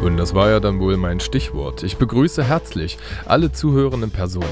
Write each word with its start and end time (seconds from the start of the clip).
Und 0.00 0.16
das 0.16 0.32
war 0.32 0.48
ja 0.48 0.60
dann 0.60 0.78
wohl 0.78 0.96
mein 0.96 1.18
Stichwort. 1.18 1.82
Ich 1.82 1.96
begrüße 1.96 2.44
herzlich 2.44 2.98
alle 3.26 3.50
zuhörenden 3.50 4.12
Personen. 4.12 4.46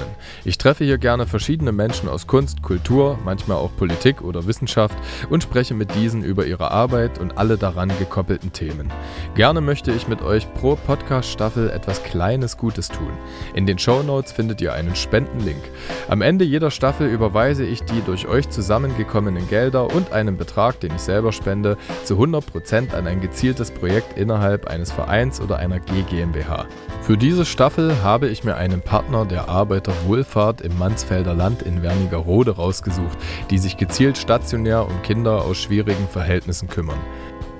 Ich 0.45 0.59
treffe 0.59 0.85
hier 0.85 0.99
gerne 0.99 1.25
verschiedene 1.25 1.71
Menschen 1.71 2.09
aus 2.09 2.27
Kunst, 2.27 2.63
Kultur, 2.63 3.17
manchmal 3.25 3.59
auch 3.59 3.71
Politik 3.77 4.23
oder 4.23 4.47
Wissenschaft 4.47 4.99
und 5.31 5.45
spreche 5.45 5.75
mit 5.75 5.95
diesen 5.95 6.25
über 6.25 6.47
ihre 6.47 6.73
Arbeit 6.73 7.21
und 7.21 7.39
alle 7.39 7.59
daran 7.59 7.93
gekoppelten 7.97 8.53
Themen. 8.53 8.93
Gerne 9.37 9.61
möchte 9.61 9.93
ich 9.93 10.09
mit 10.09 10.21
euch 10.21 10.53
pro 10.55 10.75
Podcast-Staffel 10.75 11.71
etwas 11.71 12.03
Kleines 12.03 12.57
Gutes 12.57 12.89
tun. 12.89 13.13
In 13.55 13.67
den 13.67 13.79
Show 13.79 14.03
Notes 14.03 14.33
findet 14.33 14.61
ihr 14.61 14.73
einen 14.73 14.97
Spendenlink. 14.97 15.63
Am 16.09 16.23
Ende 16.23 16.45
jeder 16.45 16.73
Staffel 16.73 17.07
überweise 17.07 17.65
ich 17.65 17.85
die 17.85 18.03
durch 18.05 18.27
euch 18.27 18.49
zusammengekommenen 18.49 19.49
Gelder 19.49 19.95
und 19.95 20.11
einen 20.13 20.37
Betrag, 20.37 20.81
den 20.81 20.93
ich 20.97 21.03
selber 21.03 21.31
spende, 21.31 21.77
zu 22.03 22.15
100% 22.15 22.95
an 22.95 23.07
ein 23.07 23.21
gezieltes 23.21 23.71
Projekt 23.71 24.19
innerhalb 24.19 24.67
eines 24.67 24.91
Vereins 24.91 25.36
Vereins 25.37 25.41
oder 25.41 25.59
einer 25.59 25.81
G 25.81 26.03
GmbH. 26.03 26.67
Für 27.03 27.17
diese 27.17 27.45
Staffel 27.45 28.03
habe 28.03 28.29
ich 28.29 28.45
mir 28.45 28.57
einen 28.57 28.81
Partner 28.81 29.25
der 29.25 29.49
Arbeiterwohlfahrt 29.49 30.61
im 30.61 30.79
Mansfelder 30.79 31.35
Land 31.35 31.63
in 31.63 31.83
Wernigerode 31.83 32.57
rausgesucht, 32.57 33.19
die 33.51 33.59
sich 33.59 33.77
gezielt 33.77 34.19
stationär 34.19 34.87
um 34.87 35.03
Kinder 35.03 35.43
aus 35.43 35.59
schwierigen 35.59 36.09
Verhältnissen 36.09 36.69
kümmern. 36.69 36.99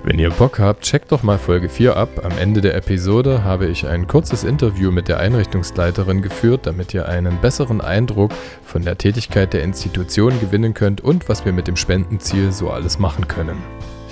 Wenn 0.03 0.19
ihr 0.19 0.29
Bock 0.29 0.59
habt, 0.59 0.83
checkt 0.83 1.11
doch 1.11 1.23
mal 1.23 1.37
Folge 1.37 1.67
4 1.67 1.97
ab. 1.97 2.09
Am 2.23 2.37
Ende 2.37 2.61
der 2.61 2.75
Episode 2.75 3.43
habe 3.43 3.65
ich 3.65 3.87
ein 3.87 4.07
kurzes 4.07 4.45
Interview 4.45 4.89
mit 4.89 5.09
der 5.09 5.19
Einrichtungsleiterin 5.19 6.21
geführt, 6.21 6.61
damit 6.65 6.93
ihr 6.93 7.09
einen 7.09 7.41
besseren 7.41 7.81
Eindruck 7.81 8.31
von 8.63 8.83
der 8.83 8.97
Tätigkeit 8.97 9.53
der 9.53 9.63
Institution 9.63 10.39
gewinnen 10.39 10.73
könnt 10.73 11.01
und 11.01 11.27
was 11.27 11.43
wir 11.43 11.51
mit 11.51 11.67
dem 11.67 11.75
Spendenziel 11.75 12.53
so 12.53 12.69
alles 12.69 12.99
machen 12.99 13.27
können. 13.27 13.57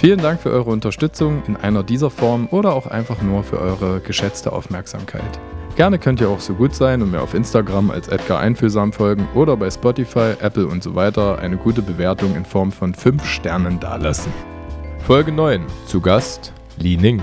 Vielen 0.05 0.21
Dank 0.21 0.39
für 0.39 0.51
eure 0.51 0.69
Unterstützung 0.69 1.41
in 1.47 1.55
einer 1.55 1.81
dieser 1.81 2.11
Form 2.11 2.47
oder 2.51 2.75
auch 2.75 2.85
einfach 2.85 3.23
nur 3.23 3.43
für 3.43 3.59
eure 3.59 4.01
geschätzte 4.01 4.53
Aufmerksamkeit. 4.53 5.39
Gerne 5.77 5.97
könnt 5.97 6.21
ihr 6.21 6.29
auch 6.29 6.41
so 6.41 6.53
gut 6.53 6.75
sein 6.75 7.01
und 7.01 7.09
mir 7.09 7.23
auf 7.23 7.33
Instagram 7.33 7.89
als 7.89 8.07
Edgar 8.09 8.39
Einfühlsam 8.39 8.93
folgen 8.93 9.27
oder 9.33 9.57
bei 9.57 9.67
Spotify, 9.71 10.35
Apple 10.39 10.67
und 10.67 10.83
so 10.83 10.93
weiter 10.93 11.39
eine 11.39 11.57
gute 11.57 11.81
Bewertung 11.81 12.35
in 12.35 12.45
Form 12.45 12.71
von 12.71 12.93
5 12.93 13.25
Sternen 13.25 13.79
dalassen. 13.79 14.31
Folge 15.07 15.31
9. 15.31 15.65
Zu 15.87 16.01
Gast 16.01 16.53
Li 16.77 16.97
Ning. 16.97 17.19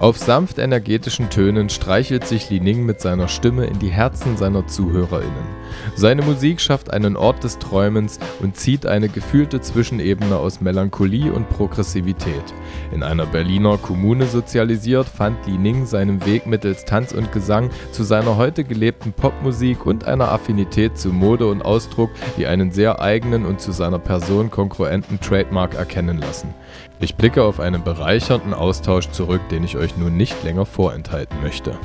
Auf 0.00 0.16
sanft 0.16 0.58
energetischen 0.58 1.28
Tönen 1.28 1.70
streichelt 1.70 2.24
sich 2.24 2.50
Li 2.50 2.60
Ning 2.60 2.86
mit 2.86 3.00
seiner 3.00 3.26
Stimme 3.26 3.66
in 3.66 3.80
die 3.80 3.88
Herzen 3.88 4.36
seiner 4.36 4.64
ZuhörerInnen. 4.64 5.58
Seine 5.96 6.22
Musik 6.22 6.60
schafft 6.60 6.92
einen 6.92 7.16
Ort 7.16 7.42
des 7.42 7.58
Träumens 7.58 8.20
und 8.38 8.56
zieht 8.56 8.86
eine 8.86 9.08
gefühlte 9.08 9.60
Zwischenebene 9.60 10.36
aus 10.36 10.60
Melancholie 10.60 11.32
und 11.32 11.48
Progressivität. 11.48 12.44
In 12.92 13.02
einer 13.02 13.26
Berliner 13.26 13.76
Kommune 13.76 14.26
sozialisiert, 14.26 15.08
fand 15.08 15.44
Li 15.48 15.58
Ning 15.58 15.84
seinen 15.84 16.24
Weg 16.24 16.46
mittels 16.46 16.84
Tanz 16.84 17.10
und 17.10 17.32
Gesang 17.32 17.70
zu 17.90 18.04
seiner 18.04 18.36
heute 18.36 18.62
gelebten 18.62 19.12
Popmusik 19.12 19.84
und 19.84 20.04
einer 20.04 20.30
Affinität 20.30 20.96
zu 20.96 21.08
Mode 21.08 21.48
und 21.48 21.62
Ausdruck, 21.62 22.10
die 22.36 22.46
einen 22.46 22.70
sehr 22.70 23.00
eigenen 23.00 23.44
und 23.44 23.60
zu 23.60 23.72
seiner 23.72 23.98
Person 23.98 24.52
konkurrenten 24.52 25.18
Trademark 25.18 25.74
erkennen 25.74 26.18
lassen. 26.18 26.54
Ich 27.00 27.14
blicke 27.14 27.44
auf 27.44 27.60
einen 27.60 27.84
bereichernden 27.84 28.52
Austausch 28.52 29.10
zurück, 29.10 29.40
den 29.50 29.62
ich 29.62 29.76
euch 29.76 29.96
nun 29.96 30.16
nicht 30.16 30.42
länger 30.42 30.66
vorenthalten 30.66 31.40
möchte. 31.42 31.78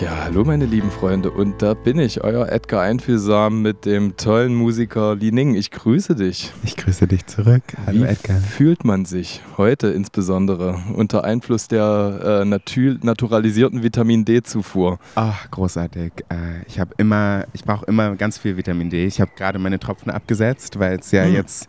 Ja, 0.00 0.26
hallo 0.26 0.44
meine 0.44 0.64
lieben 0.64 0.92
Freunde 0.92 1.32
und 1.32 1.60
da 1.60 1.74
bin 1.74 1.98
ich, 1.98 2.22
euer 2.22 2.48
Edgar 2.48 2.82
Einfühlsam 2.82 3.62
mit 3.62 3.84
dem 3.84 4.16
tollen 4.16 4.54
Musiker 4.54 5.16
Li 5.16 5.32
Ning. 5.32 5.56
Ich 5.56 5.72
grüße 5.72 6.14
dich. 6.14 6.52
Ich 6.62 6.76
grüße 6.76 7.08
dich 7.08 7.26
zurück. 7.26 7.64
Hallo 7.84 8.04
Wie 8.04 8.06
Edgar. 8.06 8.36
fühlt 8.36 8.84
man 8.84 9.06
sich 9.06 9.42
heute 9.56 9.88
insbesondere 9.88 10.78
unter 10.94 11.24
Einfluss 11.24 11.66
der 11.66 12.42
äh, 12.42 12.44
natu 12.44 12.96
naturalisierten 13.02 13.82
Vitamin 13.82 14.24
D-Zufuhr? 14.24 15.00
Ach, 15.16 15.50
großartig. 15.50 16.12
Äh, 16.28 16.64
ich 16.68 16.78
habe 16.78 16.94
immer, 16.96 17.46
ich 17.52 17.64
brauche 17.64 17.84
immer 17.86 18.14
ganz 18.14 18.38
viel 18.38 18.56
Vitamin 18.56 18.90
D. 18.90 19.04
Ich 19.04 19.20
habe 19.20 19.32
gerade 19.36 19.58
meine 19.58 19.80
Tropfen 19.80 20.12
abgesetzt, 20.12 20.78
weil 20.78 21.00
es 21.00 21.10
ja 21.10 21.24
hm. 21.24 21.34
jetzt 21.34 21.68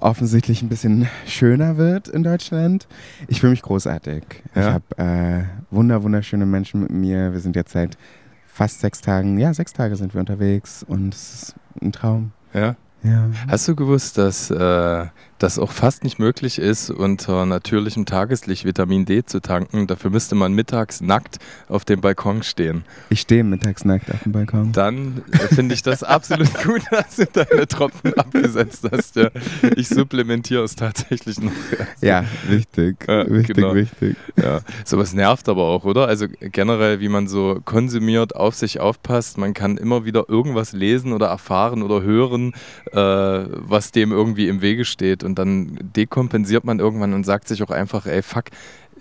offensichtlich 0.00 0.62
ein 0.62 0.68
bisschen 0.68 1.08
schöner 1.26 1.76
wird 1.76 2.08
in 2.08 2.22
Deutschland. 2.22 2.86
Ich 3.28 3.40
fühle 3.40 3.50
mich 3.50 3.62
großartig. 3.62 4.24
Ja? 4.54 4.60
Ich 4.60 4.74
habe 4.74 4.84
äh, 4.98 5.44
wunder, 5.74 6.02
wunderschöne 6.02 6.46
Menschen 6.46 6.80
mit 6.80 6.90
mir. 6.90 7.32
Wir 7.32 7.40
sind 7.40 7.56
jetzt 7.56 7.72
seit 7.72 7.96
fast 8.46 8.80
sechs 8.80 9.00
Tagen, 9.00 9.38
ja, 9.38 9.52
sechs 9.52 9.72
Tage 9.72 9.96
sind 9.96 10.14
wir 10.14 10.20
unterwegs 10.20 10.82
und 10.82 11.12
es 11.12 11.34
ist 11.34 11.54
ein 11.82 11.92
Traum. 11.92 12.32
Ja. 12.54 12.76
Ja. 13.02 13.30
Hast 13.48 13.68
du 13.68 13.76
gewusst, 13.76 14.18
dass 14.18 14.50
äh, 14.50 15.06
das 15.38 15.58
auch 15.58 15.70
fast 15.70 16.02
nicht 16.02 16.18
möglich 16.18 16.58
ist, 16.58 16.90
unter 16.90 17.44
natürlichem 17.44 18.06
Tageslicht 18.06 18.64
Vitamin 18.64 19.04
D 19.04 19.24
zu 19.24 19.40
tanken? 19.40 19.86
Dafür 19.86 20.10
müsste 20.10 20.34
man 20.34 20.54
mittags 20.54 21.00
nackt 21.00 21.38
auf 21.68 21.84
dem 21.84 22.00
Balkon 22.00 22.42
stehen. 22.42 22.84
Ich 23.10 23.20
stehe 23.20 23.44
mittags 23.44 23.84
nackt 23.84 24.10
auf 24.10 24.22
dem 24.22 24.32
Balkon. 24.32 24.72
Dann 24.72 25.22
äh, 25.30 25.38
finde 25.54 25.74
ich 25.74 25.82
das 25.82 26.02
absolut 26.02 26.52
gut, 26.64 26.82
dass 26.90 27.16
du 27.16 27.26
deine 27.26 27.66
Tropfen 27.68 28.14
abgesetzt 28.14 28.88
hast. 28.90 29.16
Ja. 29.16 29.30
Ich 29.76 29.88
supplementiere 29.88 30.64
es 30.64 30.74
tatsächlich 30.74 31.38
noch. 31.40 31.52
Ja, 32.00 32.24
wichtig. 32.48 33.04
Ja, 33.06 33.28
wichtig, 33.30 33.56
genau. 33.56 33.74
wichtig. 33.74 34.16
Ja. 34.42 34.60
Sowas 34.84 35.12
nervt 35.12 35.48
aber 35.48 35.64
auch, 35.64 35.84
oder? 35.84 36.08
Also 36.08 36.26
generell, 36.40 37.00
wie 37.00 37.08
man 37.08 37.28
so 37.28 37.60
konsumiert, 37.64 38.34
auf 38.34 38.54
sich 38.54 38.80
aufpasst. 38.80 39.38
Man 39.38 39.54
kann 39.54 39.76
immer 39.76 40.04
wieder 40.04 40.28
irgendwas 40.28 40.72
lesen 40.72 41.12
oder 41.12 41.26
erfahren 41.26 41.82
oder 41.82 42.02
hören, 42.02 42.54
äh, 42.92 42.96
was 42.96 43.92
dem 43.92 44.12
irgendwie 44.12 44.48
im 44.48 44.60
Wege 44.60 44.84
steht. 44.84 45.24
Und 45.24 45.38
dann 45.38 45.78
dekompensiert 45.80 46.64
man 46.64 46.78
irgendwann 46.78 47.14
und 47.14 47.24
sagt 47.24 47.48
sich 47.48 47.62
auch 47.62 47.70
einfach, 47.70 48.06
ey, 48.06 48.22
fuck, 48.22 48.46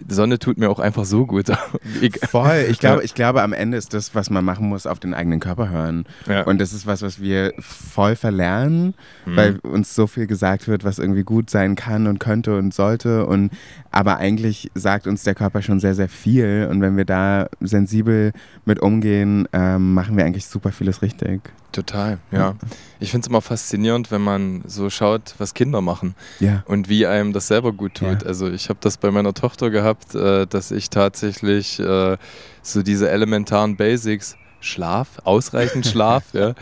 Sonne 0.08 0.40
tut 0.40 0.58
mir 0.58 0.70
auch 0.70 0.80
einfach 0.80 1.06
so 1.06 1.26
gut. 1.26 1.48
Voll. 2.30 2.66
Ich 2.70 2.80
glaube, 2.80 3.04
ich 3.04 3.14
glaube, 3.14 3.42
am 3.42 3.54
Ende 3.54 3.78
ist 3.78 3.94
das, 3.94 4.14
was 4.14 4.30
man 4.30 4.44
machen 4.44 4.68
muss, 4.68 4.86
auf 4.88 5.00
den 5.00 5.14
eigenen 5.14 5.40
Körper 5.40 5.70
hören. 5.70 6.06
Ja. 6.28 6.44
Und 6.44 6.60
das 6.60 6.74
ist 6.74 6.86
was, 6.86 7.02
was 7.02 7.22
wir 7.22 7.54
voll 7.60 8.16
verlernen, 8.16 8.94
mhm. 9.26 9.36
weil 9.36 9.60
uns 9.60 9.96
so 9.96 10.08
viel 10.08 10.28
gesagt 10.28 10.68
wird, 10.68 10.84
was 10.84 11.00
irgendwie 11.00 11.24
gut 11.24 11.50
sein 11.50 11.76
kann 11.76 12.08
und 12.08 12.20
könnte 12.20 12.58
und 12.58 12.74
sollte. 12.74 13.26
Und 13.26 13.52
aber 13.92 14.18
eigentlich 14.18 14.70
sagt 14.76 15.08
uns 15.08 15.24
der 15.24 15.36
Körper 15.36 15.62
schon 15.62 15.80
sehr, 15.80 15.96
sehr 15.96 16.10
viel. 16.10 16.68
Und 16.70 16.82
wenn 16.82 16.98
wir 16.98 17.06
da 17.06 17.48
sensibel 17.62 18.34
mit 18.66 18.82
umgehen, 18.82 19.48
ähm, 19.54 19.94
machen 19.94 20.18
wir 20.18 20.26
eigentlich 20.26 20.46
super 20.46 20.72
vieles 20.72 21.02
richtig. 21.02 21.42
Total, 21.76 22.20
ja. 22.32 22.56
Ich 23.02 23.12
finde 23.12 23.26
es 23.26 23.28
immer 23.28 23.42
faszinierend, 23.42 24.10
wenn 24.10 24.22
man 24.22 24.64
so 24.66 24.90
schaut, 24.90 25.36
was 25.40 25.54
Kinder 25.54 25.82
machen 25.82 26.16
ja. 26.40 26.64
und 26.68 26.88
wie 26.88 27.06
einem 27.06 27.34
das 27.34 27.50
selber 27.50 27.74
gut 27.74 27.96
tut. 27.96 28.22
Ja. 28.22 28.28
Also 28.28 28.50
ich 28.50 28.70
habe 28.70 28.80
das 28.80 28.96
bei 28.96 29.12
meiner 29.12 29.34
Tochter 29.34 29.70
gehabt, 29.70 30.16
äh, 30.16 30.48
dass 30.48 30.72
ich 30.72 30.90
tatsächlich 30.90 31.78
äh, 31.82 32.16
so 32.62 32.82
diese 32.82 33.10
elementaren 33.10 33.76
Basics, 33.76 34.38
Schlaf, 34.62 35.20
ausreichend 35.26 35.86
Schlaf, 35.86 36.24
ja, 36.34 36.54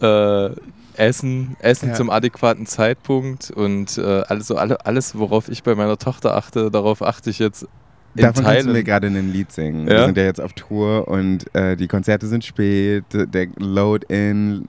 äh, 0.00 0.56
Essen, 0.96 1.56
Essen 1.60 1.90
ja. 1.90 1.94
zum 1.94 2.10
adäquaten 2.10 2.66
Zeitpunkt 2.66 3.52
und 3.52 3.96
äh, 3.96 4.22
alles, 4.22 4.50
alle, 4.50 4.84
alles, 4.84 5.16
worauf 5.16 5.48
ich 5.48 5.62
bei 5.62 5.76
meiner 5.76 5.98
Tochter 5.98 6.34
achte, 6.34 6.72
darauf 6.72 7.00
achte 7.00 7.30
ich 7.30 7.38
jetzt 7.38 7.68
Davon 8.22 8.44
Teilen. 8.44 8.56
kannst 8.56 8.68
du 8.68 8.72
mir 8.72 8.84
gerade 8.84 9.06
ein 9.08 9.32
Lied 9.32 9.52
singen. 9.52 9.86
Ja? 9.86 9.94
Wir 9.94 10.04
sind 10.06 10.16
ja 10.16 10.24
jetzt 10.24 10.40
auf 10.40 10.52
Tour 10.52 11.08
und 11.08 11.54
äh, 11.54 11.76
die 11.76 11.88
Konzerte 11.88 12.26
sind 12.26 12.44
spät, 12.44 13.04
der 13.12 13.48
Load-In 13.56 14.68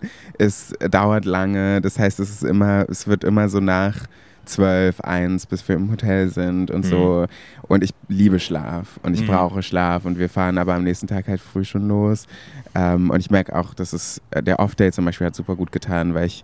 dauert 0.89 1.25
lange. 1.25 1.81
Das 1.81 1.99
heißt, 1.99 2.19
es 2.19 2.29
ist 2.29 2.43
immer, 2.43 2.85
es 2.89 3.07
wird 3.07 3.23
immer 3.23 3.49
so 3.49 3.59
nach 3.59 4.07
zwölf, 4.49 4.99
eins, 5.01 5.45
bis 5.45 5.67
wir 5.67 5.75
im 5.75 5.91
Hotel 5.91 6.29
sind 6.29 6.71
und 6.71 6.85
mhm. 6.85 6.89
so. 6.89 7.25
Und 7.63 7.83
ich 7.83 7.91
liebe 8.07 8.39
Schlaf 8.39 8.99
und 9.03 9.13
ich 9.13 9.21
mhm. 9.21 9.27
brauche 9.27 9.63
Schlaf 9.63 10.05
und 10.05 10.19
wir 10.19 10.29
fahren 10.29 10.57
aber 10.57 10.73
am 10.73 10.83
nächsten 10.83 11.07
Tag 11.07 11.27
halt 11.27 11.39
früh 11.39 11.63
schon 11.63 11.87
los. 11.87 12.25
Ähm, 12.75 13.09
und 13.09 13.19
ich 13.19 13.29
merke 13.29 13.55
auch, 13.55 13.73
dass 13.73 13.93
es 13.93 14.21
äh, 14.31 14.43
der 14.43 14.59
Off-Day 14.59 14.91
zum 14.91 15.05
Beispiel 15.05 15.27
hat 15.27 15.35
super 15.35 15.55
gut 15.55 15.71
getan, 15.71 16.13
weil 16.13 16.25
ich 16.25 16.43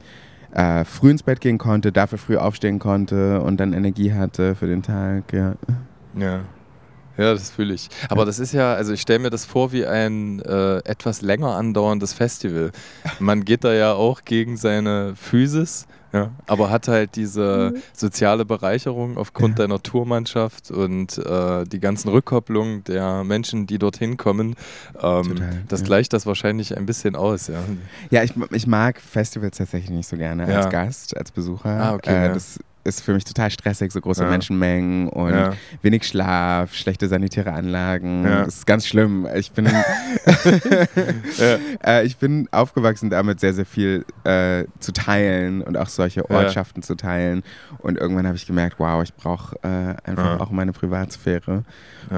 äh, 0.54 0.86
früh 0.86 1.12
ins 1.12 1.24
Bett 1.24 1.42
gehen 1.42 1.58
konnte, 1.58 1.92
dafür 1.92 2.18
früh 2.18 2.38
aufstehen 2.38 2.80
konnte 2.80 3.42
und 3.42 3.60
dann 3.60 3.74
Energie 3.74 4.14
hatte 4.14 4.56
für 4.56 4.68
den 4.68 4.84
Tag. 4.84 5.34
Ja. 5.34 5.56
Ja. 6.18 6.42
Ja, 7.18 7.34
das 7.34 7.50
fühle 7.52 7.74
ich. 7.74 7.90
Aber 8.10 8.26
das 8.26 8.40
ist 8.40 8.54
ja, 8.54 8.74
also 8.74 8.94
ich 8.94 9.02
stelle 9.02 9.20
mir 9.20 9.30
das 9.30 9.46
vor 9.46 9.72
wie 9.72 9.86
ein 9.86 10.42
äh, 10.42 10.78
etwas 10.80 11.22
länger 11.22 11.56
andauerndes 11.56 12.14
Festival. 12.14 12.72
Man 13.20 13.46
geht 13.46 13.64
da 13.64 13.74
ja 13.74 13.94
auch 13.94 14.24
gegen 14.26 14.58
seine 14.58 15.14
Physis, 15.16 15.88
ja, 16.16 16.32
aber 16.48 16.70
hat 16.70 16.88
halt 16.88 17.18
diese 17.18 17.74
mhm. 17.74 17.82
soziale 17.94 18.46
Bereicherung 18.46 19.18
aufgrund 19.18 19.60
deiner 19.60 19.84
Tourmannschaft 19.84 20.72
und 20.72 21.18
äh, 21.18 21.66
die 21.66 21.80
ganzen 21.80 22.08
Rückkopplungen 22.10 22.86
der 22.86 23.26
Menschen, 23.26 23.68
die 23.68 23.78
dorthin 23.80 24.16
kommen. 24.16 24.56
Ähm, 25.02 25.36
das 25.68 25.82
ja. 25.82 25.86
gleicht 25.86 26.14
das 26.14 26.26
wahrscheinlich 26.26 26.78
ein 26.78 26.86
bisschen 26.86 27.18
aus, 27.18 27.48
ja. 27.48 27.60
Ja, 28.12 28.24
ich, 28.24 28.34
ich 28.52 28.66
mag 28.66 29.02
Festivals 29.02 29.58
tatsächlich 29.58 29.90
nicht 29.90 30.08
so 30.08 30.16
gerne 30.16 30.46
als 30.46 30.70
Gast, 30.70 31.18
als 31.18 31.32
Besucher. 31.32 31.70
Ah, 31.70 31.96
okay. 31.96 32.28
Äh, 32.28 32.34
das 32.34 32.60
ist 32.86 33.02
für 33.02 33.14
mich 33.14 33.24
total 33.24 33.50
stressig, 33.50 33.92
so 33.92 34.00
große 34.00 34.24
ja. 34.24 34.30
Menschenmengen 34.30 35.10
und 35.10 35.34
ja. 35.34 35.54
wenig 35.82 36.04
Schlaf, 36.04 36.76
schlechte 36.76 37.08
sanitäre 37.08 37.52
Anlagen. 37.52 38.24
Ja. 38.24 38.46
Das 38.46 38.58
ist 38.58 38.68
ganz 38.68 38.86
schlimm. 38.86 39.28
Ich 39.36 39.52
bin, 39.52 39.66
äh, 41.84 42.06
ich 42.06 42.18
bin 42.18 42.48
aufgewachsen 42.52 43.10
damit, 43.10 43.40
sehr, 43.40 43.54
sehr 43.54 43.66
viel 43.66 44.06
äh, 44.24 44.66
zu 44.80 44.94
teilen 44.94 45.62
und 45.62 45.78
auch 45.78 45.90
solche 45.90 46.30
Ortschaften 46.30 46.84
zu 46.84 46.96
teilen. 46.96 47.42
Und 47.80 47.98
irgendwann 47.98 48.28
habe 48.28 48.38
ich 48.38 48.46
gemerkt, 48.46 48.76
wow, 48.78 49.04
ich 49.04 49.16
brauche 49.16 49.56
äh, 49.64 49.96
einfach 50.08 50.40
auch 50.40 50.52
meine 50.52 50.72
Privatsphäre. 50.72 51.64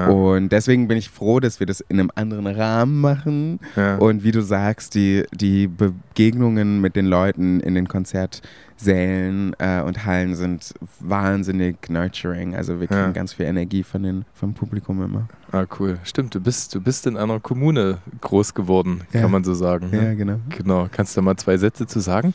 Und 0.08 0.50
deswegen 0.50 0.86
bin 0.86 0.98
ich 0.98 1.08
froh, 1.08 1.40
dass 1.40 1.60
wir 1.60 1.66
das 1.66 1.80
in 1.80 1.98
einem 1.98 2.10
anderen 2.14 2.46
Rahmen 2.46 3.00
machen. 3.00 3.58
Und 3.98 4.22
wie 4.22 4.32
du 4.32 4.42
sagst, 4.42 4.94
die, 4.94 5.24
die 5.32 5.66
Begegnungen 5.66 6.82
mit 6.82 6.94
den 6.94 7.06
Leuten 7.06 7.60
in 7.60 7.74
den 7.74 7.88
Konzert 7.88 8.42
Sälen 8.78 9.54
äh, 9.58 9.82
und 9.82 10.06
Hallen 10.06 10.36
sind 10.36 10.72
wahnsinnig 11.00 11.76
nurturing. 11.88 12.54
Also 12.54 12.80
wir 12.80 12.86
kriegen 12.86 13.00
ja. 13.00 13.10
ganz 13.10 13.34
viel 13.34 13.46
Energie 13.46 13.82
von 13.82 14.02
den, 14.02 14.24
vom 14.34 14.54
Publikum 14.54 15.02
immer. 15.02 15.28
Ah, 15.50 15.66
cool. 15.78 15.98
Stimmt, 16.04 16.34
du 16.34 16.40
bist, 16.40 16.74
du 16.74 16.80
bist 16.80 17.06
in 17.06 17.16
einer 17.16 17.40
Kommune 17.40 17.98
groß 18.20 18.54
geworden, 18.54 19.02
ja. 19.12 19.22
kann 19.22 19.30
man 19.30 19.42
so 19.42 19.54
sagen. 19.54 19.90
Ne? 19.90 20.04
Ja, 20.04 20.14
genau. 20.14 20.40
Genau. 20.56 20.88
Kannst 20.90 21.16
du 21.16 21.22
mal 21.22 21.36
zwei 21.36 21.56
Sätze 21.56 21.86
zu 21.86 21.98
sagen? 22.00 22.34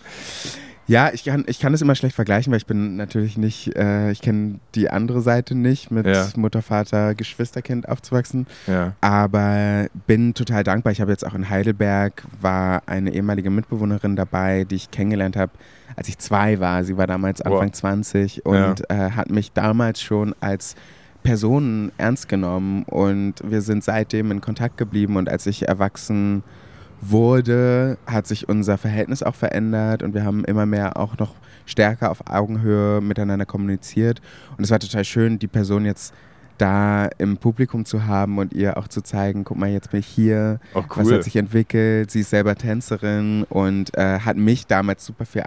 Ja, 0.88 1.12
ich 1.14 1.24
kann, 1.24 1.46
ich 1.48 1.60
kann 1.60 1.74
es 1.74 1.82
immer 1.82 1.96
schlecht 1.96 2.16
vergleichen, 2.16 2.52
weil 2.52 2.58
ich 2.58 2.66
bin 2.66 2.98
natürlich 2.98 3.38
nicht, 3.38 3.76
äh, 3.76 4.12
ich 4.12 4.22
kenne 4.22 4.60
die 4.76 4.90
andere 4.90 5.22
Seite 5.22 5.56
nicht, 5.56 5.92
mit 5.92 6.06
ja. 6.06 6.28
Mutter, 6.36 6.62
Vater, 6.62 7.16
Geschwisterkind 7.16 7.88
aufzuwachsen. 7.88 8.48
Ja. 8.68 8.94
Aber 9.00 9.88
bin 10.08 10.34
total 10.34 10.64
dankbar. 10.64 10.92
Ich 10.92 11.00
habe 11.00 11.12
jetzt 11.12 11.26
auch 11.26 11.36
in 11.36 11.50
Heidelberg, 11.50 12.24
war 12.42 12.84
eine 12.86 13.14
ehemalige 13.14 13.50
Mitbewohnerin 13.50 14.16
dabei, 14.16 14.66
die 14.66 14.76
ich 14.76 14.92
kennengelernt 14.92 15.38
habe, 15.38 15.54
als 15.96 16.10
ich 16.10 16.18
zwei 16.18 16.60
war. 16.60 16.84
Sie 16.84 16.98
war 16.98 17.08
damals 17.08 17.42
Anfang 17.42 17.68
wow. 17.68 17.72
20 17.72 18.46
und 18.46 18.84
ja. 18.90 19.08
äh, 19.08 19.12
hat 19.12 19.30
mich 19.30 19.54
damals 19.54 20.02
schon 20.02 20.36
als 20.42 20.76
Person 21.24 21.94
ernst 21.98 22.28
genommen 22.28 22.84
und 22.84 23.36
wir 23.44 23.62
sind 23.62 23.84
seitdem 23.84 24.30
in 24.32 24.42
Kontakt 24.42 24.78
geblieben 24.78 25.16
und 25.16 25.30
als 25.30 25.46
ich 25.46 25.68
erwachsen 25.68 26.44
wurde, 27.10 27.98
hat 28.06 28.28
sich 28.28 28.50
unser 28.50 28.78
Verhältnis 28.78 29.24
auch 29.24 29.36
verändert 29.36 30.04
und 30.04 30.14
wir 30.14 30.24
haben 30.24 30.46
immer 30.46 30.66
mehr 30.66 30.98
auch 30.98 31.18
noch 31.18 31.36
stärker 31.66 32.12
auf 32.12 32.28
Augenhöhe 32.30 33.02
miteinander 33.02 33.46
kommuniziert. 33.46 34.22
Und 34.58 34.64
es 34.64 34.72
war 34.72 34.80
total 34.80 35.06
schön, 35.06 35.40
die 35.40 35.48
Person 35.48 35.86
jetzt 35.86 36.14
da 36.58 37.10
im 37.18 37.38
Publikum 37.38 37.86
zu 37.86 38.06
haben 38.06 38.38
und 38.38 38.54
ihr 38.54 38.78
auch 38.78 38.88
zu 38.88 39.02
zeigen, 39.02 39.44
guck 39.44 39.58
mal, 39.58 39.70
jetzt 39.70 39.92
bin 39.92 40.00
ich 40.00 40.08
hier, 40.08 40.60
oh, 40.74 40.80
cool. 40.80 40.86
was 41.06 41.12
hat 41.12 41.24
sich 41.24 41.36
entwickelt. 41.36 42.12
Sie 42.12 42.22
ist 42.22 42.30
selber 42.30 42.56
Tänzerin 42.56 43.44
und 43.50 43.96
äh, 43.98 44.20
hat 44.20 44.38
mich 44.38 44.68
damals 44.68 45.06
super 45.06 45.26
viel 45.26 45.44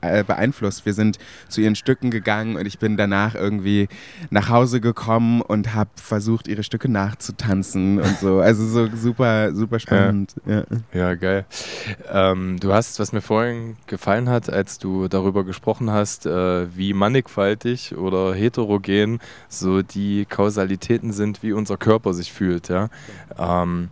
äh, 0.00 0.24
beeinflusst. 0.24 0.86
Wir 0.86 0.94
sind 0.94 1.18
zu 1.48 1.60
ihren 1.60 1.76
Stücken 1.76 2.10
gegangen 2.10 2.56
und 2.56 2.66
ich 2.66 2.78
bin 2.78 2.96
danach 2.96 3.34
irgendwie 3.34 3.88
nach 4.30 4.48
Hause 4.48 4.80
gekommen 4.80 5.42
und 5.42 5.74
habe 5.74 5.90
versucht, 5.96 6.48
ihre 6.48 6.62
Stücke 6.62 6.88
nachzutanzen 6.88 8.00
und 8.00 8.18
so. 8.18 8.40
Also 8.40 8.66
so 8.66 8.88
super, 8.96 9.54
super 9.54 9.78
spannend. 9.78 10.34
Ja, 10.46 10.58
ja. 10.58 10.64
ja 10.92 11.14
geil. 11.14 11.44
Ähm, 12.10 12.58
du 12.60 12.72
hast, 12.72 12.98
was 12.98 13.12
mir 13.12 13.20
vorhin 13.20 13.76
gefallen 13.86 14.28
hat, 14.28 14.50
als 14.50 14.78
du 14.78 15.08
darüber 15.08 15.44
gesprochen 15.44 15.90
hast, 15.90 16.26
äh, 16.26 16.76
wie 16.76 16.92
mannigfaltig 16.92 17.96
oder 17.96 18.34
heterogen 18.34 19.20
so 19.48 19.82
die 19.82 20.24
Kausalität 20.24 20.45
Kausalitäten 20.46 21.12
sind, 21.12 21.42
wie 21.42 21.52
unser 21.52 21.76
Körper 21.76 22.14
sich 22.14 22.32
fühlt. 22.32 22.68
Ja? 22.68 22.88
Ähm, 23.36 23.88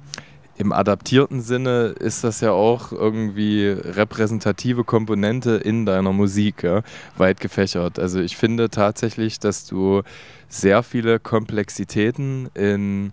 Im 0.56 0.72
adaptierten 0.72 1.40
Sinne 1.40 1.96
ist 1.98 2.22
das 2.22 2.40
ja 2.40 2.52
auch 2.52 2.92
irgendwie 2.92 3.66
repräsentative 3.66 4.84
Komponente 4.84 5.56
in 5.56 5.84
deiner 5.84 6.12
Musik, 6.12 6.62
ja? 6.62 6.82
weit 7.16 7.40
gefächert. 7.40 7.98
Also 7.98 8.20
ich 8.20 8.36
finde 8.36 8.70
tatsächlich, 8.70 9.40
dass 9.40 9.66
du 9.66 10.02
sehr 10.48 10.84
viele 10.84 11.18
Komplexitäten 11.18 12.48
in 12.54 13.12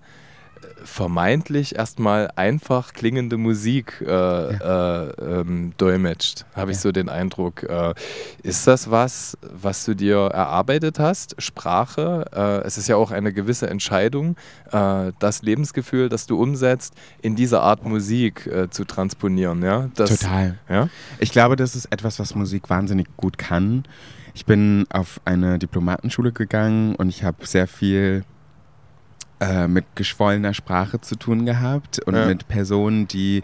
vermeintlich 0.83 1.75
erstmal 1.75 2.30
einfach 2.36 2.94
klingende 2.94 3.38
Musik 3.38 4.01
äh, 4.01 4.10
ja. 4.10 5.04
äh, 5.04 5.42
ähm, 5.42 5.74
dolmetscht, 5.78 6.45
habe 6.56 6.72
ich 6.72 6.80
so 6.80 6.92
den 6.92 7.10
Eindruck. 7.10 7.63
Äh, 7.63 7.94
ist 8.44 8.68
das 8.68 8.89
was, 8.89 9.38
was 9.42 9.86
du 9.86 9.95
dir 9.95 10.18
erarbeitet 10.33 11.00
hast? 11.00 11.36
Sprache? 11.42 12.25
Äh, 12.33 12.66
es 12.68 12.78
ist 12.78 12.88
ja 12.88 12.95
auch 12.95 13.12
eine 13.12 13.33
gewisse 13.33 13.69
Entscheidung, 13.69 14.36
äh, 14.72 15.12
das 15.19 15.42
Lebensgefühl, 15.42 16.10
das 16.10 16.28
du 16.28 16.42
umsetzt, 16.42 16.94
in 17.22 17.36
diese 17.36 17.62
Art 17.62 17.86
Musik 17.86 18.48
äh, 18.48 18.69
zu 18.69 18.86
transponieren. 18.86 19.63
Ja? 19.63 19.89
Das, 19.95 20.19
Total. 20.19 20.57
Ja? 20.69 20.89
Ich 21.19 21.31
glaube, 21.31 21.56
das 21.56 21.75
ist 21.75 21.86
etwas, 21.86 22.19
was 22.19 22.36
Musik 22.36 22.69
wahnsinnig 22.69 23.07
gut 23.18 23.38
kann. 23.38 23.83
Ich 24.33 24.45
bin 24.45 24.86
auf 24.89 25.19
eine 25.25 25.60
Diplomatenschule 25.60 26.31
gegangen 26.31 26.95
und 26.95 27.10
ich 27.10 27.24
habe 27.24 27.45
sehr 27.45 27.68
viel 27.68 28.24
äh, 29.41 29.67
mit 29.67 29.85
geschwollener 29.95 30.53
Sprache 30.53 31.01
zu 31.01 31.15
tun 31.15 31.45
gehabt 31.45 31.99
und 32.05 32.13
ja. 32.15 32.27
mit 32.27 32.47
Personen, 32.47 33.07
die 33.07 33.41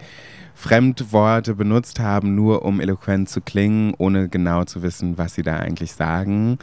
Fremdworte 0.53 1.55
benutzt 1.55 1.99
haben, 1.99 2.35
nur 2.35 2.65
um 2.65 2.79
eloquent 2.79 3.29
zu 3.29 3.41
klingen, 3.41 3.93
ohne 3.97 4.29
genau 4.29 4.63
zu 4.63 4.83
wissen, 4.83 5.17
was 5.17 5.33
sie 5.33 5.41
da 5.41 5.57
eigentlich 5.57 5.93
sagen. 5.93 6.59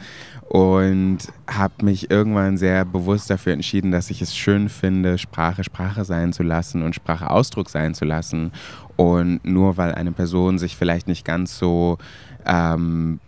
Und 0.49 1.19
habe 1.47 1.85
mich 1.85 2.11
irgendwann 2.11 2.57
sehr 2.57 2.85
bewusst 2.85 3.29
dafür 3.29 3.53
entschieden, 3.53 3.91
dass 3.91 4.09
ich 4.09 4.21
es 4.21 4.35
schön 4.35 4.69
finde, 4.69 5.17
Sprache 5.17 5.63
Sprache 5.63 6.05
sein 6.05 6.33
zu 6.33 6.43
lassen 6.43 6.81
und 6.81 6.95
Sprache 6.95 7.29
Ausdruck 7.29 7.69
sein 7.69 7.93
zu 7.93 8.05
lassen. 8.05 8.51
Und 8.95 9.43
nur 9.45 9.77
weil 9.77 9.93
eine 9.93 10.11
Person 10.11 10.59
sich 10.59 10.75
vielleicht 10.75 11.07
nicht 11.07 11.25
ganz 11.25 11.57
so 11.57 11.97
ähm, 12.45 13.19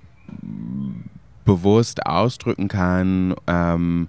bewusst 1.45 2.05
ausdrücken 2.05 2.67
kann, 2.67 3.35
ähm, 3.47 4.07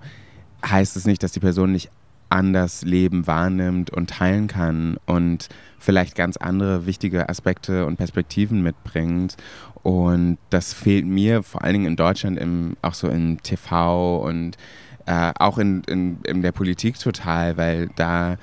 heißt 0.70 0.96
es 0.96 1.06
nicht, 1.06 1.22
dass 1.22 1.32
die 1.32 1.40
Person 1.40 1.72
nicht 1.72 1.90
anders 2.30 2.82
Leben 2.82 3.26
wahrnimmt 3.26 3.90
und 3.90 4.10
teilen 4.10 4.48
kann 4.48 4.98
und 5.06 5.48
vielleicht 5.78 6.14
ganz 6.14 6.37
andere 6.37 6.87
wichtige 6.87 7.28
Aspekte 7.28 7.87
und 7.87 7.96
Perspektiven 7.96 8.62
mitbringt. 8.62 9.37
Und 9.82 10.38
das 10.50 10.75
fehlt 10.75 11.06
mir 11.06 11.42
vor 11.42 11.64
allen 11.64 11.72
Dingen 11.75 11.87
in 11.87 11.96
Deutschland, 11.96 12.38
im, 12.38 12.76
auch 12.82 12.94
so 12.94 13.08
im 13.08 13.42
TV 13.42 14.18
und 14.18 14.56
äh, 15.06 15.32
auch 15.38 15.58
in, 15.58 15.82
in, 15.84 16.18
in 16.25 16.42
der 16.42 16.52
Politik 16.52 16.98
total, 16.98 17.56
weil 17.56 17.88
da 17.96 18.37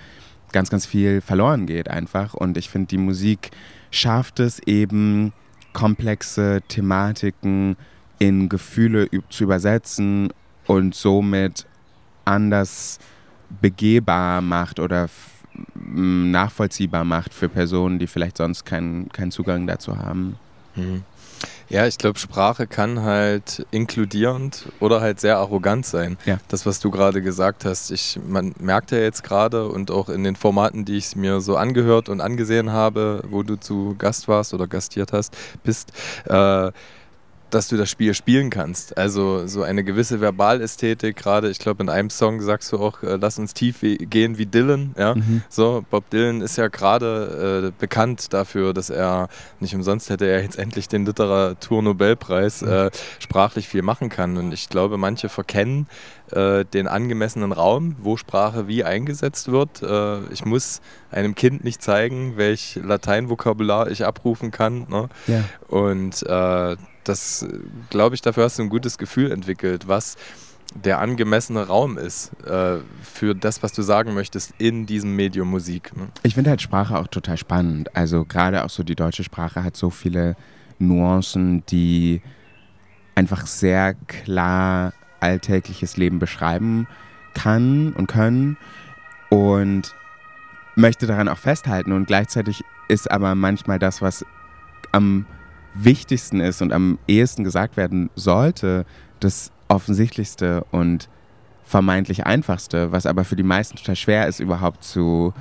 ganz, 0.52 0.70
ganz 0.70 0.86
viel 0.86 1.22
verloren 1.22 1.68
geht 1.68 1.90
einfach. 1.90 2.34
Und 2.34 2.58
ich 2.58 2.70
finde, 2.70 2.88
die 2.88 2.98
Musik 2.98 3.52
schafft 3.92 4.40
es 4.40 4.60
eben, 4.66 5.34
komplexe 5.74 6.62
Thematiken 6.70 7.76
in 8.18 8.48
Gefühle 8.48 9.10
zu 9.30 9.44
übersetzen 9.44 10.32
und 10.66 10.96
somit 10.96 11.68
anders 12.26 13.00
begehbar 13.62 14.42
macht 14.42 14.80
oder 14.80 15.08
nachvollziehbar 15.74 17.06
macht 17.06 17.34
für 17.34 17.48
Personen, 17.48 18.00
die 18.00 18.08
vielleicht 18.08 18.38
sonst 18.38 18.66
keinen, 18.66 19.10
keinen 19.10 19.32
Zugang 19.32 19.68
dazu 19.68 19.98
haben. 19.98 20.38
Mhm. 20.76 21.04
Ja, 21.68 21.88
ich 21.88 21.98
glaube, 21.98 22.20
Sprache 22.20 22.68
kann 22.68 23.02
halt 23.02 23.66
inkludierend 23.72 24.68
oder 24.80 25.02
halt 25.02 25.20
sehr 25.20 25.38
arrogant 25.38 25.86
sein. 25.86 26.18
Ja. 26.26 26.38
Das, 26.48 26.66
was 26.66 26.80
du 26.80 26.92
gerade 26.92 27.22
gesagt 27.22 27.66
hast. 27.66 27.92
Ich, 27.92 28.20
man 28.28 28.54
merkt 28.60 28.92
ja 28.92 29.00
jetzt 29.00 29.24
gerade 29.24 29.68
und 29.68 29.90
auch 29.90 30.10
in 30.10 30.24
den 30.24 30.36
Formaten, 30.36 30.86
die 30.86 30.98
ich 30.98 31.16
mir 31.16 31.42
so 31.42 31.58
angehört 31.58 32.08
und 32.08 32.22
angesehen 32.22 32.72
habe, 32.72 33.24
wo 33.30 33.42
du 33.42 33.56
zu 33.56 33.96
Gast 33.98 34.28
warst 34.28 34.54
oder 34.54 34.68
gastiert 34.68 35.12
hast, 35.12 35.36
bist, 35.64 35.92
äh, 36.26 36.72
dass 37.50 37.68
du 37.68 37.78
das 37.78 37.90
Spiel 37.90 38.14
spielen 38.14 38.50
kannst. 38.50 38.98
Also 38.98 39.48
so 39.48 39.64
eine 39.64 39.84
gewisse 39.84 40.20
Verbalästhetik, 40.20 41.16
gerade 41.16 41.50
ich 41.50 41.60
glaube 41.60 41.84
in 41.84 41.90
einem 41.90 42.10
Song 42.10 42.42
sagst 42.42 42.72
du 42.72 42.78
auch, 42.78 43.04
äh, 43.04 43.18
lass 43.20 43.40
uns 43.40 43.54
tief 43.54 43.80
gehen 43.82 44.38
wie 44.38 44.46
Dylan. 44.46 44.94
Ja? 44.98 45.16
Mhm. 45.16 45.44
So, 45.50 45.84
Bob 45.90 46.10
Dylan 46.10 46.42
ist 46.42 46.58
ja 46.58 46.68
gerade 46.68 47.68
äh, 47.68 47.72
bekannt 47.80 48.34
dafür, 48.34 48.74
dass 48.74 48.90
er, 48.90 49.30
nicht 49.60 49.76
umsonst 49.76 50.10
hätte 50.10 50.26
er 50.26 50.42
jetzt 50.42 50.58
endlich 50.58 50.88
den 50.88 51.06
Literaturnobelpreis, 51.06 52.62
mhm. 52.62 52.70
äh, 52.70 52.92
sprachlich 53.20 53.68
viel 53.68 53.82
machen 53.82 54.10
kann. 54.10 54.38
Und 54.38 54.52
ich 54.52 54.70
glaube, 54.70 54.98
manche 54.98 55.30
verkennen 55.30 55.88
äh, 56.32 56.66
den 56.66 56.88
angemessenen 56.88 57.52
Raum, 57.52 57.96
wo 58.00 58.18
Sprache 58.18 58.68
wie 58.68 58.84
eingesetzt 58.84 59.52
wird. 59.52 59.82
Äh, 59.82 60.26
ich 60.32 60.46
muss 60.46 60.82
einem 61.12 61.36
Kind 61.36 61.64
nicht 61.64 61.82
zeigen, 61.82 62.38
welch 62.38 62.80
Lateinvokabular 62.82 63.90
ich 63.90 64.06
abrufen 64.06 64.52
kann. 64.52 64.88
Ne? 64.90 65.10
Ja. 65.28 65.44
Und 65.68 66.24
äh, 66.24 66.76
das, 67.08 67.46
glaube 67.90 68.16
ich, 68.16 68.22
dafür 68.22 68.44
hast 68.44 68.60
du 68.60 68.64
ein 68.64 68.70
gutes 68.70 68.98
Gefühl 68.98 69.32
entwickelt, 69.32 69.88
was 69.88 70.18
der 70.74 71.00
angemessene 71.00 71.68
Raum 71.68 71.98
ist 71.98 72.32
äh, 72.46 72.80
für 73.02 73.34
das, 73.36 73.64
was 73.64 73.72
du 73.72 73.82
sagen 73.82 74.14
möchtest 74.14 74.54
in 74.58 74.86
diesem 74.86 75.16
Medium 75.16 75.50
Musik. 75.50 75.96
Ne? 75.96 76.08
Ich 76.24 76.34
finde 76.36 76.50
halt 76.50 76.62
Sprache 76.62 76.98
auch 76.98 77.08
total 77.08 77.38
spannend. 77.38 77.96
Also 77.96 78.26
gerade 78.26 78.64
auch 78.66 78.70
so 78.70 78.84
die 78.84 78.96
deutsche 78.96 79.24
Sprache 79.24 79.64
hat 79.64 79.78
so 79.78 79.90
viele 79.90 80.36
Nuancen, 80.80 81.64
die 81.68 82.22
einfach 83.14 83.48
sehr 83.48 83.94
klar 83.94 84.94
alltägliches 85.20 85.98
Leben 85.98 86.20
beschreiben 86.20 86.88
kann 87.34 87.94
und 87.94 88.08
können 88.08 88.58
und 89.30 89.96
möchte 90.76 91.08
daran 91.08 91.30
auch 91.30 91.38
festhalten. 91.38 91.94
Und 91.94 92.08
gleichzeitig 92.08 92.64
ist 92.88 93.10
aber 93.10 93.34
manchmal 93.36 93.80
das, 93.80 94.02
was 94.02 94.26
am 94.92 95.26
wichtigsten 95.76 96.40
ist 96.40 96.62
und 96.62 96.72
am 96.74 96.98
ehesten 97.08 97.44
gesagt 97.44 97.78
werden 97.78 98.10
sollte, 98.16 98.86
das 99.20 99.52
offensichtlichste 99.68 100.64
und 100.72 101.10
vermeintlich 101.64 102.26
einfachste, 102.26 102.92
was 102.92 103.06
aber 103.06 103.26
für 103.26 103.36
die 103.36 103.44
meisten 103.44 103.78
total 103.78 103.96
schwer 103.96 104.28
ist, 104.28 104.40
überhaupt 104.40 104.84
zu 104.84 105.34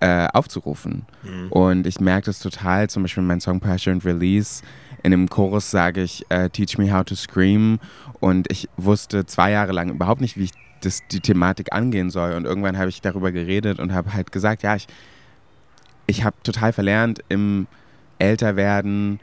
äh, 0.00 0.28
aufzurufen. 0.32 1.06
Mhm. 1.22 1.52
Und 1.52 1.86
ich 1.86 2.00
merke 2.00 2.26
das 2.26 2.40
total, 2.40 2.90
zum 2.90 3.02
Beispiel 3.02 3.22
in 3.22 3.28
meinem 3.28 3.40
Song 3.40 3.60
Pressure 3.60 3.92
and 3.92 4.04
Release. 4.04 4.62
In 5.02 5.12
dem 5.12 5.28
Chorus 5.28 5.70
sage 5.70 6.02
ich, 6.02 6.26
uh, 6.32 6.48
Teach 6.48 6.76
me 6.76 6.92
how 6.92 7.04
to 7.04 7.14
scream. 7.14 7.78
Und 8.20 8.50
ich 8.50 8.68
wusste 8.76 9.26
zwei 9.26 9.52
Jahre 9.52 9.72
lang 9.72 9.90
überhaupt 9.90 10.20
nicht, 10.20 10.36
wie 10.36 10.44
ich 10.44 10.52
das, 10.80 11.00
die 11.10 11.20
Thematik 11.20 11.72
angehen 11.72 12.10
soll. 12.10 12.32
Und 12.34 12.44
irgendwann 12.44 12.76
habe 12.78 12.88
ich 12.88 13.00
darüber 13.00 13.32
geredet 13.32 13.78
und 13.78 13.92
habe 13.92 14.12
halt 14.12 14.32
gesagt, 14.32 14.62
ja, 14.62 14.74
ich, 14.74 14.86
ich 16.06 16.24
habe 16.24 16.36
total 16.42 16.72
verlernt, 16.72 17.20
im 17.28 17.66
Älterwerden 18.18 19.20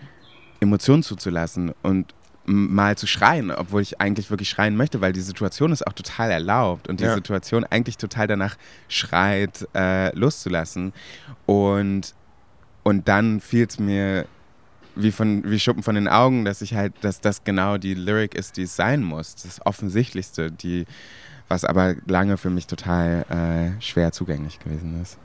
Emotionen 0.60 1.04
zuzulassen 1.04 1.74
und 1.84 2.14
mal 2.46 2.98
zu 2.98 3.06
schreien, 3.06 3.52
obwohl 3.52 3.82
ich 3.82 4.02
eigentlich 4.02 4.30
wirklich 4.32 4.50
schreien 4.50 4.76
möchte, 4.76 5.02
weil 5.02 5.14
die 5.14 5.22
Situation 5.22 5.72
ist 5.72 5.86
auch 5.86 5.94
total 5.94 6.32
erlaubt 6.32 6.88
und 6.88 7.00
die 7.00 7.04
ja. 7.04 7.14
Situation 7.14 7.64
eigentlich 7.64 7.98
total 7.98 8.28
danach 8.28 8.58
schreit, 8.88 9.68
äh, 9.76 10.16
loszulassen. 10.18 10.94
Und, 11.46 12.16
und 12.84 13.08
dann 13.08 13.40
fiel 13.40 13.68
es 13.68 13.80
mir 13.80 14.26
wie, 14.96 15.12
von, 15.12 15.44
wie 15.46 15.60
Schuppen 15.60 15.84
von 15.84 15.96
den 15.96 16.08
Augen, 16.08 16.44
dass 16.44 16.62
ich 16.62 16.74
halt, 16.74 16.94
dass 17.02 17.22
das 17.22 17.44
genau 17.44 17.78
die 17.78 17.94
Lyric 17.94 18.34
ist, 18.34 18.58
die 18.58 18.64
es 18.64 18.76
sein 18.76 19.04
muss. 19.04 19.36
Das 19.36 19.64
Offensichtlichste, 19.66 20.52
die, 20.52 20.86
was 21.48 21.66
aber 21.66 21.96
lange 22.08 22.38
für 22.38 22.50
mich 22.50 22.68
total 22.68 23.26
äh, 23.30 23.82
schwer 23.82 24.12
zugänglich 24.12 24.60
gewesen 24.60 25.02
ist. 25.02 25.18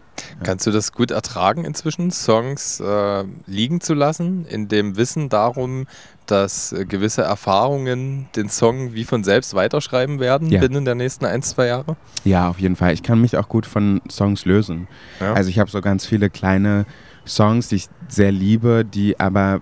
Kannst 0.43 0.67
du 0.67 0.71
das 0.71 0.93
gut 0.93 1.11
ertragen 1.11 1.65
inzwischen, 1.65 2.11
Songs 2.11 2.81
äh, 2.81 3.25
liegen 3.47 3.81
zu 3.81 3.95
lassen, 3.95 4.47
in 4.47 4.69
dem 4.69 4.97
Wissen 4.97 5.29
darum, 5.29 5.87
dass 6.27 6.73
äh, 6.73 6.85
gewisse 6.85 7.23
Erfahrungen 7.23 8.29
den 8.37 8.49
Song 8.49 8.95
wie 8.95 9.05
von 9.05 9.25
selbst 9.25 9.55
weiterschreiben 9.55 10.21
werden 10.21 10.51
ja. 10.51 10.61
binnen 10.61 10.85
der 10.85 10.95
nächsten 10.95 11.25
ein, 11.25 11.43
zwei 11.43 11.67
Jahre? 11.67 11.97
Ja, 12.25 12.49
auf 12.49 12.59
jeden 12.59 12.77
Fall. 12.77 12.93
Ich 12.93 13.03
kann 13.03 13.21
mich 13.21 13.37
auch 13.37 13.49
gut 13.49 13.67
von 13.67 14.01
Songs 14.11 14.45
lösen. 14.45 14.89
Ja. 15.21 15.35
Also 15.35 15.51
ich 15.51 15.59
habe 15.59 15.71
so 15.71 15.81
ganz 15.81 16.07
viele 16.07 16.31
kleine 16.31 16.87
Songs, 17.27 17.69
die 17.69 17.77
ich 17.77 17.89
sehr 18.09 18.33
liebe, 18.33 18.85
die 18.85 19.19
aber 19.21 19.61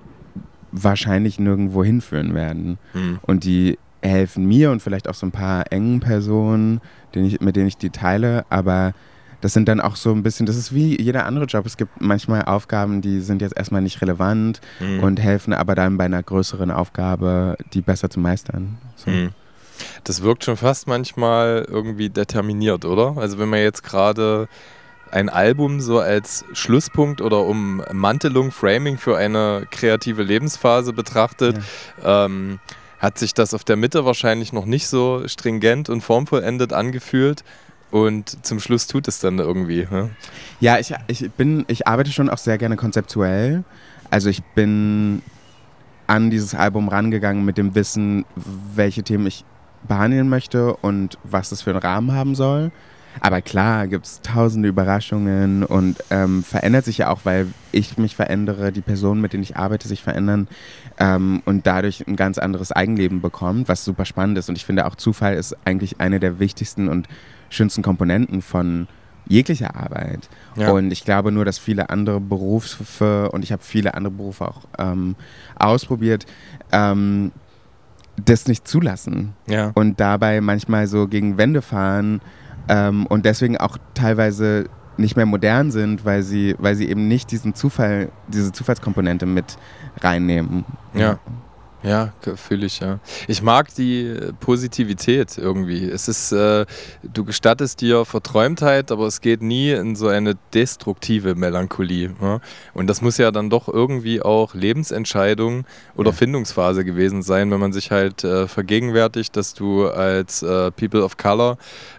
wahrscheinlich 0.70 1.38
nirgendwo 1.38 1.84
hinführen 1.84 2.34
werden. 2.34 2.78
Hm. 2.92 3.18
Und 3.22 3.44
die 3.44 3.78
helfen 4.00 4.46
mir 4.46 4.70
und 4.70 4.82
vielleicht 4.82 5.08
auch 5.08 5.14
so 5.14 5.26
ein 5.26 5.32
paar 5.32 5.70
engen 5.70 6.00
Personen, 6.00 6.80
mit 7.14 7.56
denen 7.56 7.68
ich 7.68 7.76
die 7.76 7.90
teile, 7.90 8.44
aber 8.48 8.94
das 9.42 9.52
sind 9.52 9.68
dann 9.68 9.80
auch 9.80 9.96
so 9.96 10.12
ein 10.12 10.22
bisschen, 10.22 10.46
das 10.46 10.56
ist 10.56 10.72
wie 10.72 11.00
jeder 11.00 11.26
andere 11.26 11.44
Job. 11.44 11.66
Es 11.66 11.76
gibt 11.76 12.00
manchmal 12.00 12.44
Aufgaben, 12.44 13.02
die 13.02 13.20
sind 13.20 13.42
jetzt 13.42 13.56
erstmal 13.56 13.82
nicht 13.82 14.00
relevant 14.00 14.60
mhm. 14.78 15.00
und 15.00 15.20
helfen 15.20 15.52
aber 15.52 15.74
dann 15.74 15.98
bei 15.98 16.04
einer 16.04 16.22
größeren 16.22 16.70
Aufgabe, 16.70 17.56
die 17.74 17.82
besser 17.82 18.08
zu 18.08 18.20
meistern. 18.20 18.78
So. 18.94 19.10
Mhm. 19.10 19.30
Das 20.04 20.22
wirkt 20.22 20.44
schon 20.44 20.56
fast 20.56 20.86
manchmal 20.86 21.66
irgendwie 21.68 22.08
determiniert, 22.08 22.84
oder? 22.84 23.16
Also 23.16 23.38
wenn 23.40 23.48
man 23.48 23.60
jetzt 23.60 23.82
gerade 23.82 24.48
ein 25.10 25.28
Album 25.28 25.80
so 25.80 25.98
als 25.98 26.44
Schlusspunkt 26.52 27.20
oder 27.20 27.44
Ummantelung, 27.44 28.52
Framing 28.52 28.96
für 28.96 29.16
eine 29.16 29.66
kreative 29.72 30.22
Lebensphase 30.22 30.92
betrachtet, 30.92 31.58
ja. 32.02 32.26
ähm, 32.26 32.60
hat 33.00 33.18
sich 33.18 33.34
das 33.34 33.54
auf 33.54 33.64
der 33.64 33.74
Mitte 33.74 34.04
wahrscheinlich 34.04 34.52
noch 34.52 34.66
nicht 34.66 34.86
so 34.86 35.26
stringent 35.26 35.88
und 35.88 36.00
formvollendet 36.00 36.72
angefühlt. 36.72 37.42
Und 37.92 38.44
zum 38.44 38.58
Schluss 38.58 38.86
tut 38.86 39.06
es 39.06 39.20
dann 39.20 39.38
irgendwie. 39.38 39.86
Ne? 39.88 40.10
Ja, 40.60 40.78
ich, 40.78 40.94
ich 41.08 41.30
bin, 41.32 41.64
ich 41.68 41.86
arbeite 41.86 42.10
schon 42.10 42.30
auch 42.30 42.38
sehr 42.38 42.56
gerne 42.56 42.76
konzeptuell. 42.76 43.64
Also 44.10 44.30
ich 44.30 44.42
bin 44.42 45.22
an 46.06 46.30
dieses 46.30 46.54
Album 46.54 46.88
rangegangen 46.88 47.44
mit 47.44 47.58
dem 47.58 47.74
Wissen, 47.74 48.24
welche 48.74 49.02
Themen 49.02 49.26
ich 49.26 49.44
behandeln 49.86 50.28
möchte 50.30 50.74
und 50.76 51.18
was 51.22 51.50
das 51.50 51.60
für 51.62 51.70
einen 51.70 51.80
Rahmen 51.80 52.12
haben 52.12 52.34
soll. 52.34 52.72
Aber 53.20 53.42
klar 53.42 53.86
gibt 53.88 54.06
es 54.06 54.22
tausende 54.22 54.70
Überraschungen 54.70 55.62
und 55.64 56.02
ähm, 56.10 56.42
verändert 56.42 56.86
sich 56.86 56.98
ja 56.98 57.10
auch, 57.10 57.20
weil 57.24 57.48
ich 57.70 57.98
mich 57.98 58.16
verändere, 58.16 58.72
die 58.72 58.80
Personen, 58.80 59.20
mit 59.20 59.34
denen 59.34 59.42
ich 59.42 59.56
arbeite, 59.56 59.86
sich 59.86 60.02
verändern 60.02 60.48
ähm, 60.98 61.42
und 61.44 61.66
dadurch 61.66 62.06
ein 62.06 62.16
ganz 62.16 62.38
anderes 62.38 62.72
Eigenleben 62.72 63.20
bekommt, 63.20 63.68
was 63.68 63.84
super 63.84 64.06
spannend 64.06 64.38
ist. 64.38 64.48
Und 64.48 64.56
ich 64.56 64.64
finde 64.64 64.86
auch 64.86 64.94
Zufall 64.94 65.34
ist 65.34 65.54
eigentlich 65.66 66.00
eine 66.00 66.20
der 66.20 66.38
wichtigsten 66.38 66.88
und 66.88 67.06
schönsten 67.52 67.82
Komponenten 67.82 68.42
von 68.42 68.88
jeglicher 69.26 69.76
Arbeit. 69.76 70.28
Ja. 70.56 70.70
Und 70.70 70.90
ich 70.90 71.04
glaube 71.04 71.32
nur, 71.32 71.44
dass 71.44 71.58
viele 71.58 71.90
andere 71.90 72.20
Berufe, 72.20 73.30
und 73.30 73.44
ich 73.44 73.52
habe 73.52 73.62
viele 73.62 73.94
andere 73.94 74.12
Berufe 74.12 74.48
auch 74.48 74.62
ähm, 74.78 75.14
ausprobiert, 75.58 76.26
ähm, 76.72 77.32
das 78.22 78.46
nicht 78.46 78.66
zulassen. 78.66 79.34
Ja. 79.46 79.70
Und 79.74 80.00
dabei 80.00 80.40
manchmal 80.40 80.86
so 80.86 81.08
gegen 81.08 81.38
Wände 81.38 81.62
fahren 81.62 82.20
ähm, 82.68 83.06
und 83.06 83.24
deswegen 83.24 83.56
auch 83.56 83.78
teilweise 83.94 84.66
nicht 84.98 85.16
mehr 85.16 85.26
modern 85.26 85.70
sind, 85.70 86.04
weil 86.04 86.22
sie, 86.22 86.54
weil 86.58 86.74
sie 86.74 86.88
eben 86.88 87.08
nicht 87.08 87.30
diesen 87.30 87.54
Zufall, 87.54 88.10
diese 88.28 88.52
Zufallskomponente 88.52 89.24
mit 89.24 89.56
reinnehmen. 90.00 90.64
Ja. 90.94 91.18
Ja, 91.82 92.12
fühle 92.36 92.66
ich, 92.66 92.78
ja. 92.78 93.00
Ich 93.26 93.42
mag 93.42 93.74
die 93.74 94.14
Positivität 94.38 95.36
irgendwie. 95.36 95.84
Es 95.88 96.06
ist, 96.06 96.30
äh, 96.30 96.64
du 97.02 97.24
gestattest 97.24 97.80
dir 97.80 98.04
Verträumtheit, 98.04 98.92
aber 98.92 99.06
es 99.06 99.20
geht 99.20 99.42
nie 99.42 99.72
in 99.72 99.96
so 99.96 100.06
eine 100.06 100.36
destruktive 100.54 101.34
Melancholie. 101.34 102.14
Ja? 102.20 102.40
Und 102.72 102.86
das 102.86 103.02
muss 103.02 103.18
ja 103.18 103.32
dann 103.32 103.50
doch 103.50 103.68
irgendwie 103.68 104.22
auch 104.22 104.54
Lebensentscheidung 104.54 105.64
oder 105.96 106.10
ja. 106.10 106.16
Findungsphase 106.16 106.84
gewesen 106.84 107.22
sein, 107.22 107.50
wenn 107.50 107.60
man 107.60 107.72
sich 107.72 107.90
halt 107.90 108.22
äh, 108.22 108.46
vergegenwärtigt, 108.46 109.36
dass 109.36 109.54
du 109.54 109.88
als 109.88 110.42
äh, 110.42 110.70
People 110.70 111.02
of 111.02 111.16
Color 111.16 111.58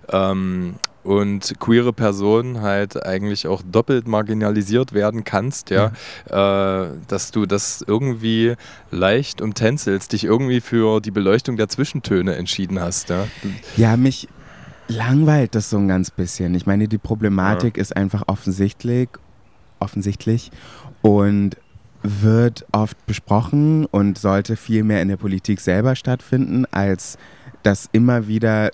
ähm, 0.10 0.76
und 1.04 1.54
queere 1.60 1.94
Person 1.94 2.62
halt 2.62 3.06
eigentlich 3.06 3.48
auch 3.48 3.62
doppelt 3.64 4.08
marginalisiert 4.08 4.94
werden 4.94 5.24
kannst, 5.24 5.70
ja, 5.70 5.92
ja. 6.30 6.84
Äh, 6.86 6.90
dass 7.08 7.32
du 7.32 7.46
das 7.46 7.84
irgendwie 7.86 8.56
leicht 8.92 9.42
umtänzelst, 9.42 10.14
dich 10.14 10.24
irgendwie 10.24 10.62
für 10.62 11.02
die 11.02 11.12
Beleuchtung 11.12 11.58
der 11.58 11.70
Zwischentöne 11.70 12.36
entschieden 12.36 12.80
hast, 12.80 13.10
ja. 13.10 13.28
Ja, 13.76 13.98
mich 13.98 14.28
langweilt 14.88 15.56
das 15.56 15.70
so 15.70 15.78
ein 15.78 15.88
ganz 15.88 16.12
bisschen. 16.12 16.56
Ich 16.56 16.66
meine, 16.66 16.88
die 16.88 16.98
Problematik 16.98 17.78
ja. 17.78 17.82
ist 17.82 17.96
einfach 17.96 18.24
offensichtlich, 18.28 19.10
offensichtlich 19.80 20.52
und 21.02 21.58
wird 22.04 22.66
oft 22.74 23.06
besprochen 23.06 23.86
und 23.86 24.18
sollte 24.18 24.58
viel 24.58 24.84
mehr 24.84 25.02
in 25.02 25.08
der 25.08 25.18
Politik 25.18 25.62
selber 25.62 25.96
stattfinden 25.96 26.66
als 26.72 27.18
dass 27.64 27.90
immer 27.92 28.28
wieder 28.28 28.72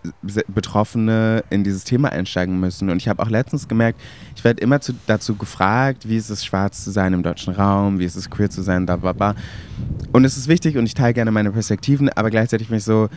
Betroffene 0.48 1.44
in 1.50 1.64
dieses 1.64 1.84
Thema 1.84 2.12
einsteigen 2.12 2.60
müssen. 2.60 2.90
Und 2.90 2.98
ich 2.98 3.08
habe 3.08 3.22
auch 3.22 3.30
letztens 3.30 3.68
gemerkt, 3.68 4.00
ich 4.36 4.44
werde 4.44 4.62
immer 4.62 4.82
zu, 4.82 4.94
dazu 5.08 5.36
gefragt, 5.36 6.10
wie 6.10 6.18
ist 6.18 6.30
es, 6.30 6.44
schwarz 6.44 6.84
zu 6.84 6.92
sein 6.92 7.14
im 7.14 7.24
deutschen 7.24 7.54
Raum, 7.54 8.00
wie 8.00 8.06
ist 8.06 8.16
es, 8.16 8.30
queer 8.30 8.50
zu 8.50 8.62
sein, 8.62 8.86
da, 8.86 8.96
bla, 8.96 9.14
bla. 9.14 9.36
Und 10.12 10.26
es 10.26 10.38
ist 10.38 10.48
wichtig 10.48 10.78
und 10.78 10.86
ich 10.86 10.96
teile 10.96 11.14
gerne 11.14 11.32
meine 11.32 11.52
Perspektiven, 11.52 12.10
aber 12.10 12.30
gleichzeitig 12.30 12.68
bin 12.68 12.78
ich 12.78 12.84
so, 12.84 13.10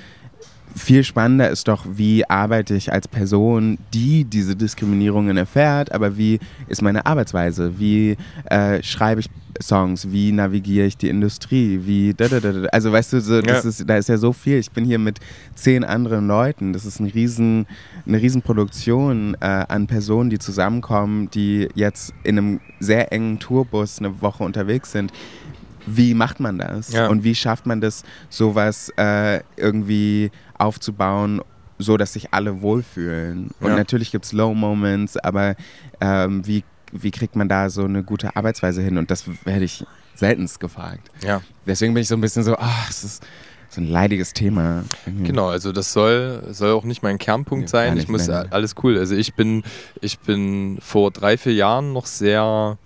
viel 0.74 1.04
spannender 1.04 1.50
ist 1.50 1.68
doch, 1.68 1.84
wie 1.88 2.28
arbeite 2.28 2.74
ich 2.74 2.92
als 2.92 3.08
Person, 3.08 3.78
die 3.92 4.24
diese 4.24 4.56
Diskriminierungen 4.56 5.36
erfährt, 5.36 5.92
aber 5.92 6.16
wie 6.16 6.38
ist 6.68 6.82
meine 6.82 7.04
Arbeitsweise? 7.06 7.78
Wie 7.78 8.16
äh, 8.46 8.82
schreibe 8.82 9.20
ich 9.20 9.30
Songs, 9.60 10.10
wie 10.10 10.32
navigiere 10.32 10.86
ich 10.86 10.96
die 10.96 11.08
Industrie, 11.08 11.80
wie 11.84 12.14
da, 12.14 12.28
da, 12.28 12.40
da, 12.40 12.64
also 12.68 12.92
weißt 12.92 13.12
du, 13.12 13.20
so, 13.20 13.40
ja. 13.40 13.58
ist, 13.58 13.88
da 13.88 13.96
ist 13.96 14.08
ja 14.08 14.16
so 14.16 14.32
viel. 14.32 14.58
Ich 14.58 14.70
bin 14.70 14.84
hier 14.84 14.98
mit 14.98 15.18
zehn 15.54 15.84
anderen 15.84 16.26
Leuten. 16.26 16.72
Das 16.72 16.84
ist 16.84 17.00
ein 17.00 17.06
riesen, 17.06 17.66
eine 18.06 18.20
Riesenproduktion 18.20 19.36
äh, 19.40 19.46
an 19.46 19.86
Personen, 19.86 20.30
die 20.30 20.38
zusammenkommen, 20.38 21.30
die 21.30 21.68
jetzt 21.74 22.14
in 22.24 22.38
einem 22.38 22.60
sehr 22.80 23.12
engen 23.12 23.38
Tourbus 23.38 23.98
eine 23.98 24.22
Woche 24.22 24.44
unterwegs 24.44 24.92
sind. 24.92 25.12
Wie 25.86 26.14
macht 26.14 26.40
man 26.40 26.58
das? 26.58 26.92
Ja. 26.92 27.08
Und 27.08 27.24
wie 27.24 27.34
schafft 27.34 27.66
man 27.66 27.80
das, 27.80 28.04
sowas 28.28 28.92
äh, 28.96 29.40
irgendwie 29.56 30.30
aufzubauen, 30.56 31.40
so 31.78 31.96
dass 31.96 32.12
sich 32.12 32.32
alle 32.32 32.62
wohlfühlen? 32.62 33.50
Und 33.60 33.70
ja. 33.70 33.76
natürlich 33.76 34.12
gibt 34.12 34.24
es 34.24 34.32
Low 34.32 34.54
Moments, 34.54 35.16
aber 35.16 35.56
ähm, 36.00 36.46
wie 36.46 36.64
wie 36.92 37.10
kriegt 37.10 37.36
man 37.36 37.48
da 37.48 37.70
so 37.70 37.84
eine 37.84 38.04
gute 38.04 38.36
Arbeitsweise 38.36 38.82
hin? 38.82 38.98
Und 38.98 39.10
das 39.10 39.24
werde 39.44 39.64
ich 39.64 39.84
seltenst 40.14 40.60
gefragt. 40.60 41.10
Ja. 41.24 41.40
Deswegen 41.66 41.94
bin 41.94 42.02
ich 42.02 42.08
so 42.08 42.14
ein 42.14 42.20
bisschen 42.20 42.44
so, 42.44 42.56
ach, 42.56 42.90
es 42.90 43.02
ist 43.02 43.26
so 43.68 43.80
ein 43.80 43.88
leidiges 43.88 44.34
Thema. 44.34 44.84
Irgendwie. 45.06 45.28
Genau, 45.28 45.48
also 45.48 45.72
das 45.72 45.92
soll, 45.92 46.42
soll 46.50 46.72
auch 46.72 46.84
nicht 46.84 47.02
mein 47.02 47.18
Kernpunkt 47.18 47.64
ja, 47.64 47.68
sein. 47.68 47.96
Ich 47.96 48.08
muss, 48.08 48.28
nein. 48.28 48.52
alles 48.52 48.74
cool. 48.82 48.98
Also 48.98 49.14
ich 49.14 49.34
bin, 49.34 49.62
ich 50.00 50.18
bin 50.18 50.78
vor 50.80 51.10
drei, 51.10 51.38
vier 51.38 51.54
Jahren 51.54 51.94
noch 51.94 52.06
sehr 52.06 52.76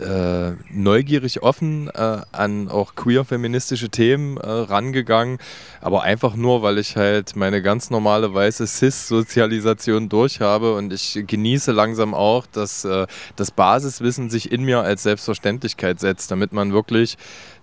äh, 0.00 0.52
neugierig 0.72 1.42
offen 1.42 1.88
äh, 1.94 2.18
an 2.32 2.68
auch 2.68 2.94
queer-feministische 2.94 3.88
Themen 3.88 4.36
äh, 4.36 4.48
rangegangen, 4.48 5.38
aber 5.80 6.02
einfach 6.02 6.34
nur, 6.34 6.62
weil 6.62 6.78
ich 6.78 6.96
halt 6.96 7.36
meine 7.36 7.62
ganz 7.62 7.90
normale 7.90 8.32
weiße 8.32 8.66
Cis-Sozialisation 8.66 10.08
durchhabe 10.08 10.74
und 10.74 10.92
ich 10.92 11.22
genieße 11.26 11.72
langsam 11.72 12.14
auch, 12.14 12.46
dass 12.46 12.84
äh, 12.84 13.06
das 13.36 13.50
Basiswissen 13.50 14.30
sich 14.30 14.50
in 14.50 14.64
mir 14.64 14.80
als 14.80 15.02
Selbstverständlichkeit 15.02 16.00
setzt, 16.00 16.30
damit 16.30 16.52
man 16.52 16.72
wirklich 16.72 17.16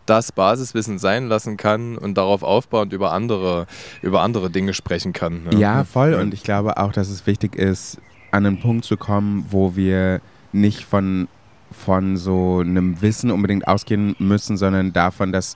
das 0.05 0.32
Basiswissen 0.32 1.00
sein 1.00 1.27
lassen 1.27 1.58
kann 1.58 1.98
und 1.98 2.15
darauf 2.15 2.43
aufbauend 2.43 2.93
über 2.93 3.12
andere, 3.12 3.67
über 4.01 4.22
andere 4.22 4.50
Dinge 4.50 4.74
sprechen 4.74 5.13
kann. 5.13 5.46
Ne? 5.46 5.58
Ja, 5.58 5.84
voll. 5.84 6.13
Und 6.13 6.34
ich 6.34 6.43
glaube 6.43 6.77
auch, 6.77 6.91
dass 6.91 7.10
es 7.10 7.25
wichtig 7.25 7.55
ist, 7.55 8.00
an 8.32 8.46
einen 8.46 8.60
Punkt 8.60 8.86
zu 8.86 8.98
kommen, 8.98 9.46
wo 9.50 9.75
wir 9.75 10.22
nicht 10.51 10.84
von 10.84 11.27
von 11.72 12.17
so 12.17 12.60
einem 12.60 13.01
Wissen 13.01 13.32
unbedingt 13.32 13.67
ausgehen 13.67 14.15
müssen, 14.20 14.58
sondern 14.58 14.93
davon, 14.93 15.32
dass 15.32 15.55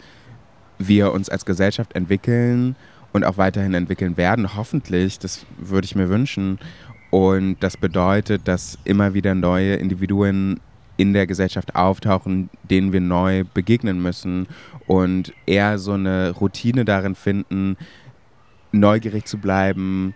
wir 0.79 1.11
uns 1.11 1.29
als 1.29 1.45
Gesellschaft 1.45 1.93
entwickeln 1.93 2.75
und 3.13 3.23
auch 3.23 3.37
weiterhin 3.37 3.73
entwickeln 3.73 4.17
werden, 4.17 4.55
hoffentlich, 4.55 5.19
das 5.19 5.45
würde 5.57 5.85
ich 5.85 5.95
mir 5.95 6.09
wünschen. 6.09 6.59
Und 7.09 7.57
das 7.61 7.77
bedeutet, 7.77 8.47
dass 8.47 8.77
immer 8.83 9.13
wieder 9.13 9.33
neue 9.33 9.75
Individuen 9.75 10.59
in 10.97 11.13
der 11.13 11.27
Gesellschaft 11.27 11.75
auftauchen, 11.75 12.49
denen 12.63 12.91
wir 12.91 13.01
neu 13.01 13.43
begegnen 13.53 14.01
müssen 14.01 14.47
und 14.87 15.31
eher 15.45 15.77
so 15.77 15.93
eine 15.93 16.31
Routine 16.31 16.85
darin 16.85 17.15
finden, 17.15 17.77
neugierig 18.71 19.25
zu 19.25 19.37
bleiben, 19.37 20.15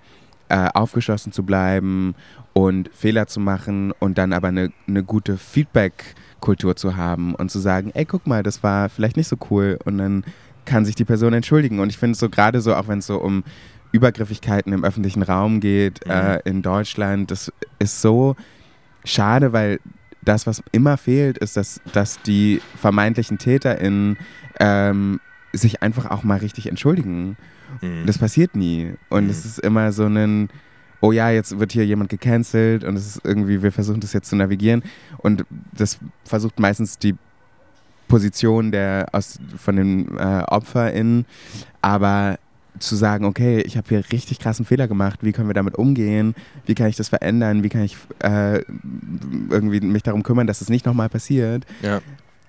äh, 0.50 0.68
aufgeschlossen 0.74 1.32
zu 1.32 1.44
bleiben 1.44 2.16
und 2.54 2.90
Fehler 2.94 3.28
zu 3.28 3.40
machen 3.40 3.92
und 4.00 4.18
dann 4.18 4.34
aber 4.34 4.50
eine, 4.50 4.72
eine 4.88 5.04
gute 5.04 5.38
Feedback-Kultur 5.38 6.76
zu 6.76 6.98
haben 6.98 7.36
und 7.36 7.50
zu 7.50 7.60
sagen, 7.60 7.92
ey, 7.94 8.06
guck 8.06 8.28
mal, 8.28 8.44
das 8.44 8.64
war 8.64 8.90
vielleicht 8.90 9.18
nicht 9.18 9.28
so 9.28 9.38
cool 9.50 9.80
und 9.86 9.98
dann 9.98 10.24
kann 10.66 10.86
sich 10.86 10.96
die 10.96 11.06
Person 11.06 11.34
entschuldigen. 11.34 11.80
Und 11.80 11.90
ich 11.90 11.98
finde 11.98 12.14
es 12.14 12.20
so 12.20 12.30
gerade 12.30 12.62
so, 12.62 12.76
auch 12.76 12.88
wenn 12.88 13.00
es 13.00 13.08
so 13.08 13.18
um 13.18 13.44
Übergriffigkeiten 13.92 14.74
im 14.74 14.84
öffentlichen 14.84 15.24
Raum 15.24 15.60
geht 15.60 16.06
mhm. 16.06 16.12
äh, 16.12 16.40
in 16.40 16.62
Deutschland, 16.62 17.32
das 17.32 17.52
ist 17.80 18.02
so 18.02 18.36
schade, 19.04 19.54
weil 19.54 19.80
das, 20.24 20.46
was 20.46 20.62
immer 20.72 20.98
fehlt, 20.98 21.38
ist, 21.40 21.58
dass, 21.58 21.82
dass 21.94 22.22
die 22.22 22.62
vermeintlichen 22.76 23.38
TäterInnen 23.38 24.18
ähm, 24.60 25.20
sich 25.52 25.82
einfach 25.82 26.12
auch 26.12 26.24
mal 26.24 26.38
richtig 26.38 26.68
entschuldigen. 26.68 27.38
Mhm. 27.82 28.06
Das 28.06 28.18
passiert 28.18 28.56
nie. 28.56 28.94
Und 29.10 29.26
mhm. 29.26 29.30
es 29.30 29.46
ist 29.46 29.60
immer 29.60 29.92
so 29.92 30.06
ein, 30.06 30.50
oh 31.02 31.12
ja, 31.12 31.30
jetzt 31.30 31.60
wird 31.60 31.72
hier 31.72 31.86
jemand 31.86 32.10
gecancelt 32.10 32.84
und 32.84 32.96
es 32.96 33.08
ist 33.08 33.26
irgendwie, 33.26 33.62
wir 33.62 33.72
versuchen 33.72 34.00
das 34.00 34.14
jetzt 34.14 34.30
zu 34.30 34.36
navigieren. 34.36 34.84
Und 35.18 35.46
das 35.74 35.98
versucht 36.24 36.60
meistens 36.60 36.98
die 36.98 37.16
Position 38.08 38.72
der 38.72 39.08
aus, 39.12 39.40
von 39.58 39.76
den 39.76 40.18
äh, 40.18 40.44
OpferInnen. 40.48 41.26
Aber 41.82 42.38
zu 42.80 42.96
sagen, 42.96 43.26
okay, 43.26 43.62
ich 43.62 43.78
habe 43.78 43.88
hier 43.90 44.04
richtig 44.12 44.40
krassen 44.40 44.66
Fehler 44.66 44.88
gemacht, 44.88 45.20
wie 45.24 45.34
können 45.34 45.50
wir 45.50 45.54
damit 45.54 45.76
umgehen, 45.76 46.36
wie 46.66 46.74
kann 46.74 46.88
ich 46.88 46.96
das 46.96 47.10
verändern, 47.10 47.64
wie 47.64 47.70
kann 47.70 47.84
ich 47.84 47.98
äh, 48.20 48.62
irgendwie 49.50 49.82
mich 49.82 50.04
darum 50.04 50.24
kümmern, 50.24 50.48
dass 50.48 50.62
es 50.62 50.68
das 50.68 50.70
nicht 50.70 50.86
nochmal 50.86 51.10
passiert. 51.10 51.66
Ja. 51.82 52.02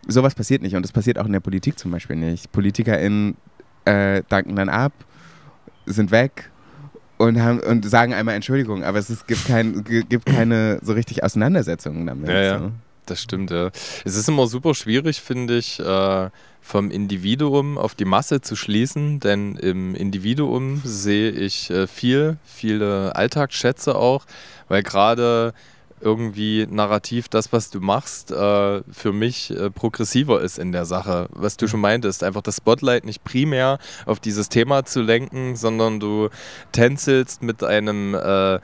Sowas 0.07 0.35
passiert 0.35 0.63
nicht 0.63 0.77
und 0.77 0.83
das 0.83 0.93
passiert 0.93 1.19
auch 1.19 1.27
in 1.27 1.33
der 1.33 1.41
Politik 1.41 1.79
zum 1.79 1.91
Beispiel 1.91 2.17
nicht. 2.17 2.53
PolitikerInnen 2.53 3.37
äh, 3.85 4.23
danken 4.29 4.57
dann 4.57 4.69
ab 4.69 4.93
sind 5.87 6.11
weg 6.11 6.52
und, 7.23 7.41
haben, 7.41 7.61
und 7.61 7.89
sagen 7.89 8.15
einmal 8.15 8.35
Entschuldigung, 8.35 8.83
aber 8.83 8.99
es 8.99 9.09
ist, 9.09 9.29
gibt, 9.29 9.47
kein, 9.47 9.85
gibt 9.85 10.27
keine 10.27 10.81
so 10.83 10.93
richtig 10.93 11.23
Auseinandersetzungen 11.23 12.05
damit. 12.07 12.29
Ja, 12.29 12.43
ja. 12.43 12.71
Das 13.07 13.21
stimmt, 13.21 13.51
ja. 13.51 13.71
Es 14.05 14.17
ist 14.17 14.29
immer 14.29 14.47
super 14.47 14.75
schwierig, 14.75 15.21
finde 15.21 15.57
ich, 15.59 15.79
äh, 15.79 16.31
vom 16.61 16.91
Individuum 16.91 17.79
auf 17.79 17.95
die 17.95 18.05
Masse 18.05 18.41
zu 18.41 18.57
schließen, 18.57 19.21
denn 19.21 19.57
im 19.57 19.95
Individuum 19.95 20.81
sehe 20.85 21.31
ich 21.31 21.71
äh, 21.71 21.87
viel, 21.87 22.39
viele 22.45 23.15
Alltagsschätze 23.15 23.95
auch, 23.95 24.25
weil 24.69 24.83
gerade 24.83 25.55
irgendwie 26.03 26.67
narrativ 26.69 27.29
das, 27.29 27.53
was 27.53 27.71
du 27.71 27.81
machst, 27.81 28.31
äh, 28.31 28.83
für 28.91 29.13
mich 29.13 29.51
äh, 29.51 29.71
progressiver 29.71 30.41
ist 30.41 30.59
in 30.59 30.73
der 30.73 30.85
Sache. 30.85 31.29
Was 31.31 31.57
du 31.57 31.69
schon 31.69 31.81
meintest, 31.81 32.25
einfach 32.25 32.43
das 32.43 32.57
Spotlight 32.57 33.05
nicht 33.05 33.25
primär 33.25 33.79
auf 34.07 34.21
dieses 34.21 34.49
Thema 34.49 34.85
zu 34.85 35.01
lenken, 35.01 35.57
sondern 35.57 36.01
du 36.01 36.29
tänzelst 36.73 37.43
mit 37.43 37.63
einem 37.63 38.15
äh, 38.15 38.59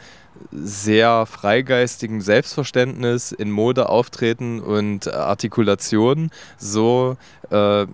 sehr 0.52 1.26
freigeistigen 1.26 2.20
Selbstverständnis 2.20 3.32
in 3.32 3.50
Mode 3.50 3.88
auftreten 3.88 4.60
und 4.60 5.12
Artikulation 5.12 6.30
so 6.58 7.16
äh, 7.50 7.86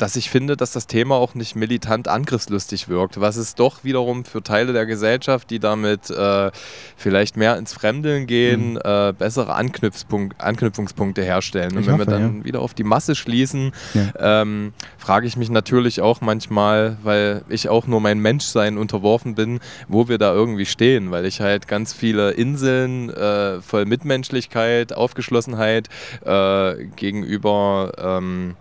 dass 0.00 0.16
ich 0.16 0.30
finde, 0.30 0.56
dass 0.56 0.72
das 0.72 0.86
Thema 0.86 1.16
auch 1.16 1.34
nicht 1.34 1.56
militant 1.56 2.08
angriffslustig 2.08 2.88
wirkt, 2.88 3.20
was 3.20 3.36
es 3.36 3.54
doch 3.54 3.84
wiederum 3.84 4.24
für 4.24 4.42
Teile 4.42 4.72
der 4.72 4.86
Gesellschaft, 4.86 5.50
die 5.50 5.58
damit 5.58 6.08
äh, 6.10 6.50
vielleicht 6.96 7.36
mehr 7.36 7.58
ins 7.58 7.74
Fremdeln 7.74 8.26
gehen, 8.26 8.72
mhm. 8.72 8.80
äh, 8.82 9.12
bessere 9.12 9.54
Anknüpfungspunkt, 9.54 10.40
Anknüpfungspunkte 10.40 11.22
herstellen. 11.22 11.72
Und 11.72 11.80
ich 11.80 11.86
wenn 11.86 11.94
hoffe, 11.94 12.06
wir 12.06 12.12
dann 12.12 12.38
ja. 12.38 12.44
wieder 12.44 12.60
auf 12.60 12.72
die 12.72 12.84
Masse 12.84 13.14
schließen, 13.14 13.72
ja. 13.92 14.40
ähm, 14.42 14.72
frage 14.96 15.26
ich 15.26 15.36
mich 15.36 15.50
natürlich 15.50 16.00
auch 16.00 16.22
manchmal, 16.22 16.96
weil 17.02 17.42
ich 17.48 17.68
auch 17.68 17.86
nur 17.86 18.00
mein 18.00 18.20
Menschsein 18.20 18.78
unterworfen 18.78 19.34
bin, 19.34 19.60
wo 19.88 20.08
wir 20.08 20.16
da 20.16 20.32
irgendwie 20.32 20.66
stehen, 20.66 21.10
weil 21.10 21.26
ich 21.26 21.42
halt 21.42 21.68
ganz 21.68 21.92
viele 21.92 22.30
Inseln 22.30 23.10
äh, 23.10 23.60
voll 23.60 23.84
Mitmenschlichkeit, 23.84 24.94
Aufgeschlossenheit 24.94 25.88
äh, 26.24 26.86
gegenüber 26.96 27.92
ähm, 27.98 28.56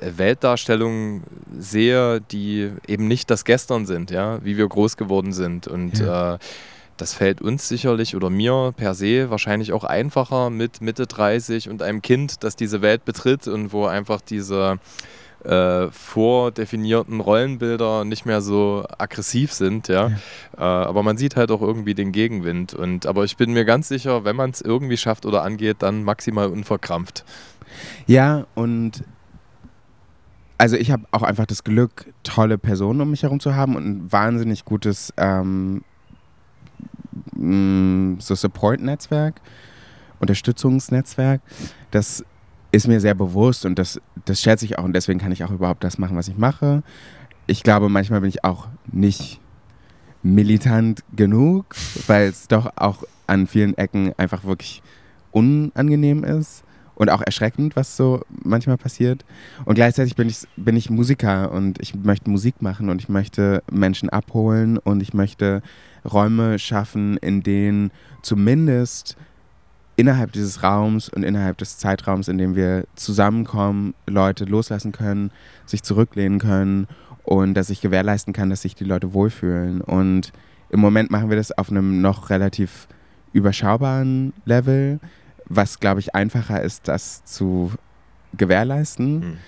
Weltdarstellungen 0.00 1.22
sehe, 1.58 2.20
die 2.20 2.70
eben 2.86 3.08
nicht 3.08 3.30
das 3.30 3.44
Gestern 3.44 3.86
sind, 3.86 4.10
ja, 4.10 4.44
wie 4.44 4.56
wir 4.56 4.68
groß 4.68 4.96
geworden 4.96 5.32
sind. 5.32 5.66
Und 5.66 5.98
ja. 5.98 6.34
äh, 6.34 6.38
das 6.96 7.14
fällt 7.14 7.42
uns 7.42 7.68
sicherlich 7.68 8.14
oder 8.14 8.30
mir 8.30 8.72
per 8.76 8.94
se 8.94 9.30
wahrscheinlich 9.30 9.72
auch 9.72 9.84
einfacher 9.84 10.50
mit 10.50 10.80
Mitte 10.80 11.06
30 11.06 11.68
und 11.68 11.82
einem 11.82 12.02
Kind, 12.02 12.44
das 12.44 12.56
diese 12.56 12.82
Welt 12.82 13.04
betritt 13.04 13.48
und 13.48 13.72
wo 13.72 13.86
einfach 13.86 14.20
diese 14.20 14.78
äh, 15.44 15.90
vordefinierten 15.90 17.20
Rollenbilder 17.20 18.04
nicht 18.04 18.24
mehr 18.26 18.40
so 18.40 18.84
aggressiv 18.96 19.52
sind, 19.52 19.88
ja. 19.88 20.08
ja. 20.08 20.14
Äh, 20.56 20.60
aber 20.60 21.02
man 21.02 21.16
sieht 21.16 21.36
halt 21.36 21.50
auch 21.50 21.60
irgendwie 21.60 21.94
den 21.94 22.12
Gegenwind. 22.12 22.74
Und 22.74 23.06
aber 23.06 23.24
ich 23.24 23.36
bin 23.36 23.52
mir 23.52 23.64
ganz 23.64 23.88
sicher, 23.88 24.24
wenn 24.24 24.36
man 24.36 24.50
es 24.50 24.60
irgendwie 24.60 24.96
schafft 24.96 25.26
oder 25.26 25.42
angeht, 25.42 25.78
dann 25.80 26.04
maximal 26.04 26.48
unverkrampft. 26.48 27.24
Ja, 28.06 28.46
und 28.54 29.02
also 30.58 30.76
ich 30.76 30.90
habe 30.90 31.04
auch 31.10 31.22
einfach 31.22 31.46
das 31.46 31.64
Glück, 31.64 32.12
tolle 32.22 32.58
Personen 32.58 33.00
um 33.00 33.10
mich 33.10 33.22
herum 33.22 33.40
zu 33.40 33.54
haben 33.54 33.76
und 33.76 33.86
ein 33.86 34.12
wahnsinnig 34.12 34.64
gutes 34.64 35.12
ähm, 35.16 35.82
mm, 37.34 38.16
so 38.20 38.34
Support-Netzwerk, 38.34 39.40
Unterstützungsnetzwerk. 40.20 41.40
Das 41.90 42.24
ist 42.72 42.88
mir 42.88 43.00
sehr 43.00 43.14
bewusst 43.14 43.64
und 43.66 43.78
das, 43.78 44.00
das 44.24 44.40
schätze 44.40 44.64
ich 44.64 44.78
auch 44.78 44.84
und 44.84 44.94
deswegen 44.94 45.18
kann 45.18 45.32
ich 45.32 45.44
auch 45.44 45.50
überhaupt 45.50 45.84
das 45.84 45.98
machen, 45.98 46.16
was 46.16 46.28
ich 46.28 46.36
mache. 46.36 46.82
Ich 47.46 47.62
glaube, 47.62 47.88
manchmal 47.88 48.20
bin 48.20 48.30
ich 48.30 48.44
auch 48.44 48.68
nicht 48.90 49.40
militant 50.22 51.04
genug, 51.14 51.74
weil 52.06 52.28
es 52.28 52.48
doch 52.48 52.72
auch 52.76 53.04
an 53.26 53.46
vielen 53.46 53.76
Ecken 53.76 54.12
einfach 54.16 54.44
wirklich 54.44 54.82
unangenehm 55.30 56.24
ist 56.24 56.63
und 56.94 57.10
auch 57.10 57.22
erschreckend, 57.22 57.76
was 57.76 57.96
so 57.96 58.22
manchmal 58.42 58.76
passiert. 58.76 59.24
Und 59.64 59.74
gleichzeitig 59.74 60.16
bin 60.16 60.28
ich, 60.28 60.42
bin 60.56 60.76
ich 60.76 60.90
Musiker 60.90 61.52
und 61.52 61.80
ich 61.80 61.94
möchte 61.94 62.30
Musik 62.30 62.62
machen 62.62 62.88
und 62.88 63.00
ich 63.00 63.08
möchte 63.08 63.62
Menschen 63.70 64.08
abholen 64.08 64.78
und 64.78 65.02
ich 65.02 65.14
möchte 65.14 65.62
Räume 66.04 66.58
schaffen, 66.58 67.16
in 67.16 67.42
denen 67.42 67.90
zumindest 68.22 69.16
innerhalb 69.96 70.32
dieses 70.32 70.62
Raums 70.62 71.08
und 71.08 71.22
innerhalb 71.22 71.58
des 71.58 71.78
Zeitraums, 71.78 72.28
in 72.28 72.38
dem 72.38 72.56
wir 72.56 72.84
zusammenkommen, 72.96 73.94
Leute 74.06 74.44
loslassen 74.44 74.92
können, 74.92 75.30
sich 75.66 75.82
zurücklehnen 75.82 76.38
können 76.38 76.88
und 77.22 77.54
dass 77.54 77.70
ich 77.70 77.80
gewährleisten 77.80 78.32
kann, 78.32 78.50
dass 78.50 78.62
sich 78.62 78.74
die 78.74 78.84
Leute 78.84 79.14
wohlfühlen. 79.14 79.80
Und 79.80 80.32
im 80.68 80.80
Moment 80.80 81.10
machen 81.10 81.30
wir 81.30 81.36
das 81.36 81.56
auf 81.56 81.70
einem 81.70 82.00
noch 82.00 82.30
relativ 82.30 82.88
überschaubaren 83.32 84.32
Level, 84.44 85.00
was, 85.46 85.80
glaube 85.80 86.00
ich, 86.00 86.14
einfacher 86.14 86.62
ist, 86.62 86.88
das 86.88 87.24
zu 87.24 87.72
gewährleisten. 88.36 89.18
Mhm 89.18 89.38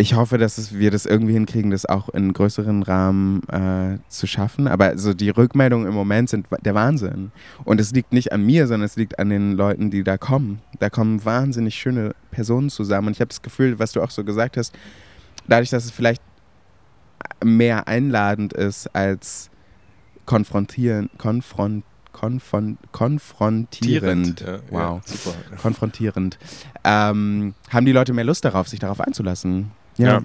ich 0.00 0.14
hoffe, 0.14 0.38
dass 0.38 0.58
es, 0.58 0.78
wir 0.78 0.92
das 0.92 1.06
irgendwie 1.06 1.32
hinkriegen, 1.32 1.72
das 1.72 1.84
auch 1.84 2.08
in 2.08 2.32
größeren 2.32 2.84
Rahmen 2.84 3.42
äh, 3.48 3.98
zu 4.08 4.28
schaffen. 4.28 4.68
Aber 4.68 4.96
so 4.96 5.12
die 5.12 5.28
Rückmeldungen 5.28 5.88
im 5.88 5.94
Moment 5.94 6.30
sind 6.30 6.46
der 6.64 6.74
Wahnsinn. 6.74 7.32
Und 7.64 7.80
es 7.80 7.90
liegt 7.90 8.12
nicht 8.12 8.32
an 8.32 8.46
mir, 8.46 8.68
sondern 8.68 8.86
es 8.86 8.94
liegt 8.94 9.18
an 9.18 9.28
den 9.28 9.52
Leuten, 9.52 9.90
die 9.90 10.04
da 10.04 10.16
kommen. 10.16 10.62
Da 10.78 10.88
kommen 10.88 11.24
wahnsinnig 11.24 11.74
schöne 11.74 12.14
Personen 12.30 12.70
zusammen. 12.70 13.08
Und 13.08 13.14
ich 13.14 13.20
habe 13.20 13.28
das 13.28 13.42
Gefühl, 13.42 13.80
was 13.80 13.90
du 13.90 14.00
auch 14.00 14.10
so 14.10 14.22
gesagt 14.22 14.56
hast, 14.56 14.72
dadurch, 15.48 15.70
dass 15.70 15.84
es 15.84 15.90
vielleicht 15.90 16.22
mehr 17.44 17.88
einladend 17.88 18.52
ist 18.52 18.94
als 18.94 19.50
konfrontieren, 20.26 21.10
konfront, 21.18 21.84
konfron, 22.18 22.78
konfrontierend. 22.92 24.40
Ja, 24.40 24.58
wow, 24.70 24.80
ja, 24.80 25.00
super. 25.04 25.36
Konfrontierend. 25.60 26.38
Ähm, 26.84 27.54
haben 27.70 27.86
die 27.86 27.92
Leute 27.92 28.12
mehr 28.12 28.24
Lust 28.24 28.44
darauf, 28.44 28.68
sich 28.68 28.80
darauf 28.80 29.00
einzulassen? 29.00 29.70
Ja. 29.96 30.22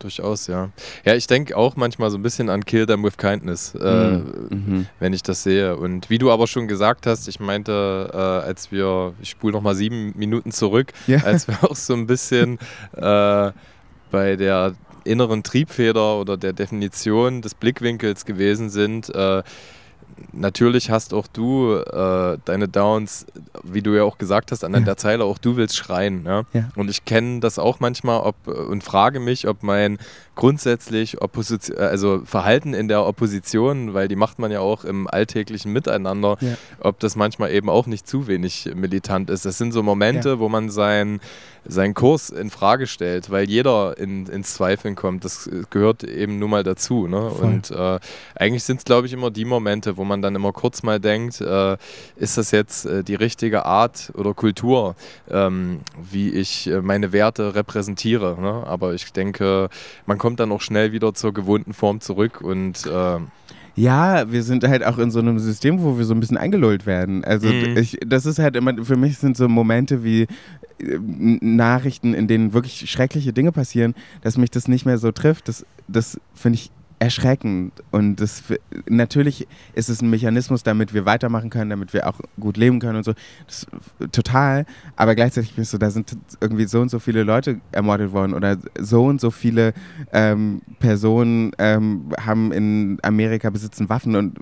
Durchaus, 0.00 0.48
ja. 0.48 0.70
Ja, 1.04 1.14
ich 1.14 1.28
denke 1.28 1.56
auch 1.56 1.76
manchmal 1.76 2.10
so 2.10 2.18
ein 2.18 2.22
bisschen 2.22 2.50
an 2.50 2.64
Kill 2.64 2.86
Them 2.86 3.04
with 3.04 3.16
Kindness, 3.18 3.76
äh, 3.76 4.18
mhm. 4.18 4.86
wenn 4.98 5.12
ich 5.12 5.22
das 5.22 5.44
sehe. 5.44 5.76
Und 5.76 6.10
wie 6.10 6.18
du 6.18 6.32
aber 6.32 6.48
schon 6.48 6.66
gesagt 6.66 7.06
hast, 7.06 7.28
ich 7.28 7.38
meinte, 7.38 8.10
äh, 8.12 8.16
als 8.16 8.72
wir, 8.72 9.14
ich 9.22 9.30
spule 9.30 9.52
nochmal 9.52 9.76
sieben 9.76 10.12
Minuten 10.16 10.50
zurück, 10.50 10.92
ja. 11.06 11.18
als 11.18 11.46
wir 11.46 11.62
auch 11.62 11.76
so 11.76 11.94
ein 11.94 12.08
bisschen 12.08 12.58
äh, 12.96 13.52
bei 14.10 14.34
der 14.34 14.74
inneren 15.04 15.44
Triebfeder 15.44 16.18
oder 16.18 16.36
der 16.36 16.52
Definition 16.52 17.40
des 17.40 17.54
Blickwinkels 17.54 18.24
gewesen 18.24 18.70
sind, 18.70 19.08
äh, 19.14 19.44
natürlich 20.32 20.90
hast 20.90 21.14
auch 21.14 21.26
du 21.26 21.74
äh, 21.74 22.38
deine 22.44 22.68
Downs, 22.68 23.26
wie 23.62 23.82
du 23.82 23.94
ja 23.96 24.04
auch 24.04 24.18
gesagt 24.18 24.52
hast, 24.52 24.64
an 24.64 24.74
ja. 24.74 24.80
der 24.80 24.96
Zeile, 24.96 25.24
auch 25.24 25.38
du 25.38 25.56
willst 25.56 25.76
schreien. 25.76 26.24
Ja? 26.24 26.42
ja. 26.52 26.68
Und 26.76 26.90
ich 26.90 27.04
kenne 27.04 27.40
das 27.40 27.58
auch 27.58 27.80
manchmal 27.80 28.20
ob, 28.20 28.46
und 28.46 28.82
frage 28.82 29.20
mich, 29.20 29.48
ob 29.48 29.62
mein 29.62 29.98
grundsätzlich 30.34 31.20
Opposition, 31.20 31.76
also 31.78 32.22
Verhalten 32.24 32.74
in 32.74 32.88
der 32.88 33.04
Opposition, 33.04 33.94
weil 33.94 34.08
die 34.08 34.16
macht 34.16 34.38
man 34.38 34.50
ja 34.50 34.60
auch 34.60 34.84
im 34.84 35.06
alltäglichen 35.06 35.72
Miteinander, 35.72 36.36
ja. 36.40 36.54
ob 36.80 36.98
das 37.00 37.16
manchmal 37.16 37.52
eben 37.52 37.68
auch 37.68 37.86
nicht 37.86 38.06
zu 38.06 38.26
wenig 38.26 38.70
militant 38.74 39.30
ist. 39.30 39.44
Das 39.44 39.58
sind 39.58 39.72
so 39.72 39.82
Momente, 39.82 40.38
wo 40.38 40.48
man 40.48 40.70
sein 40.70 41.20
seinen 41.64 41.94
Kurs 41.94 42.30
in 42.30 42.50
Frage 42.50 42.86
stellt, 42.86 43.30
weil 43.30 43.48
jeder 43.48 43.96
in, 43.96 44.26
ins 44.26 44.54
Zweifeln 44.54 44.96
kommt. 44.96 45.24
Das 45.24 45.48
gehört 45.70 46.02
eben 46.02 46.38
nun 46.38 46.50
mal 46.50 46.64
dazu. 46.64 47.06
Ne? 47.06 47.28
Und 47.28 47.70
äh, 47.70 48.00
eigentlich 48.34 48.64
sind 48.64 48.78
es, 48.78 48.84
glaube 48.84 49.06
ich, 49.06 49.12
immer 49.12 49.30
die 49.30 49.44
Momente, 49.44 49.96
wo 49.96 50.04
man 50.04 50.22
dann 50.22 50.34
immer 50.34 50.52
kurz 50.52 50.82
mal 50.82 50.98
denkt, 50.98 51.40
äh, 51.40 51.76
ist 52.16 52.36
das 52.36 52.50
jetzt 52.50 52.86
äh, 52.86 53.04
die 53.04 53.14
richtige 53.14 53.64
Art 53.64 54.12
oder 54.14 54.34
Kultur, 54.34 54.96
ähm, 55.30 55.80
wie 56.10 56.30
ich 56.30 56.66
äh, 56.68 56.80
meine 56.80 57.12
Werte 57.12 57.54
repräsentiere. 57.54 58.40
Ne? 58.40 58.66
Aber 58.66 58.94
ich 58.94 59.12
denke, 59.12 59.68
man 60.06 60.18
kommt 60.22 60.38
dann 60.38 60.52
auch 60.52 60.60
schnell 60.60 60.92
wieder 60.92 61.14
zur 61.14 61.34
gewohnten 61.34 61.72
Form 61.72 62.00
zurück 62.00 62.40
und 62.40 62.86
äh, 62.86 63.18
ja, 63.74 64.30
wir 64.30 64.44
sind 64.44 64.62
halt 64.62 64.84
auch 64.84 64.98
in 64.98 65.10
so 65.10 65.18
einem 65.18 65.40
System, 65.40 65.82
wo 65.82 65.98
wir 65.98 66.04
so 66.04 66.14
ein 66.14 66.20
bisschen 66.20 66.36
eingelullt 66.36 66.86
werden. 66.86 67.24
Also 67.24 67.48
mhm. 67.48 67.76
ich, 67.76 67.98
das 68.06 68.24
ist 68.24 68.38
halt 68.38 68.54
immer, 68.54 68.84
für 68.84 68.96
mich 68.96 69.18
sind 69.18 69.36
so 69.36 69.48
Momente 69.48 70.04
wie 70.04 70.28
äh, 70.78 70.98
Nachrichten, 71.40 72.14
in 72.14 72.28
denen 72.28 72.52
wirklich 72.52 72.88
schreckliche 72.88 73.32
Dinge 73.32 73.50
passieren, 73.50 73.96
dass 74.20 74.38
mich 74.38 74.52
das 74.52 74.68
nicht 74.68 74.86
mehr 74.86 74.98
so 74.98 75.10
trifft. 75.10 75.48
Das, 75.48 75.66
das 75.88 76.20
finde 76.34 76.60
ich 76.60 76.70
erschreckend. 77.02 77.72
Und 77.90 78.16
das, 78.20 78.44
natürlich 78.86 79.48
ist 79.74 79.88
es 79.88 80.02
ein 80.02 80.10
Mechanismus, 80.10 80.62
damit 80.62 80.94
wir 80.94 81.04
weitermachen 81.04 81.50
können, 81.50 81.70
damit 81.70 81.92
wir 81.92 82.08
auch 82.08 82.20
gut 82.38 82.56
leben 82.56 82.78
können 82.78 82.98
und 82.98 83.04
so. 83.04 83.12
Das, 83.46 83.66
total. 84.12 84.66
Aber 84.94 85.16
gleichzeitig 85.16 85.54
bin 85.54 85.62
ich 85.62 85.68
so, 85.68 85.78
da 85.78 85.90
sind 85.90 86.16
irgendwie 86.40 86.66
so 86.66 86.80
und 86.80 86.90
so 86.90 87.00
viele 87.00 87.24
Leute 87.24 87.60
ermordet 87.72 88.12
worden 88.12 88.34
oder 88.34 88.56
so 88.78 89.04
und 89.06 89.20
so 89.20 89.32
viele 89.32 89.74
ähm, 90.12 90.62
Personen 90.78 91.50
ähm, 91.58 92.12
haben 92.20 92.52
in 92.52 92.98
Amerika 93.02 93.50
besitzen 93.50 93.88
Waffen 93.88 94.14
und 94.14 94.38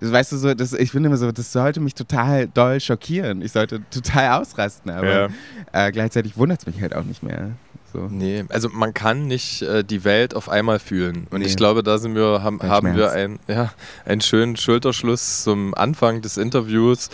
weißt 0.00 0.32
du 0.32 0.36
so, 0.38 0.54
das, 0.54 0.72
ich 0.72 0.90
finde 0.92 1.08
immer 1.08 1.18
so, 1.18 1.30
das 1.30 1.52
sollte 1.52 1.80
mich 1.80 1.94
total 1.94 2.48
doll 2.48 2.80
schockieren. 2.80 3.42
Ich 3.42 3.52
sollte 3.52 3.82
total 3.90 4.40
ausrasten, 4.40 4.90
aber 4.90 5.28
ja. 5.72 5.88
äh, 5.88 5.92
gleichzeitig 5.92 6.38
wundert 6.38 6.60
es 6.60 6.66
mich 6.66 6.80
halt 6.80 6.96
auch 6.96 7.04
nicht 7.04 7.22
mehr. 7.22 7.50
So. 7.92 8.08
Nee, 8.10 8.44
also 8.48 8.68
man 8.70 8.94
kann 8.94 9.26
nicht 9.26 9.62
äh, 9.62 9.84
die 9.84 10.04
Welt 10.04 10.34
auf 10.34 10.48
einmal 10.48 10.78
fühlen. 10.78 11.26
Und 11.30 11.40
nee. 11.40 11.46
ich 11.46 11.56
glaube, 11.56 11.82
da 11.82 11.98
sind 11.98 12.14
wir, 12.14 12.42
haben, 12.42 12.62
haben 12.62 12.96
wir 12.96 13.12
ein, 13.12 13.38
ja, 13.48 13.72
einen 14.04 14.22
schönen 14.22 14.56
Schulterschluss 14.56 15.42
zum 15.42 15.74
Anfang 15.74 16.22
des 16.22 16.38
Interviews 16.38 17.10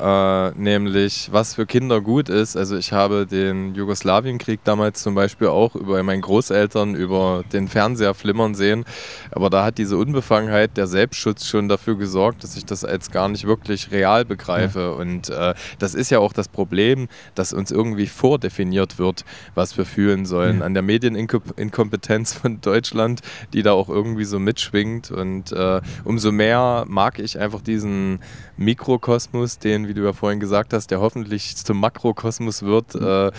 äh, 0.00 0.50
nämlich 0.52 1.28
was 1.32 1.54
für 1.54 1.66
Kinder 1.66 2.00
gut 2.00 2.28
ist. 2.28 2.56
Also 2.56 2.76
ich 2.76 2.92
habe 2.92 3.26
den 3.26 3.74
Jugoslawienkrieg 3.74 4.60
damals 4.64 5.02
zum 5.02 5.14
Beispiel 5.14 5.48
auch 5.48 5.74
über 5.74 6.02
meinen 6.02 6.22
Großeltern 6.22 6.94
über 6.94 7.44
den 7.52 7.68
Fernseher 7.68 8.14
flimmern 8.14 8.54
sehen, 8.54 8.84
aber 9.30 9.50
da 9.50 9.64
hat 9.64 9.78
diese 9.78 9.96
Unbefangenheit, 9.96 10.76
der 10.76 10.86
Selbstschutz 10.86 11.46
schon 11.46 11.68
dafür 11.68 11.96
gesorgt, 11.96 12.42
dass 12.42 12.56
ich 12.56 12.64
das 12.64 12.84
als 12.84 13.10
gar 13.10 13.28
nicht 13.28 13.46
wirklich 13.46 13.90
real 13.90 14.24
begreife. 14.24 14.80
Ja. 14.80 14.90
Und 14.90 15.28
äh, 15.30 15.54
das 15.78 15.94
ist 15.94 16.10
ja 16.10 16.18
auch 16.18 16.32
das 16.32 16.48
Problem, 16.48 17.08
dass 17.34 17.52
uns 17.52 17.70
irgendwie 17.70 18.06
vordefiniert 18.06 18.98
wird, 18.98 19.24
was 19.54 19.76
wir 19.76 19.84
fühlen 19.84 20.26
sollen. 20.26 20.60
Ja. 20.60 20.64
An 20.64 20.74
der 20.74 20.82
Medieninkompetenz 20.82 22.32
von 22.34 22.60
Deutschland, 22.60 23.20
die 23.52 23.62
da 23.62 23.72
auch 23.72 23.88
irgendwie 23.88 24.24
so 24.24 24.38
mitschwingt. 24.38 25.10
Und 25.10 25.52
äh, 25.52 25.80
umso 26.04 26.32
mehr 26.32 26.84
mag 26.88 27.18
ich 27.18 27.38
einfach 27.38 27.60
diesen 27.60 28.20
Mikrokosmos, 28.56 29.58
den, 29.58 29.81
wie 29.88 29.94
du 29.94 30.02
ja 30.02 30.12
vorhin 30.12 30.40
gesagt 30.40 30.72
hast, 30.72 30.90
der 30.90 31.00
hoffentlich 31.00 31.56
zum 31.56 31.80
Makrokosmos 31.80 32.62
wird, 32.62 32.94
mhm. 32.94 33.30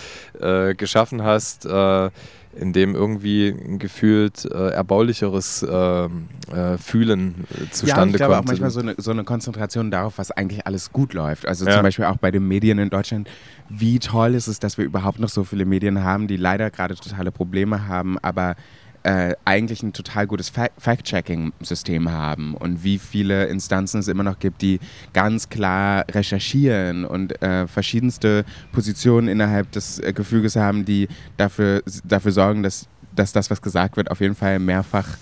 äh, 0.41 0.69
äh, 0.69 0.75
geschaffen 0.75 1.23
hast, 1.23 1.65
äh, 1.65 2.09
in 2.55 2.71
dem 2.71 2.93
irgendwie 2.95 3.49
ein 3.49 3.79
gefühlt 3.79 4.45
äh, 4.45 4.69
erbaulicheres 4.69 5.63
äh, 5.63 6.05
äh, 6.05 6.77
Fühlen 6.77 7.45
zustande 7.71 8.09
ja, 8.09 8.11
ich 8.11 8.17
glaube 8.17 8.35
kommt. 8.35 8.45
auch 8.45 8.47
manchmal 8.47 8.69
so 8.69 8.79
eine, 8.81 8.95
so 8.97 9.11
eine, 9.11 9.23
Konzentration 9.23 9.89
darauf, 9.89 10.17
was 10.17 10.31
eigentlich 10.31 10.67
alles 10.67 10.91
gut 10.91 11.13
läuft. 11.13 11.47
Also 11.47 11.65
ja. 11.65 11.73
zum 11.73 11.83
Beispiel 11.83 12.05
auch 12.05 12.17
bei 12.17 12.31
den 12.31 12.47
Medien 12.47 12.77
in 12.77 12.89
Deutschland. 12.89 13.27
Wie 13.69 13.99
toll 13.99 14.35
ist 14.35 14.47
es, 14.47 14.59
dass 14.59 14.77
wir 14.77 14.85
überhaupt 14.85 15.19
noch 15.19 15.29
so 15.29 15.43
viele 15.43 15.65
Medien 15.65 16.03
haben, 16.03 16.27
die 16.27 16.37
leider 16.37 16.69
gerade 16.69 16.95
totale 16.95 17.31
Probleme 17.31 17.87
haben, 17.87 18.19
aber 18.19 18.55
äh, 19.03 19.35
eigentlich 19.45 19.83
ein 19.83 19.93
total 19.93 20.27
gutes 20.27 20.49
Fact-Checking-System 20.49 22.11
haben 22.11 22.55
und 22.55 22.83
wie 22.83 22.97
viele 22.97 23.45
Instanzen 23.45 23.99
es 23.99 24.07
immer 24.07 24.23
noch 24.23 24.39
gibt, 24.39 24.61
die 24.61 24.79
ganz 25.13 25.49
klar 25.49 26.05
recherchieren 26.09 27.05
und 27.05 27.41
äh, 27.41 27.67
verschiedenste 27.67 28.45
Positionen 28.71 29.27
innerhalb 29.27 29.71
des 29.71 29.99
äh, 29.99 30.13
Gefüges 30.13 30.55
haben, 30.55 30.85
die 30.85 31.07
dafür, 31.37 31.83
dafür 32.03 32.31
sorgen, 32.31 32.63
dass, 32.63 32.87
dass 33.15 33.33
das, 33.33 33.49
was 33.49 33.61
gesagt 33.61 33.97
wird, 33.97 34.09
auf 34.09 34.21
jeden 34.21 34.35
Fall 34.35 34.59
mehrfach 34.59 35.17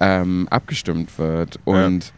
ähm, 0.00 0.46
abgestimmt 0.50 1.18
wird. 1.18 1.58
Und 1.64 2.04
ja. 2.04 2.10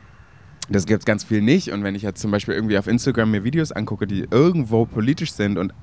Das 0.71 0.87
gibt 0.87 1.01
es 1.01 1.05
ganz 1.05 1.25
viel 1.25 1.43
nicht. 1.43 1.71
Und 1.71 1.85
wenn 1.85 1.95
ich 1.95 2.03
jetzt 2.03 2.21
zum 2.21 2.31
Beispiel 2.31 2.55
irgendwie 2.55 2.79
auf 2.79 2.87
Instagram 2.87 3.31
mir 3.31 3.45
Videos 3.45 3.71
angucke, 3.71 4.07
die 4.07 4.27
irgendwo 4.31 4.87
politisch 4.87 5.33
sind 5.33 5.59
und 5.59 5.75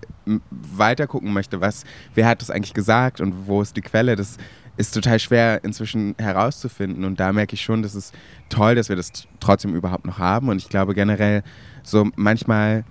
weiter 0.49 1.07
gucken 1.07 1.33
möchte, 1.33 1.61
was, 1.61 1.83
wer 2.15 2.27
hat 2.27 2.41
das 2.41 2.49
eigentlich 2.49 2.73
gesagt 2.73 3.21
und 3.21 3.47
wo 3.47 3.61
ist 3.61 3.77
die 3.77 3.81
Quelle, 3.81 4.15
das 4.15 4.37
ist 4.81 4.93
total 4.93 5.19
schwer 5.19 5.63
inzwischen 5.63 6.15
herauszufinden. 6.17 7.05
Und 7.05 7.19
da 7.19 7.31
merke 7.31 7.53
ich 7.53 7.61
schon, 7.61 7.83
dass 7.83 7.93
es 7.93 8.11
toll, 8.49 8.75
dass 8.75 8.89
wir 8.89 8.95
das 8.95 9.11
trotzdem 9.39 9.75
überhaupt 9.75 10.05
noch 10.05 10.17
haben. 10.17 10.49
Und 10.49 10.57
ich 10.57 10.69
glaube 10.69 10.93
generell, 10.95 11.43
so 11.83 12.09
manchmal 12.15 12.83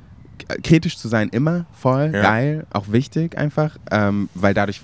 kritisch 0.62 0.96
zu 0.96 1.08
sein, 1.08 1.28
immer 1.28 1.66
voll 1.72 2.12
ja. 2.14 2.22
geil, 2.22 2.66
auch 2.72 2.92
wichtig 2.92 3.36
einfach, 3.36 3.76
ähm, 3.90 4.28
weil 4.34 4.54
dadurch, 4.54 4.80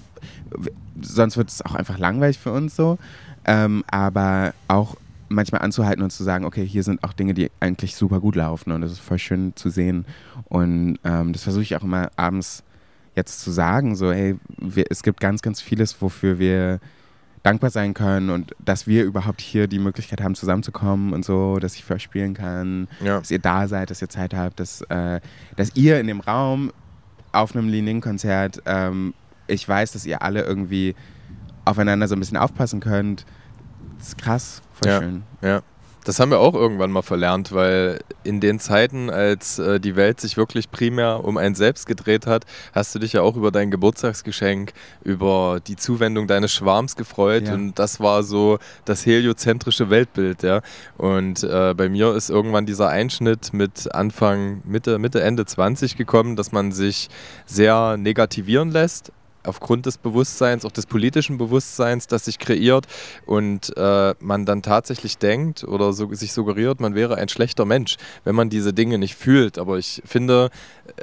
sonst 1.01 1.37
wird 1.37 1.49
es 1.49 1.65
auch 1.65 1.75
einfach 1.75 1.99
langweilig 1.99 2.39
für 2.39 2.53
uns 2.53 2.77
so. 2.77 2.99
Ähm, 3.47 3.85
aber 3.87 4.53
auch 4.69 4.97
manchmal 5.29 5.63
anzuhalten 5.63 6.03
und 6.03 6.11
zu 6.11 6.25
sagen, 6.25 6.45
okay, 6.45 6.67
hier 6.67 6.83
sind 6.83 7.03
auch 7.05 7.13
Dinge, 7.13 7.35
die 7.35 7.51
eigentlich 7.61 7.97
super 7.97 8.21
gut 8.21 8.35
laufen 8.37 8.73
und 8.73 8.81
das 8.81 8.93
ist 8.93 9.01
voll 9.01 9.19
schön 9.19 9.53
zu 9.55 9.71
sehen. 9.71 10.05
Und 10.45 10.99
ähm, 11.05 11.33
das 11.33 11.45
versuche 11.45 11.63
ich 11.63 11.77
auch 11.77 11.83
immer 11.83 12.11
abends 12.17 12.65
jetzt 13.15 13.41
zu 13.41 13.51
sagen, 13.51 13.97
so, 13.97 14.13
hey, 14.13 14.37
wir, 14.59 14.85
es 14.91 15.03
gibt 15.03 15.21
ganz, 15.21 15.43
ganz 15.43 15.61
vieles, 15.61 16.01
wofür 16.01 16.39
wir 16.39 16.81
dankbar 17.47 17.71
sein 17.71 17.95
können 17.95 18.31
und 18.31 18.57
dass 18.59 18.89
wir 18.89 19.05
überhaupt 19.05 19.41
hier 19.41 19.69
die 19.69 19.79
Möglichkeit 19.79 20.21
haben, 20.21 20.35
zusammenzukommen 20.35 21.13
und 21.13 21.25
so, 21.25 21.59
dass 21.59 21.77
ich 21.77 21.85
für 21.85 21.95
euch 21.95 22.03
spielen 22.03 22.35
kann, 22.35 22.89
ja. 23.01 23.21
dass 23.21 23.31
ihr 23.31 23.39
da 23.39 23.69
seid, 23.69 23.91
dass 23.91 24.03
ihr 24.03 24.09
Zeit 24.09 24.35
habt, 24.35 24.59
dass, 24.59 24.83
äh, 24.83 25.21
dass 25.55 25.77
ihr 25.77 26.01
in 26.01 26.09
dem 26.09 26.19
Raum 26.19 26.73
auf 27.31 27.55
einem 27.55 27.69
Leaning-Konzert, 27.69 28.63
ähm, 28.67 29.15
ich 29.47 29.69
weiß, 29.69 29.93
dass 29.93 30.05
ihr 30.07 30.23
alle 30.23 30.43
irgendwie 30.43 30.97
aufeinander 31.65 32.09
so 32.09 32.17
ein 32.17 32.19
bisschen 32.19 32.37
aufpassen 32.37 32.81
könnt. 32.81 33.25
Das 33.99 34.09
ist 34.09 34.19
krass, 34.19 34.61
voll 34.73 34.91
ja. 34.91 35.01
schön. 35.01 35.23
Ja. 35.41 35.63
Das 36.07 36.21
haben 36.21 36.31
wir 36.31 36.39
auch 36.39 36.55
irgendwann 36.55 36.93
mal 36.93 37.03
verlernt, 37.03 37.51
weil 37.51 37.99
in 38.23 38.39
den 38.39 38.61
Zeiten, 38.61 39.11
als 39.11 39.59
äh, 39.59 39.81
die 39.81 39.97
Welt 39.97 40.21
sich 40.21 40.37
wirklich 40.37 40.71
primär 40.71 41.25
um 41.25 41.37
einen 41.37 41.57
selbst 41.57 41.85
gedreht 41.85 42.29
hat, 42.29 42.45
hast 42.73 42.95
du 42.95 43.01
dich 43.01 43.15
ja 43.15 43.23
auch 43.23 43.35
über 43.35 43.51
dein 43.51 43.73
Geburtstagsgeschenk, 43.73 44.73
über 45.03 45.59
die 45.67 45.75
Zuwendung 45.75 46.29
deines 46.29 46.53
Schwarms 46.53 46.95
gefreut 46.95 47.49
ja. 47.49 47.55
und 47.55 47.75
das 47.81 47.99
war 47.99 48.23
so 48.23 48.61
das 48.85 49.05
heliozentrische 49.05 49.91
Weltbild, 49.91 50.45
ja. 50.45 50.61
Und 50.97 51.43
äh, 51.43 51.75
bei 51.77 51.89
mir 51.89 52.15
ist 52.15 52.31
irgendwann 52.31 52.67
dieser 52.67 52.89
Einschnitt 52.89 53.53
mit 53.53 53.93
Anfang, 53.93 54.63
Mitte, 54.65 55.01
Mitte, 55.01 55.25
Ende 55.25 55.45
20 55.45 55.97
gekommen, 55.97 56.37
dass 56.37 56.53
man 56.53 56.71
sich 56.71 57.09
sehr 57.47 57.97
negativieren 57.97 58.71
lässt 58.71 59.11
aufgrund 59.47 59.87
des 59.87 59.99
Bewusstseins, 59.99 60.65
auch 60.65 60.73
des 60.73 60.87
politischen 60.87 61.39
Bewusstseins, 61.39 62.07
das 62.07 62.27
sich 62.27 62.39
kreiert 62.39 62.87
und 63.25 63.77
äh, 63.77 64.15
man 64.21 64.45
dann 64.47 64.63
tatsächlich 64.63 65.19
denkt 65.19 65.65
oder 65.65 65.93
so, 65.93 66.13
sich 66.13 66.33
suggeriert, 66.33 66.81
man 66.81 66.95
wäre 66.95 67.17
ein 67.17 67.29
schlechter 67.29 67.65
Mensch, 67.65 67.97
wenn 68.25 68.35
man 68.35 68.51
diese 68.51 68.73
Dinge 68.73 68.99
nicht 68.99 69.15
fühlt. 69.15 69.59
Aber 69.59 69.79
ich 69.79 70.03
finde, 70.05 70.51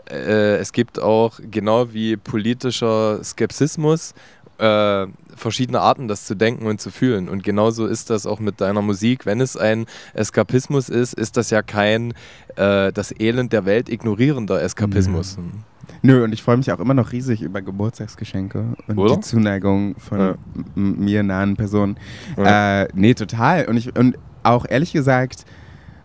äh, 0.10 0.58
es 0.58 0.72
gibt 0.74 1.00
auch 1.00 1.40
genau 1.40 1.94
wie 1.94 2.18
politischer 2.18 3.24
Skepsismus 3.24 4.14
äh, 4.60 5.08
verschiedene 5.36 5.82
Arten, 5.82 6.08
das 6.08 6.26
zu 6.26 6.36
denken 6.36 6.68
und 6.68 6.80
zu 6.80 6.92
fühlen. 6.92 7.28
Und 7.28 7.44
genauso 7.44 7.86
ist 7.88 8.10
das 8.10 8.26
auch 8.26 8.40
mit 8.40 8.62
deiner 8.62 8.82
Musik. 8.82 9.26
Wenn 9.26 9.42
es 9.42 9.58
ein 9.58 9.86
Eskapismus 10.14 10.90
ist, 10.90 11.14
ist 11.14 11.38
das 11.38 11.50
ja 11.50 11.62
kein 11.62 12.14
äh, 12.56 12.92
das 12.94 13.12
Elend 13.20 13.52
der 13.52 13.66
Welt 13.66 13.90
ignorierender 13.90 14.62
Eskapismus. 14.62 15.38
Mhm. 15.38 15.64
Nö, 16.02 16.24
und 16.24 16.34
ich 16.34 16.44
freue 16.44 16.58
mich 16.58 16.72
auch 16.72 16.80
immer 16.80 16.94
noch 16.94 17.12
riesig 17.12 17.42
über 17.42 17.62
Geburtstagsgeschenke 17.62 18.76
und 18.88 18.98
Oder? 18.98 19.16
die 19.16 19.22
Zuneigung 19.22 19.96
von 19.98 20.20
ja. 20.20 20.36
mir 20.76 21.24
nahen 21.24 21.56
Personen. 21.56 21.98
Ja. 22.38 22.84
Äh, 22.84 22.88
nee, 22.94 23.14
total. 23.14 23.66
Und, 23.66 23.78
ich, 23.78 23.96
und 23.98 24.18
auch 24.44 24.66
ehrlich 24.68 24.94
gesagt, 24.94 25.46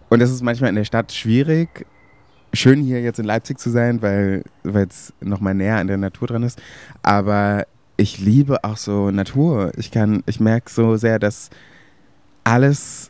und 0.09 0.21
das 0.21 0.31
ist 0.31 0.43
manchmal 0.43 0.71
in 0.71 0.77
der 0.77 0.85
Stadt 0.85 1.13
schwierig, 1.13 1.87
schön 2.53 2.81
hier 2.81 3.01
jetzt 3.01 3.19
in 3.19 3.25
Leipzig 3.25 3.59
zu 3.59 3.71
sein, 3.71 4.03
weil 4.03 4.45
es 4.63 5.13
nochmal 5.21 5.55
näher 5.55 5.77
an 5.77 5.87
der 5.87 5.97
Natur 5.99 6.29
dran 6.29 6.43
ist. 6.43 6.61
Aber 7.03 7.67
ich 7.97 8.19
liebe 8.19 8.65
auch 8.65 8.77
so 8.77 9.11
Natur. 9.11 9.73
Ich 9.77 9.91
kann, 9.91 10.23
ich 10.27 10.41
merke 10.41 10.71
so 10.71 10.97
sehr, 10.97 11.19
dass 11.19 11.51
alles 12.45 13.08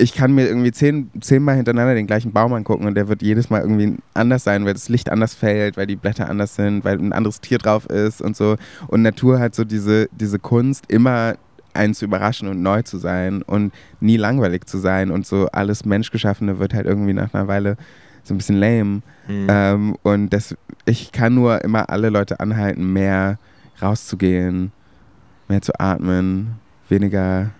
ich 0.00 0.14
kann 0.14 0.32
mir 0.32 0.46
irgendwie 0.46 0.72
zehn, 0.72 1.10
zehnmal 1.20 1.56
hintereinander 1.56 1.94
den 1.94 2.06
gleichen 2.06 2.32
Baum 2.32 2.52
angucken 2.52 2.86
und 2.86 2.94
der 2.94 3.08
wird 3.08 3.22
jedes 3.22 3.50
Mal 3.50 3.60
irgendwie 3.60 3.96
anders 4.14 4.44
sein, 4.44 4.64
weil 4.64 4.72
das 4.72 4.88
Licht 4.88 5.10
anders 5.10 5.34
fällt, 5.34 5.76
weil 5.76 5.86
die 5.86 5.96
Blätter 5.96 6.28
anders 6.28 6.54
sind, 6.54 6.84
weil 6.84 6.98
ein 6.98 7.12
anderes 7.12 7.40
Tier 7.40 7.58
drauf 7.58 7.86
ist 7.86 8.20
und 8.20 8.36
so. 8.36 8.56
Und 8.88 9.02
Natur 9.02 9.38
hat 9.38 9.54
so 9.54 9.64
diese, 9.64 10.08
diese 10.12 10.38
Kunst, 10.38 10.90
immer 10.90 11.34
einen 11.72 11.94
zu 11.94 12.04
überraschen 12.04 12.48
und 12.48 12.62
neu 12.62 12.82
zu 12.82 12.98
sein 12.98 13.42
und 13.42 13.72
nie 14.00 14.16
langweilig 14.16 14.66
zu 14.66 14.78
sein 14.78 15.10
und 15.10 15.26
so 15.26 15.46
alles 15.52 15.84
Menschgeschaffene 15.84 16.58
wird 16.58 16.74
halt 16.74 16.86
irgendwie 16.86 17.12
nach 17.12 17.32
einer 17.32 17.46
Weile 17.46 17.76
so 18.24 18.34
ein 18.34 18.38
bisschen 18.38 18.58
lame. 18.58 19.02
Mhm. 19.28 19.46
Ähm, 19.48 19.96
und 20.02 20.30
das, 20.30 20.56
ich 20.84 21.12
kann 21.12 21.34
nur 21.34 21.62
immer 21.62 21.90
alle 21.90 22.10
Leute 22.10 22.40
anhalten, 22.40 22.92
mehr 22.92 23.38
rauszugehen, 23.80 24.72
mehr 25.48 25.62
zu 25.62 25.78
atmen, 25.78 26.56
weniger 26.88 27.50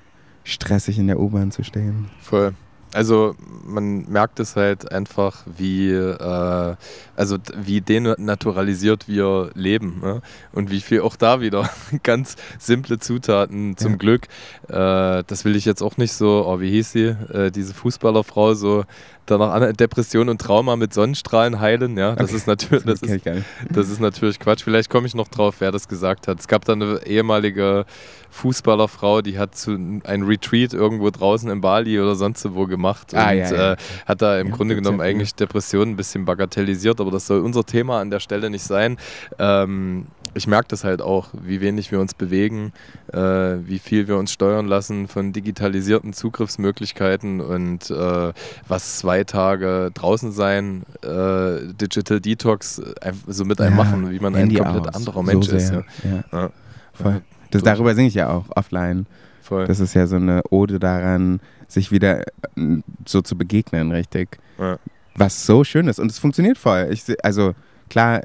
stressig 0.53 0.99
in 0.99 1.07
der 1.07 1.21
U-Bahn 1.21 1.51
zu 1.51 1.65
stehen. 1.65 2.11
Voll. 2.21 2.55
Also 2.93 3.37
man 3.65 4.11
merkt 4.11 4.41
es 4.41 4.57
halt 4.57 4.91
einfach, 4.91 5.45
wie, 5.47 5.93
äh, 5.93 6.77
also 7.15 7.39
wie 7.57 7.81
denaturalisiert 7.81 9.07
wir 9.07 9.51
leben 9.55 10.01
ne? 10.03 10.23
und 10.53 10.73
wie 10.73 10.81
viel 10.81 11.03
auch 11.03 11.15
da 11.15 11.41
wieder 11.41 11.71
ganz 12.03 12.35
simple 12.59 12.99
Zutaten 12.99 13.77
zum 13.77 13.93
ja. 13.93 13.97
Glück. 13.97 14.27
Äh, 14.69 15.23
das 15.25 15.45
will 15.45 15.55
ich 15.55 15.67
jetzt 15.67 15.83
auch 15.83 15.99
nicht 15.99 16.13
so, 16.13 16.45
oh, 16.47 16.59
wie 16.59 16.71
hieß 16.71 16.91
sie, 16.91 17.05
äh, 17.33 17.53
diese 17.53 17.75
Fußballerfrau, 17.75 18.55
so 18.55 18.85
danach 19.31 19.53
an 19.53 19.73
Depression 19.75 20.29
und 20.29 20.41
Trauma 20.41 20.77
mit 20.77 20.93
Sonnenstrahlen 20.93 21.61
heilen. 21.61 21.97
Ja, 21.97 22.15
das 22.15 22.31
okay. 22.31 22.37
ist 22.37 22.47
natürlich, 22.47 22.85
das, 22.85 23.03
ist, 23.03 23.27
das 23.71 23.89
ist 23.89 24.01
natürlich 24.01 24.39
Quatsch. 24.39 24.63
Vielleicht 24.63 24.91
komme 24.91 25.07
ich 25.07 25.15
noch 25.15 25.29
drauf, 25.29 25.57
wer 25.61 25.73
das 25.73 25.89
gesagt 25.89 26.29
hat. 26.29 26.41
Es 26.41 26.49
gab 26.49 26.65
da 26.65 26.73
eine 26.73 27.01
ehemalige 27.07 27.85
Fußballerfrau, 28.31 29.23
die 29.23 29.39
hat 29.39 29.57
zu, 29.57 29.73
ein 30.05 30.23
Retreat 30.23 30.73
irgendwo 30.73 31.11
draußen 31.11 31.51
in 31.51 31.61
Bali 31.61 32.01
oder 32.01 32.15
sonst 32.15 32.55
wo 32.55 32.67
gemacht 32.67 33.15
ah, 33.15 33.31
und 33.31 33.39
ja, 33.39 33.53
ja. 33.53 33.73
Äh, 33.73 33.77
hat 34.07 34.23
da 34.23 34.39
im 34.39 34.49
ja, 34.49 34.55
Grunde 34.55 34.75
genommen 34.75 35.01
eigentlich 35.01 35.35
Depressionen 35.35 35.93
ein 35.95 35.97
bisschen 35.97 36.25
bagatellisiert, 36.25 37.01
aber 37.01 37.11
das 37.11 37.27
soll 37.27 37.41
unser 37.41 37.65
Thema 37.65 38.01
an 38.01 38.11
der 38.11 38.21
Stelle 38.21 38.51
nicht 38.51 38.65
sein. 38.65 38.97
Ähm, 39.39 40.07
ich 40.35 40.47
merke 40.47 40.69
das 40.69 40.85
halt 40.85 41.03
auch, 41.03 41.29
wie 41.33 41.61
wenig 41.61 41.91
wir 41.93 42.01
uns 42.01 42.15
bewegen, 42.15 42.73
äh, 43.13 43.19
wie 43.19 43.79
viel 43.79 44.09
wir 44.09 44.17
uns 44.17 44.33
steuern 44.33 44.67
lassen 44.67 45.09
von 45.09 45.33
digitalisierten 45.33 46.13
Zugriffsmöglichkeiten 46.13 47.41
und 47.41 47.91
äh, 47.91 48.33
was 48.69 48.99
zwei 48.99 49.25
Tage 49.25 49.91
draußen 49.95 50.33
sein, 50.33 50.85
äh, 51.03 51.73
Digital 51.75 52.21
Detox 52.21 52.81
so 53.27 53.45
mit 53.45 53.61
einem 53.61 53.77
machen, 53.77 54.11
wie 54.11 54.21
man 54.21 54.35
Handy 54.35 54.61
ein 54.61 54.65
komplett 54.65 54.89
aus. 54.89 54.97
anderer 54.97 55.23
Mensch 55.23 55.47
so 55.47 55.57
ist. 55.57 55.73
Ja. 55.73 56.51
Voll. 56.93 57.23
Das, 57.51 57.63
darüber 57.63 57.95
singe 57.95 58.09
ich 58.09 58.15
ja 58.15 58.31
auch 58.31 58.45
offline. 58.55 59.07
Voll. 59.43 59.67
Das 59.67 59.81
ist 59.81 59.95
ja 59.95 60.07
so 60.07 60.17
eine 60.17 60.43
Ode 60.51 60.79
daran, 60.79 61.41
sich 61.67 61.91
wieder 61.91 62.21
äh, 62.21 62.83
so 63.07 63.23
zu 63.23 63.37
begegnen, 63.37 63.91
richtig. 63.91 64.39
Ja. 64.59 64.79
Was 65.17 65.45
so 65.45 65.65
schön 65.65 65.89
ist. 65.89 65.99
Und 65.99 66.11
es 66.11 66.19
funktioniert 66.19 66.57
voll. 66.57 66.89
Ich, 66.93 67.05
also 67.25 67.55
klar, 67.91 68.23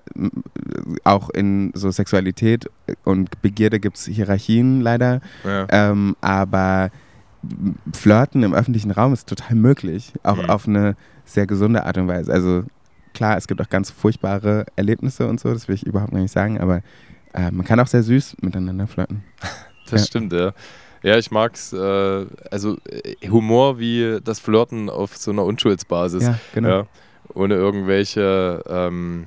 auch 1.03 1.29
in 1.29 1.71
so 1.73 1.91
Sexualität 1.91 2.69
und 3.03 3.41
Begierde 3.41 3.79
gibt 3.79 3.97
es 3.97 4.05
Hierarchien 4.05 4.81
leider. 4.81 5.19
Ja. 5.43 5.67
Ähm, 5.69 6.15
aber 6.21 6.91
Flirten 7.93 8.43
im 8.43 8.53
öffentlichen 8.53 8.91
Raum 8.91 9.13
ist 9.13 9.27
total 9.27 9.55
möglich. 9.55 10.13
Auch 10.23 10.37
mhm. 10.37 10.49
auf 10.49 10.67
eine 10.67 10.95
sehr 11.25 11.47
gesunde 11.47 11.85
Art 11.85 11.97
und 11.97 12.07
Weise. 12.07 12.31
Also 12.31 12.63
klar, 13.13 13.37
es 13.37 13.47
gibt 13.47 13.61
auch 13.61 13.69
ganz 13.69 13.89
furchtbare 13.89 14.65
Erlebnisse 14.75 15.27
und 15.27 15.39
so, 15.39 15.51
das 15.51 15.67
will 15.67 15.75
ich 15.75 15.85
überhaupt 15.85 16.13
nicht 16.13 16.31
sagen, 16.31 16.59
aber 16.59 16.81
äh, 17.33 17.51
man 17.51 17.65
kann 17.65 17.79
auch 17.79 17.87
sehr 17.87 18.03
süß 18.03 18.37
miteinander 18.41 18.87
flirten. 18.87 19.23
das 19.89 20.01
ja. 20.01 20.07
stimmt, 20.07 20.33
ja. 20.33 20.53
Ja, 21.03 21.17
ich 21.17 21.29
mag's. 21.29 21.71
Äh, 21.71 22.25
also 22.49 22.77
äh, 22.89 23.29
Humor 23.29 23.77
wie 23.77 24.19
das 24.23 24.39
Flirten 24.39 24.89
auf 24.89 25.15
so 25.17 25.31
einer 25.31 25.43
Unschuldsbasis. 25.43 26.23
Ja, 26.23 26.39
genau. 26.53 26.69
Ja, 26.69 26.87
ohne 27.33 27.55
irgendwelche 27.55 28.63
ähm, 28.67 29.25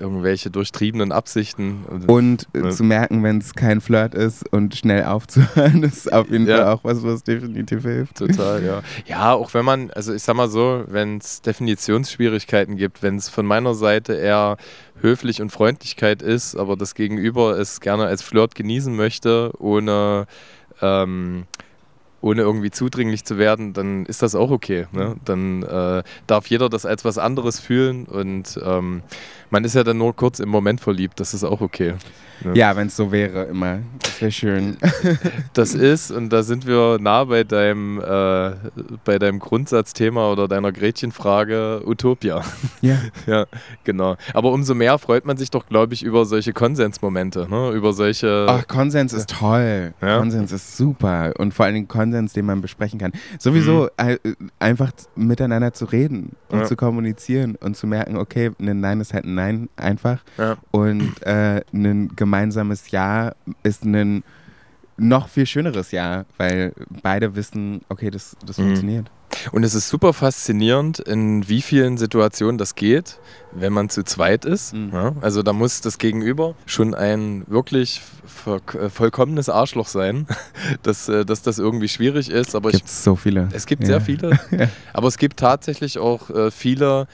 irgendwelche 0.00 0.50
durchtriebenen 0.50 1.12
Absichten. 1.12 1.84
Und 2.06 2.48
äh, 2.54 2.70
zu 2.70 2.84
merken, 2.84 3.22
wenn 3.22 3.38
es 3.38 3.54
kein 3.54 3.80
Flirt 3.80 4.14
ist 4.14 4.50
und 4.52 4.74
schnell 4.74 5.04
aufzuhören, 5.04 5.82
ist 5.84 6.12
auf 6.12 6.30
jeden 6.30 6.46
ja. 6.46 6.56
Fall 6.56 6.66
auch 6.68 6.84
was, 6.84 7.02
was 7.02 7.22
definitiv 7.22 7.82
hilft. 7.82 8.16
Total, 8.16 8.64
ja. 8.64 8.82
Ja, 9.06 9.32
auch 9.32 9.54
wenn 9.54 9.64
man, 9.64 9.90
also 9.90 10.12
ich 10.14 10.22
sag 10.22 10.36
mal 10.36 10.48
so, 10.48 10.84
wenn 10.88 11.18
es 11.18 11.42
Definitionsschwierigkeiten 11.42 12.76
gibt, 12.76 13.02
wenn 13.02 13.16
es 13.16 13.28
von 13.28 13.46
meiner 13.46 13.74
Seite 13.74 14.14
eher 14.14 14.56
höflich 15.00 15.40
und 15.42 15.50
Freundlichkeit 15.50 16.22
ist, 16.22 16.56
aber 16.56 16.76
das 16.76 16.94
Gegenüber 16.94 17.58
es 17.58 17.80
gerne 17.80 18.06
als 18.06 18.22
Flirt 18.22 18.54
genießen 18.54 18.94
möchte, 18.94 19.52
ohne 19.58 20.26
ähm, 20.82 21.46
ohne 22.20 22.42
irgendwie 22.42 22.70
zudringlich 22.70 23.24
zu 23.24 23.38
werden, 23.38 23.72
dann 23.72 24.06
ist 24.06 24.22
das 24.22 24.34
auch 24.34 24.50
okay. 24.50 24.86
Ne? 24.92 25.16
Dann 25.24 25.62
äh, 25.62 26.02
darf 26.26 26.46
jeder 26.48 26.68
das 26.68 26.86
als 26.86 27.04
was 27.04 27.18
anderes 27.18 27.60
fühlen 27.60 28.06
und 28.06 28.60
ähm, 28.64 29.02
man 29.50 29.64
ist 29.64 29.74
ja 29.74 29.84
dann 29.84 29.98
nur 29.98 30.14
kurz 30.14 30.38
im 30.38 30.48
Moment 30.48 30.80
verliebt, 30.80 31.20
das 31.20 31.34
ist 31.34 31.44
auch 31.44 31.60
okay. 31.60 31.94
Ne? 32.44 32.52
Ja, 32.54 32.76
wenn 32.76 32.86
es 32.86 32.96
so 32.96 33.12
wäre, 33.12 33.44
immer. 33.44 33.80
Das 34.00 34.20
wäre 34.20 34.32
schön. 34.32 34.76
das 35.52 35.74
ist, 35.74 36.10
und 36.10 36.30
da 36.30 36.42
sind 36.42 36.66
wir 36.66 36.98
nah 37.00 37.24
bei 37.24 37.44
deinem, 37.44 38.00
äh, 38.00 38.52
bei 39.04 39.18
deinem 39.18 39.38
Grundsatzthema 39.38 40.30
oder 40.32 40.48
deiner 40.48 40.72
Gretchenfrage 40.72 41.82
Utopia. 41.84 42.42
Ja. 42.82 42.96
ja, 43.26 43.46
genau. 43.84 44.16
Aber 44.32 44.52
umso 44.52 44.74
mehr 44.74 44.98
freut 44.98 45.26
man 45.26 45.36
sich 45.36 45.50
doch, 45.50 45.66
glaube 45.66 45.92
ich, 45.92 46.02
über 46.02 46.24
solche 46.24 46.52
Konsensmomente, 46.52 47.46
ne? 47.50 47.70
über 47.72 47.92
solche. 47.92 48.46
Ach, 48.48 48.66
Konsens 48.66 49.12
ist 49.12 49.30
toll. 49.30 49.92
Ja? 50.00 50.18
Konsens 50.18 50.52
ist 50.52 50.76
super. 50.76 51.32
Und 51.36 51.52
vor 51.52 51.66
allen 51.66 51.74
Dingen 51.74 51.88
Konsens, 51.88 52.32
den 52.32 52.46
man 52.46 52.60
besprechen 52.62 52.98
kann. 52.98 53.12
Sowieso 53.38 53.88
mhm. 53.98 54.50
einfach 54.58 54.92
miteinander 55.14 55.72
zu 55.72 55.84
reden 55.84 56.36
und 56.48 56.60
ja. 56.60 56.64
zu 56.64 56.76
kommunizieren 56.76 57.56
und 57.56 57.76
zu 57.76 57.86
merken, 57.86 58.16
okay, 58.16 58.50
ein 58.58 58.80
Nein 58.80 59.00
ist 59.00 59.12
halt 59.12 59.24
ein 59.24 59.34
Nein 59.34 59.68
einfach. 59.76 60.20
Ja. 60.38 60.56
Und 60.70 61.22
äh, 61.22 61.62
ein 61.72 62.12
gemeinsames 62.16 62.29
Ja 62.90 63.32
ist 63.62 63.84
ein 63.84 64.22
noch 65.00 65.28
viel 65.28 65.46
schöneres 65.46 65.92
Ja, 65.92 66.24
weil 66.36 66.72
beide 67.02 67.34
wissen, 67.34 67.80
okay, 67.88 68.10
das, 68.10 68.36
das 68.46 68.58
mhm. 68.58 68.64
funktioniert. 68.64 69.10
Und 69.52 69.62
es 69.62 69.74
ist 69.74 69.88
super 69.88 70.12
faszinierend, 70.12 70.98
in 70.98 71.48
wie 71.48 71.62
vielen 71.62 71.96
Situationen 71.96 72.58
das 72.58 72.74
geht, 72.74 73.18
wenn 73.52 73.72
man 73.72 73.88
zu 73.88 74.04
zweit 74.04 74.44
ist. 74.44 74.74
Mhm. 74.74 74.90
Ja, 74.92 75.14
also 75.20 75.42
da 75.42 75.52
muss 75.52 75.80
das 75.80 75.98
Gegenüber 75.98 76.54
schon 76.66 76.94
ein 76.94 77.44
wirklich 77.46 78.02
äh, 78.46 78.88
vollkommenes 78.88 79.48
Arschloch 79.48 79.86
sein, 79.86 80.26
dass, 80.82 81.08
äh, 81.08 81.24
dass 81.24 81.42
das 81.42 81.58
irgendwie 81.58 81.88
schwierig 81.88 82.28
ist. 82.28 82.54
Aber 82.54 82.70
gibt 82.70 82.88
so 82.88 83.16
viele. 83.16 83.48
Es 83.52 83.66
gibt 83.66 83.82
ja. 83.82 83.86
sehr 83.88 84.00
viele. 84.00 84.38
Aber 84.92 85.08
es 85.08 85.16
gibt 85.16 85.38
tatsächlich 85.38 85.98
auch 85.98 86.28
äh, 86.30 86.50
viele, 86.50 87.06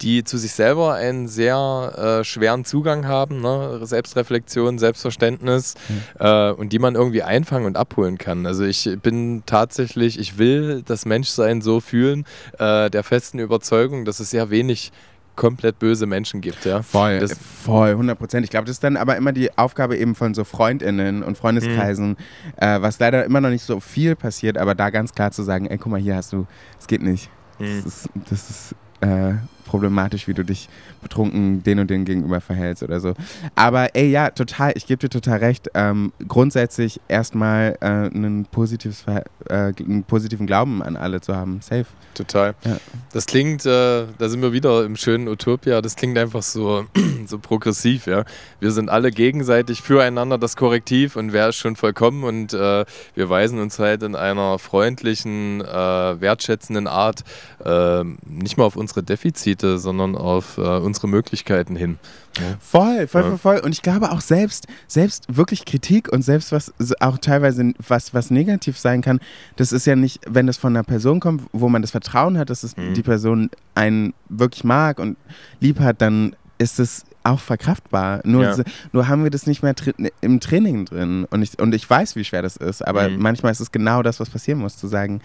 die 0.00 0.24
zu 0.24 0.38
sich 0.38 0.52
selber 0.52 0.94
einen 0.94 1.28
sehr 1.28 2.20
äh, 2.20 2.24
schweren 2.24 2.64
Zugang 2.64 3.06
haben, 3.06 3.40
ne? 3.40 3.80
Selbstreflexion, 3.82 4.78
Selbstverständnis 4.78 5.74
mhm. 5.88 6.02
äh, 6.18 6.50
und 6.50 6.72
die 6.72 6.78
man 6.78 6.94
irgendwie 6.94 7.22
einfangen 7.22 7.66
und 7.66 7.76
abholen 7.76 8.18
kann. 8.18 8.46
Also 8.46 8.64
ich 8.64 8.90
bin 9.02 9.42
tatsächlich, 9.46 10.18
ich 10.18 10.38
will 10.38 10.82
das 10.84 11.06
Menschsein 11.06 11.60
so 11.60 11.80
fühlen, 11.80 12.24
äh, 12.58 12.90
der 12.90 13.02
festen 13.02 13.38
Überzeugung, 13.38 14.04
dass 14.04 14.20
es 14.20 14.30
sehr 14.30 14.50
wenig 14.50 14.92
komplett 15.36 15.78
böse 15.78 16.06
Menschen 16.06 16.40
gibt. 16.40 16.64
Ja? 16.64 16.82
Voll, 16.82 17.20
das 17.20 17.36
voll, 17.38 17.90
100 17.90 18.18
Prozent. 18.18 18.44
Ich 18.44 18.50
glaube, 18.50 18.64
das 18.66 18.76
ist 18.76 18.84
dann 18.84 18.96
aber 18.96 19.16
immer 19.16 19.32
die 19.32 19.56
Aufgabe 19.56 19.96
eben 19.96 20.14
von 20.14 20.34
so 20.34 20.44
FreundInnen 20.44 21.22
und 21.22 21.38
Freundeskreisen, 21.38 22.10
mhm. 22.10 22.16
äh, 22.56 22.82
was 22.82 22.98
leider 22.98 23.24
immer 23.24 23.40
noch 23.40 23.50
nicht 23.50 23.64
so 23.64 23.78
viel 23.78 24.16
passiert, 24.16 24.58
aber 24.58 24.74
da 24.74 24.90
ganz 24.90 25.12
klar 25.12 25.30
zu 25.30 25.42
sagen, 25.42 25.66
ey, 25.66 25.78
guck 25.78 25.92
mal, 25.92 26.00
hier 26.00 26.16
hast 26.16 26.32
du, 26.32 26.46
es 26.80 26.86
geht 26.86 27.02
nicht. 27.02 27.30
Mhm. 27.58 27.82
Das 27.84 27.86
ist, 27.86 28.08
das 28.30 28.50
ist 28.50 28.74
äh, 29.02 29.34
problematisch, 29.66 30.28
wie 30.28 30.34
du 30.34 30.44
dich 30.44 30.68
betrunken 31.02 31.62
den 31.62 31.78
und 31.78 31.90
den 31.90 32.04
gegenüber 32.04 32.40
verhältst 32.40 32.82
oder 32.82 33.00
so. 33.00 33.14
Aber 33.54 33.94
ey, 33.94 34.10
ja, 34.10 34.30
total, 34.30 34.72
ich 34.76 34.86
gebe 34.86 34.98
dir 34.98 35.10
total 35.10 35.38
recht. 35.38 35.68
Ähm, 35.74 36.12
grundsätzlich 36.26 37.00
erstmal 37.08 37.76
äh, 37.80 37.86
einen, 37.86 38.46
äh, 38.46 39.54
einen 39.54 40.04
positiven 40.04 40.46
Glauben 40.46 40.82
an 40.82 40.96
alle 40.96 41.20
zu 41.20 41.36
haben. 41.36 41.60
Safe. 41.60 41.86
Total. 42.14 42.54
Ja. 42.64 42.78
Das 43.12 43.26
klingt, 43.26 43.66
äh, 43.66 44.06
da 44.18 44.28
sind 44.28 44.40
wir 44.40 44.52
wieder 44.52 44.84
im 44.84 44.96
schönen 44.96 45.28
Utopia, 45.28 45.82
das 45.82 45.96
klingt 45.96 46.16
einfach 46.16 46.42
so, 46.42 46.86
so 47.26 47.38
progressiv, 47.38 48.06
ja. 48.06 48.24
Wir 48.58 48.70
sind 48.70 48.88
alle 48.88 49.10
gegenseitig 49.10 49.82
füreinander 49.82 50.38
das 50.38 50.56
Korrektiv 50.56 51.16
und 51.16 51.32
wer 51.32 51.50
ist 51.50 51.56
schon 51.56 51.76
vollkommen 51.76 52.24
und 52.24 52.54
äh, 52.54 52.84
wir 53.14 53.28
weisen 53.28 53.58
uns 53.58 53.78
halt 53.78 54.02
in 54.02 54.14
einer 54.14 54.58
freundlichen, 54.58 55.60
äh, 55.60 56.20
wertschätzenden 56.20 56.86
Art 56.86 57.24
äh, 57.64 58.04
nicht 58.26 58.56
mal 58.56 58.64
auf 58.64 58.76
unsere 58.76 59.02
Defizite, 59.02 59.55
sondern 59.60 60.16
auf 60.16 60.58
unsere 60.58 60.96
unsere 60.96 61.08
Möglichkeiten 61.08 61.76
hin. 61.76 61.98
Ja. 62.38 62.56
Voll, 62.60 63.06
voll, 63.06 63.22
voll, 63.22 63.38
voll. 63.38 63.58
Und 63.60 63.72
ich 63.72 63.82
glaube 63.82 64.10
auch 64.12 64.20
selbst, 64.20 64.66
selbst 64.88 65.24
wirklich 65.28 65.64
Kritik 65.64 66.12
und 66.12 66.22
selbst 66.22 66.52
was 66.52 66.72
auch 67.00 67.18
teilweise 67.18 67.72
was, 67.86 68.12
was 68.12 68.30
negativ 68.30 68.78
sein 68.78 69.02
kann, 69.02 69.20
das 69.56 69.72
ist 69.72 69.86
ja 69.86 69.96
nicht, 69.96 70.20
wenn 70.26 70.46
das 70.46 70.56
von 70.56 70.74
einer 70.74 70.84
Person 70.84 71.20
kommt, 71.20 71.42
wo 71.52 71.68
man 71.68 71.82
das 71.82 71.90
Vertrauen 71.90 72.38
hat, 72.38 72.50
dass 72.50 72.62
es 72.62 72.76
mhm. 72.76 72.94
die 72.94 73.02
Person 73.02 73.50
einen 73.74 74.12
wirklich 74.28 74.64
mag 74.64 74.98
und 74.98 75.16
lieb 75.60 75.80
hat, 75.80 76.02
dann 76.02 76.36
ist 76.58 76.78
es 76.78 77.04
auch 77.22 77.40
verkraftbar. 77.40 78.20
Nur, 78.24 78.44
ja. 78.44 78.56
nur 78.92 79.08
haben 79.08 79.24
wir 79.24 79.30
das 79.30 79.46
nicht 79.46 79.62
mehr 79.62 79.74
im 80.20 80.40
Training 80.40 80.84
drin. 80.84 81.26
Und 81.30 81.42
ich, 81.42 81.58
und 81.58 81.74
ich 81.74 81.88
weiß, 81.88 82.16
wie 82.16 82.24
schwer 82.24 82.42
das 82.42 82.56
ist, 82.56 82.86
aber 82.86 83.08
mhm. 83.08 83.18
manchmal 83.18 83.52
ist 83.52 83.60
es 83.60 83.72
genau 83.72 84.02
das, 84.02 84.20
was 84.20 84.30
passieren 84.30 84.60
muss, 84.60 84.76
zu 84.76 84.86
sagen, 84.86 85.20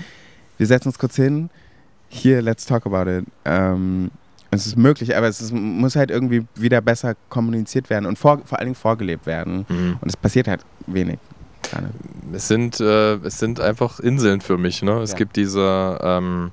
wir 0.58 0.68
setzen 0.68 0.90
uns 0.90 1.00
kurz 1.00 1.16
hin, 1.16 1.50
hier, 2.10 2.42
let's 2.42 2.66
talk 2.66 2.86
about 2.86 3.10
it. 3.10 3.26
Ähm, 3.46 4.12
es 4.52 4.68
ist 4.68 4.78
möglich, 4.78 5.16
aber 5.16 5.28
es 5.28 5.42
ist, 5.42 5.54
muss 5.54 5.96
halt 5.96 6.12
irgendwie 6.12 6.46
wieder 6.56 6.82
besser 6.82 7.16
kommuniziert 7.30 7.90
werden 7.90 8.06
und 8.06 8.18
vor, 8.18 8.42
vor 8.46 8.60
allen 8.60 8.68
Dingen 8.68 8.76
vorgelebt 8.76 9.26
werden. 9.26 9.66
Mhm. 9.68 9.98
Und 10.02 10.08
es 10.08 10.18
passiert 10.18 10.48
halt 10.48 10.62
wenig. 10.88 11.20
Es 12.34 12.50
sind, 12.50 12.80
äh, 12.82 13.16
es 13.16 13.40
sind 13.40 13.62
einfach 13.62 14.00
Inseln 14.00 14.42
für 14.42 14.58
mich. 14.58 14.82
Ne? 14.84 15.00
Es, 15.00 15.12
ja. 15.12 15.18
gibt 15.18 15.38
diese, 15.38 16.00
ähm, 16.04 16.52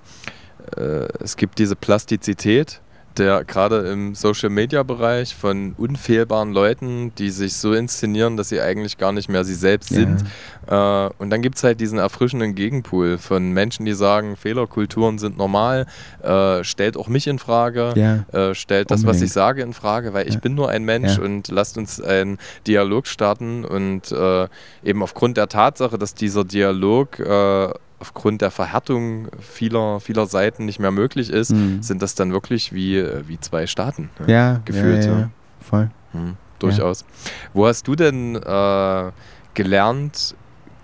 äh, 0.77 1.09
es 1.21 1.37
gibt 1.37 1.59
diese 1.59 1.75
Plastizität 1.75 2.81
der 3.19 3.45
gerade 3.45 3.89
im 3.91 4.15
Social 4.15 4.51
Media 4.51 4.83
Bereich 4.83 5.35
von 5.35 5.75
unfehlbaren 5.77 6.53
Leuten, 6.53 7.13
die 7.17 7.31
sich 7.31 7.55
so 7.55 7.73
inszenieren, 7.73 8.37
dass 8.37 8.49
sie 8.49 8.61
eigentlich 8.61 8.99
gar 8.99 9.13
nicht 9.13 9.29
mehr 9.29 9.45
sie 9.45 9.55
selbst 9.55 9.91
sind. 9.91 10.25
Ja. 10.69 11.07
Äh, 11.07 11.11
und 11.19 11.31
dann 11.31 11.43
gibt 11.43 11.57
es 11.57 11.65
halt 11.65 11.81
diesen 11.81 11.99
erfrischenden 11.99 12.55
Gegenpool 12.55 13.19
von 13.19 13.53
Menschen, 13.53 13.87
die 13.87 13.95
sagen, 13.95 14.37
Fehlerkulturen 14.37 15.19
sind 15.19 15.39
normal, 15.39 15.87
äh, 16.23 16.63
stellt 16.65 16.97
auch 16.97 17.09
mich 17.09 17.27
in 17.27 17.39
Frage, 17.39 17.93
ja. 17.97 18.25
äh, 18.39 18.55
stellt 18.55 18.91
das, 18.91 19.05
was 19.07 19.21
ich 19.23 19.33
sage, 19.33 19.63
in 19.63 19.73
Frage, 19.73 20.13
weil 20.13 20.27
ja. 20.27 20.33
ich 20.33 20.41
bin 20.41 20.55
nur 20.55 20.69
ein 20.69 20.85
Mensch 20.85 21.19
und 21.19 21.49
lasst 21.49 21.79
uns 21.79 22.01
einen 22.01 22.39
Dialog 22.67 23.07
starten 23.07 23.65
und 23.65 24.13
äh, 24.13 24.49
eben 24.85 25.03
aufgrund 25.03 25.37
der 25.37 25.49
Tatsache, 25.49 25.99
dass 25.99 26.15
dieser 26.15 26.45
Dialog 26.45 27.19
äh, 27.19 27.69
aufgrund 28.01 28.43
der 28.43 28.51
Verhärtung 28.51 29.29
vieler, 29.41 30.01
vieler 30.01 30.27
Seiten 30.27 30.65
nicht 30.65 30.79
mehr 30.79 30.91
möglich 30.91 31.31
ist, 31.31 31.53
mhm. 31.53 31.83
sind 31.83 32.03
das 32.03 32.15
dann 32.15 32.33
wirklich 32.33 32.73
wie, 32.73 33.05
wie 33.27 33.41
zwei 33.41 33.67
Staaten 33.67 34.11
ne? 34.21 34.33
ja, 34.33 34.61
gefühlt. 34.65 35.05
Ja, 35.05 35.11
ja, 35.11 35.19
ja. 35.19 35.31
voll. 35.61 35.91
Mhm, 36.13 36.37
durchaus. 36.59 37.05
Wo 37.53 37.67
hast 37.67 37.87
du 37.89 37.95
denn 37.95 38.37
äh, 38.37 39.11
gelernt, 39.55 40.37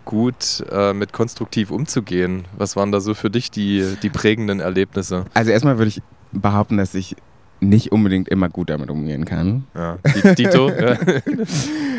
gut 0.04 0.64
äh, 0.70 0.92
mit 0.92 1.12
konstruktiv 1.12 1.70
umzugehen? 1.70 2.44
Was 2.56 2.76
waren 2.76 2.92
da 2.92 3.00
so 3.00 3.14
für 3.14 3.30
dich 3.30 3.50
die, 3.50 3.96
die 4.02 4.10
prägenden 4.10 4.60
Erlebnisse? 4.60 5.24
Also 5.34 5.50
erstmal 5.50 5.78
würde 5.78 5.88
ich 5.88 6.02
behaupten, 6.32 6.76
dass 6.76 6.94
ich 6.94 7.16
nicht 7.60 7.92
unbedingt 7.92 8.28
immer 8.28 8.48
gut 8.48 8.68
damit 8.70 8.90
umgehen 8.90 9.24
kann. 9.24 9.66
Ja. 9.74 9.98
Dito? 10.34 10.68
ja. 10.70 10.98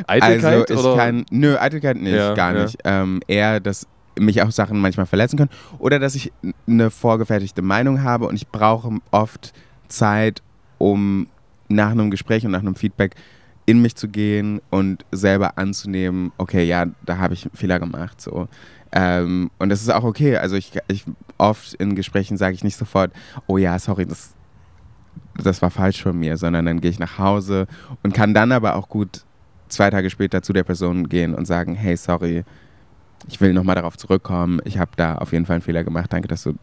Eitelkeit? 0.05 0.69
Also 0.69 0.73
ich 0.73 0.79
oder? 0.79 0.95
kann, 0.95 1.25
nö, 1.31 1.57
Eitelkeit 1.57 1.97
nicht, 1.97 2.13
ja, 2.13 2.33
gar 2.33 2.53
nicht. 2.53 2.77
Ähm, 2.83 3.21
eher, 3.27 3.59
dass 3.59 3.87
mich 4.17 4.41
auch 4.41 4.51
Sachen 4.51 4.79
manchmal 4.79 5.05
verletzen 5.05 5.37
können 5.37 5.49
oder 5.79 5.99
dass 5.99 6.15
ich 6.15 6.31
eine 6.67 6.89
vorgefertigte 6.89 7.61
Meinung 7.61 8.03
habe 8.03 8.27
und 8.27 8.35
ich 8.35 8.47
brauche 8.47 8.89
oft 9.11 9.53
Zeit, 9.87 10.41
um 10.77 11.27
nach 11.67 11.91
einem 11.91 12.11
Gespräch 12.11 12.45
und 12.45 12.51
nach 12.51 12.59
einem 12.59 12.75
Feedback 12.75 13.15
in 13.65 13.81
mich 13.81 13.95
zu 13.95 14.07
gehen 14.07 14.61
und 14.69 15.05
selber 15.11 15.57
anzunehmen, 15.57 16.31
okay, 16.37 16.63
ja, 16.65 16.85
da 17.05 17.17
habe 17.17 17.33
ich 17.33 17.45
einen 17.45 17.55
Fehler 17.55 17.79
gemacht. 17.79 18.21
So. 18.21 18.47
Ähm, 18.91 19.49
und 19.57 19.69
das 19.69 19.81
ist 19.81 19.89
auch 19.89 20.03
okay. 20.03 20.37
Also 20.37 20.55
ich, 20.55 20.73
ich 20.87 21.05
oft 21.37 21.73
in 21.73 21.95
Gesprächen 21.95 22.37
sage 22.37 22.53
ich 22.53 22.63
nicht 22.63 22.77
sofort, 22.77 23.11
oh 23.47 23.57
ja, 23.57 23.79
sorry, 23.79 24.05
das, 24.05 24.35
das 25.35 25.61
war 25.61 25.71
falsch 25.71 26.03
von 26.03 26.17
mir, 26.17 26.37
sondern 26.37 26.65
dann 26.65 26.79
gehe 26.79 26.91
ich 26.91 26.99
nach 26.99 27.17
Hause 27.17 27.67
und 28.03 28.13
kann 28.13 28.33
dann 28.33 28.51
aber 28.51 28.75
auch 28.75 28.87
gut 28.87 29.25
zwei 29.67 29.89
Tage 29.89 30.11
später 30.11 30.43
zu 30.43 30.53
der 30.53 30.63
Person 30.63 31.09
gehen 31.09 31.33
und 31.33 31.45
sagen, 31.45 31.73
hey, 31.73 31.97
sorry, 31.97 32.43
ich 33.27 33.41
will 33.41 33.53
nochmal 33.53 33.75
darauf 33.75 33.97
zurückkommen. 33.97 34.59
Ich 34.65 34.77
habe 34.77 34.91
da 34.95 35.15
auf 35.15 35.31
jeden 35.31 35.45
Fall 35.45 35.55
einen 35.55 35.61
Fehler 35.61 35.83
gemacht. 35.83 36.11
Danke, 36.11 36.27
dass 36.27 36.43
du 36.43 36.53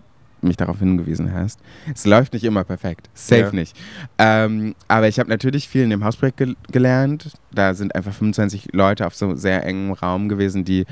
mich 0.42 0.56
darauf 0.56 0.78
hingewiesen 0.78 1.32
hast. 1.32 1.60
Es 1.94 2.04
läuft 2.04 2.32
nicht 2.32 2.44
immer 2.44 2.64
perfekt. 2.64 3.08
Safe 3.14 3.42
ja. 3.42 3.52
nicht. 3.52 3.76
Ähm, 4.18 4.74
aber 4.88 5.08
ich 5.08 5.18
habe 5.18 5.30
natürlich 5.30 5.68
viel 5.68 5.82
in 5.82 5.90
dem 5.90 6.04
Hausprojekt 6.04 6.38
ge 6.38 6.54
gelernt. 6.70 7.30
Da 7.52 7.74
sind 7.74 7.94
einfach 7.94 8.12
25 8.12 8.70
Leute 8.72 9.06
auf 9.06 9.14
so 9.14 9.34
sehr 9.34 9.64
engem 9.64 9.92
Raum 9.92 10.28
gewesen, 10.28 10.64
die 10.64 10.84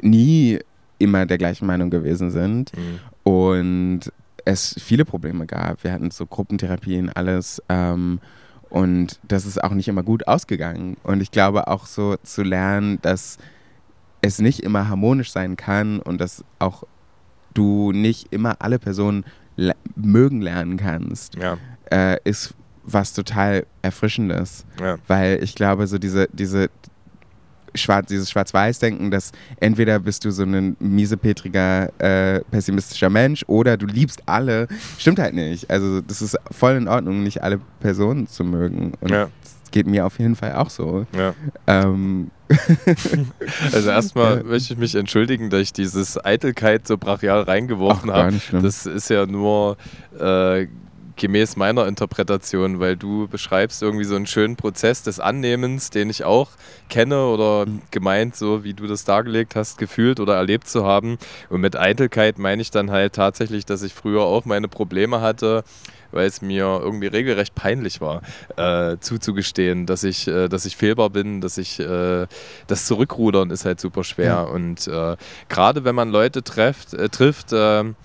nie 0.00 0.58
immer 0.98 1.24
der 1.26 1.38
gleichen 1.38 1.66
Meinung 1.66 1.90
gewesen 1.90 2.30
sind. 2.30 2.72
Mhm. 2.76 3.30
Und 3.32 4.00
es 4.44 4.74
viele 4.78 5.04
Probleme 5.04 5.46
gab. 5.46 5.82
Wir 5.84 5.92
hatten 5.92 6.10
so 6.10 6.26
Gruppentherapien, 6.26 7.10
alles. 7.10 7.62
Ähm, 7.68 8.20
und 8.68 9.18
das 9.26 9.46
ist 9.46 9.62
auch 9.62 9.72
nicht 9.72 9.88
immer 9.88 10.02
gut 10.02 10.28
ausgegangen. 10.28 10.96
Und 11.02 11.20
ich 11.22 11.30
glaube 11.30 11.68
auch 11.68 11.86
so 11.86 12.16
zu 12.22 12.42
lernen, 12.42 12.98
dass 13.02 13.38
es 14.22 14.38
nicht 14.38 14.60
immer 14.60 14.88
harmonisch 14.88 15.32
sein 15.32 15.56
kann 15.56 16.00
und 16.00 16.20
dass 16.20 16.44
auch 16.58 16.84
du 17.54 17.92
nicht 17.92 18.32
immer 18.32 18.56
alle 18.60 18.78
Personen 18.78 19.24
le 19.56 19.74
mögen 19.96 20.40
lernen 20.40 20.76
kannst, 20.76 21.34
ja. 21.34 21.58
äh, 21.90 22.16
ist 22.24 22.54
was 22.84 23.12
total 23.12 23.66
Erfrischendes. 23.82 24.64
Ja. 24.80 24.96
Weil 25.06 25.42
ich 25.42 25.54
glaube, 25.54 25.86
so 25.86 25.98
diese, 25.98 26.28
diese 26.32 26.70
Schwarz, 27.74 28.08
dieses 28.08 28.30
Schwarz-Weiß-Denken, 28.30 29.10
dass 29.10 29.32
entweder 29.60 29.98
bist 29.98 30.24
du 30.24 30.30
so 30.30 30.44
ein 30.44 30.76
miesepetriger, 30.80 31.92
äh, 32.00 32.40
pessimistischer 32.50 33.10
Mensch 33.10 33.44
oder 33.46 33.76
du 33.76 33.86
liebst 33.86 34.22
alle, 34.26 34.66
stimmt 34.98 35.18
halt 35.18 35.34
nicht. 35.34 35.70
Also 35.70 36.00
das 36.00 36.22
ist 36.22 36.36
voll 36.50 36.76
in 36.76 36.88
Ordnung, 36.88 37.22
nicht 37.22 37.42
alle 37.42 37.60
Personen 37.80 38.26
zu 38.26 38.44
mögen. 38.44 38.92
Und 39.00 39.10
ja. 39.10 39.28
Geht 39.70 39.86
mir 39.86 40.06
auf 40.06 40.18
jeden 40.18 40.36
Fall 40.36 40.54
auch 40.54 40.70
so. 40.70 41.06
Ja. 41.16 41.34
Ähm, 41.66 42.30
also 43.72 43.90
erstmal 43.90 44.42
möchte 44.42 44.72
ich 44.72 44.78
mich 44.78 44.94
entschuldigen, 44.94 45.50
dass 45.50 45.60
ich 45.60 45.72
dieses 45.72 46.22
Eitelkeit 46.22 46.86
so 46.86 46.98
brachial 46.98 47.42
reingeworfen 47.42 48.10
habe. 48.10 48.40
Das 48.52 48.86
ist 48.86 49.08
ja 49.08 49.26
nur 49.26 49.76
äh, 50.18 50.66
gemäß 51.20 51.56
meiner 51.56 51.86
Interpretation, 51.86 52.80
weil 52.80 52.96
du 52.96 53.28
beschreibst 53.28 53.82
irgendwie 53.82 54.04
so 54.04 54.16
einen 54.16 54.26
schönen 54.26 54.56
Prozess 54.56 55.02
des 55.02 55.20
Annehmens, 55.20 55.90
den 55.90 56.08
ich 56.08 56.24
auch 56.24 56.48
kenne 56.88 57.26
oder 57.26 57.66
mhm. 57.66 57.82
gemeint, 57.90 58.34
so 58.36 58.64
wie 58.64 58.72
du 58.72 58.86
das 58.86 59.04
dargelegt 59.04 59.54
hast, 59.54 59.76
gefühlt 59.76 60.18
oder 60.18 60.36
erlebt 60.36 60.66
zu 60.66 60.84
haben. 60.84 61.18
Und 61.50 61.60
mit 61.60 61.76
Eitelkeit 61.76 62.38
meine 62.38 62.62
ich 62.62 62.70
dann 62.70 62.90
halt 62.90 63.12
tatsächlich, 63.12 63.66
dass 63.66 63.82
ich 63.82 63.92
früher 63.92 64.22
auch 64.22 64.46
meine 64.46 64.68
Probleme 64.68 65.20
hatte, 65.20 65.62
weil 66.12 66.26
es 66.26 66.42
mir 66.42 66.64
irgendwie 66.64 67.06
regelrecht 67.06 67.54
peinlich 67.54 68.00
war, 68.00 68.22
äh, 68.56 68.96
zuzugestehen, 69.00 69.86
dass 69.86 70.04
ich, 70.04 70.28
äh, 70.28 70.48
dass 70.48 70.64
ich 70.64 70.76
fehlbar 70.76 71.10
bin, 71.10 71.40
dass 71.40 71.58
ich 71.58 71.80
äh, 71.80 72.26
das 72.66 72.86
Zurückrudern 72.86 73.50
ist 73.50 73.64
halt 73.64 73.80
super 73.80 74.04
schwer. 74.04 74.26
Ja. 74.26 74.42
Und 74.42 74.86
äh, 74.86 75.16
gerade 75.48 75.84
wenn 75.84 75.94
man 75.94 76.10
Leute 76.10 76.42
trefft, 76.42 76.94
äh, 76.94 77.08
trifft, 77.08 77.48
ähm, 77.52 77.96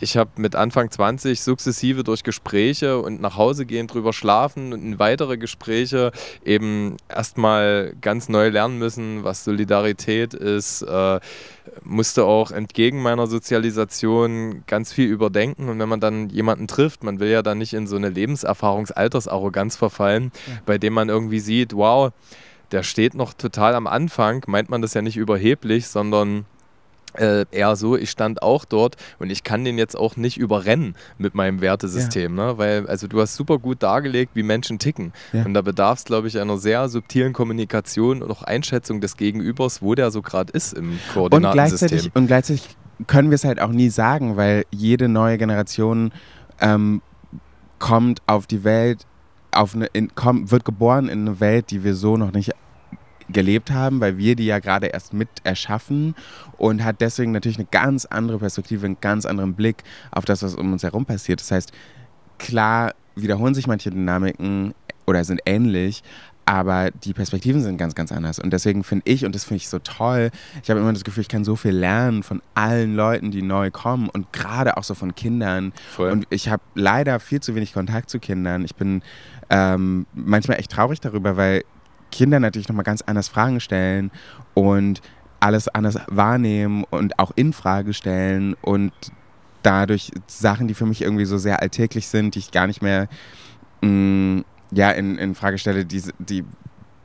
ich 0.00 0.16
habe 0.16 0.30
mit 0.36 0.54
Anfang 0.54 0.90
20 0.90 1.40
sukzessive 1.42 2.04
durch 2.04 2.22
Gespräche 2.22 2.98
und 3.00 3.20
nach 3.20 3.36
Hause 3.36 3.66
gehen, 3.66 3.86
drüber 3.86 4.12
schlafen 4.12 4.72
und 4.72 4.82
in 4.82 4.98
weitere 4.98 5.36
Gespräche 5.36 6.12
eben 6.44 6.96
erstmal 7.08 7.94
ganz 8.00 8.28
neu 8.28 8.48
lernen 8.48 8.78
müssen, 8.78 9.24
was 9.24 9.44
Solidarität 9.44 10.34
ist. 10.34 10.82
Äh, 10.82 11.20
musste 11.84 12.24
auch 12.24 12.50
entgegen 12.50 13.02
meiner 13.02 13.26
Sozialisation 13.26 14.62
ganz 14.66 14.92
viel 14.92 15.08
überdenken. 15.08 15.68
Und 15.68 15.78
wenn 15.78 15.88
man 15.88 16.00
dann 16.00 16.28
jemanden 16.30 16.66
trifft, 16.66 17.04
man 17.04 17.20
will 17.20 17.28
ja 17.28 17.42
dann 17.42 17.58
nicht 17.58 17.74
in 17.74 17.86
so 17.86 17.96
eine 17.96 18.08
Lebenserfahrungsaltersarroganz 18.08 19.76
verfallen, 19.76 20.32
ja. 20.46 20.54
bei 20.66 20.78
dem 20.78 20.94
man 20.94 21.08
irgendwie 21.08 21.40
sieht, 21.40 21.74
wow, 21.74 22.12
der 22.72 22.82
steht 22.82 23.14
noch 23.14 23.32
total 23.34 23.74
am 23.74 23.86
Anfang, 23.86 24.44
meint 24.46 24.68
man 24.68 24.82
das 24.82 24.94
ja 24.94 25.02
nicht 25.02 25.16
überheblich, 25.16 25.88
sondern 25.88 26.44
äh, 27.18 27.44
eher 27.50 27.76
so, 27.76 27.96
ich 27.96 28.10
stand 28.10 28.42
auch 28.42 28.64
dort 28.64 28.96
und 29.18 29.30
ich 29.30 29.44
kann 29.44 29.64
den 29.64 29.78
jetzt 29.78 29.96
auch 29.96 30.16
nicht 30.16 30.38
überrennen 30.38 30.94
mit 31.18 31.34
meinem 31.34 31.60
Wertesystem, 31.60 32.36
ja. 32.36 32.46
ne? 32.52 32.58
weil 32.58 32.86
also 32.86 33.06
du 33.06 33.20
hast 33.20 33.36
super 33.36 33.58
gut 33.58 33.82
dargelegt, 33.82 34.32
wie 34.34 34.42
Menschen 34.42 34.78
ticken 34.78 35.12
ja. 35.32 35.44
und 35.44 35.54
da 35.54 35.62
bedarf 35.62 35.98
es, 35.98 36.04
glaube 36.04 36.28
ich, 36.28 36.38
einer 36.38 36.58
sehr 36.58 36.88
subtilen 36.88 37.32
Kommunikation 37.32 38.22
und 38.22 38.30
auch 38.30 38.42
Einschätzung 38.42 39.00
des 39.00 39.16
Gegenübers, 39.16 39.82
wo 39.82 39.94
der 39.94 40.10
so 40.10 40.22
gerade 40.22 40.52
ist 40.52 40.72
im 40.72 40.98
Koordinatensystem. 41.12 41.30
Und 41.34 41.52
gleichzeitig, 41.52 42.10
und 42.14 42.26
gleichzeitig 42.26 42.76
können 43.06 43.30
wir 43.30 43.36
es 43.36 43.44
halt 43.44 43.60
auch 43.60 43.72
nie 43.72 43.90
sagen, 43.90 44.36
weil 44.36 44.64
jede 44.70 45.08
neue 45.08 45.38
Generation 45.38 46.12
ähm, 46.60 47.02
kommt 47.78 48.22
auf 48.26 48.46
die 48.46 48.64
Welt, 48.64 49.06
auf 49.52 49.74
eine, 49.74 49.86
in, 49.86 50.14
kommt, 50.14 50.50
wird 50.50 50.64
geboren 50.64 51.08
in 51.08 51.26
eine 51.26 51.40
Welt, 51.40 51.70
die 51.70 51.84
wir 51.84 51.94
so 51.94 52.16
noch 52.16 52.32
nicht 52.32 52.52
gelebt 53.28 53.70
haben, 53.70 54.00
weil 54.00 54.16
wir 54.16 54.36
die 54.36 54.46
ja 54.46 54.58
gerade 54.58 54.86
erst 54.86 55.12
mit 55.12 55.28
erschaffen 55.44 56.14
und 56.56 56.84
hat 56.84 57.00
deswegen 57.00 57.32
natürlich 57.32 57.58
eine 57.58 57.68
ganz 57.70 58.04
andere 58.06 58.38
Perspektive, 58.38 58.86
einen 58.86 59.00
ganz 59.00 59.26
anderen 59.26 59.54
Blick 59.54 59.84
auf 60.10 60.24
das, 60.24 60.42
was 60.42 60.54
um 60.54 60.72
uns 60.72 60.82
herum 60.82 61.04
passiert. 61.04 61.40
Das 61.40 61.50
heißt, 61.50 61.72
klar 62.38 62.94
wiederholen 63.14 63.54
sich 63.54 63.66
manche 63.66 63.90
Dynamiken 63.90 64.74
oder 65.06 65.24
sind 65.24 65.40
ähnlich, 65.46 66.02
aber 66.48 66.90
die 66.90 67.12
Perspektiven 67.12 67.60
sind 67.60 67.76
ganz, 67.76 67.94
ganz 67.94 68.10
anders. 68.10 68.38
Und 68.38 68.54
deswegen 68.54 68.82
finde 68.82 69.02
ich, 69.10 69.26
und 69.26 69.34
das 69.34 69.44
finde 69.44 69.56
ich 69.56 69.68
so 69.68 69.78
toll, 69.80 70.30
ich 70.62 70.70
habe 70.70 70.80
immer 70.80 70.92
das 70.94 71.04
Gefühl, 71.04 71.20
ich 71.20 71.28
kann 71.28 71.44
so 71.44 71.56
viel 71.56 71.72
lernen 71.72 72.22
von 72.22 72.40
allen 72.54 72.94
Leuten, 72.94 73.30
die 73.30 73.42
neu 73.42 73.70
kommen 73.70 74.08
und 74.08 74.32
gerade 74.32 74.78
auch 74.78 74.84
so 74.84 74.94
von 74.94 75.14
Kindern. 75.14 75.74
Voll. 75.90 76.10
Und 76.10 76.26
ich 76.30 76.48
habe 76.48 76.62
leider 76.74 77.20
viel 77.20 77.40
zu 77.40 77.54
wenig 77.54 77.74
Kontakt 77.74 78.08
zu 78.08 78.18
Kindern. 78.18 78.64
Ich 78.64 78.76
bin 78.76 79.02
ähm, 79.50 80.06
manchmal 80.14 80.58
echt 80.58 80.70
traurig 80.70 81.00
darüber, 81.00 81.36
weil 81.36 81.64
Kinder 82.10 82.40
natürlich 82.40 82.68
nochmal 82.68 82.84
ganz 82.84 83.02
anders 83.02 83.28
Fragen 83.28 83.60
stellen 83.60 84.10
und 84.54 85.00
alles 85.40 85.68
anders 85.68 85.98
wahrnehmen 86.08 86.84
und 86.90 87.18
auch 87.18 87.32
in 87.36 87.52
Frage 87.52 87.94
stellen 87.94 88.54
und 88.62 88.92
dadurch 89.62 90.10
Sachen, 90.26 90.68
die 90.68 90.74
für 90.74 90.86
mich 90.86 91.02
irgendwie 91.02 91.24
so 91.24 91.38
sehr 91.38 91.60
alltäglich 91.60 92.08
sind, 92.08 92.34
die 92.34 92.40
ich 92.40 92.50
gar 92.50 92.66
nicht 92.66 92.82
mehr 92.82 93.08
mh, 93.82 93.88
mm, 93.88 94.44
ja, 94.72 94.90
in, 94.90 95.16
in 95.18 95.34
Frage 95.34 95.58
stelle, 95.58 95.84
die, 95.84 96.02
die 96.18 96.44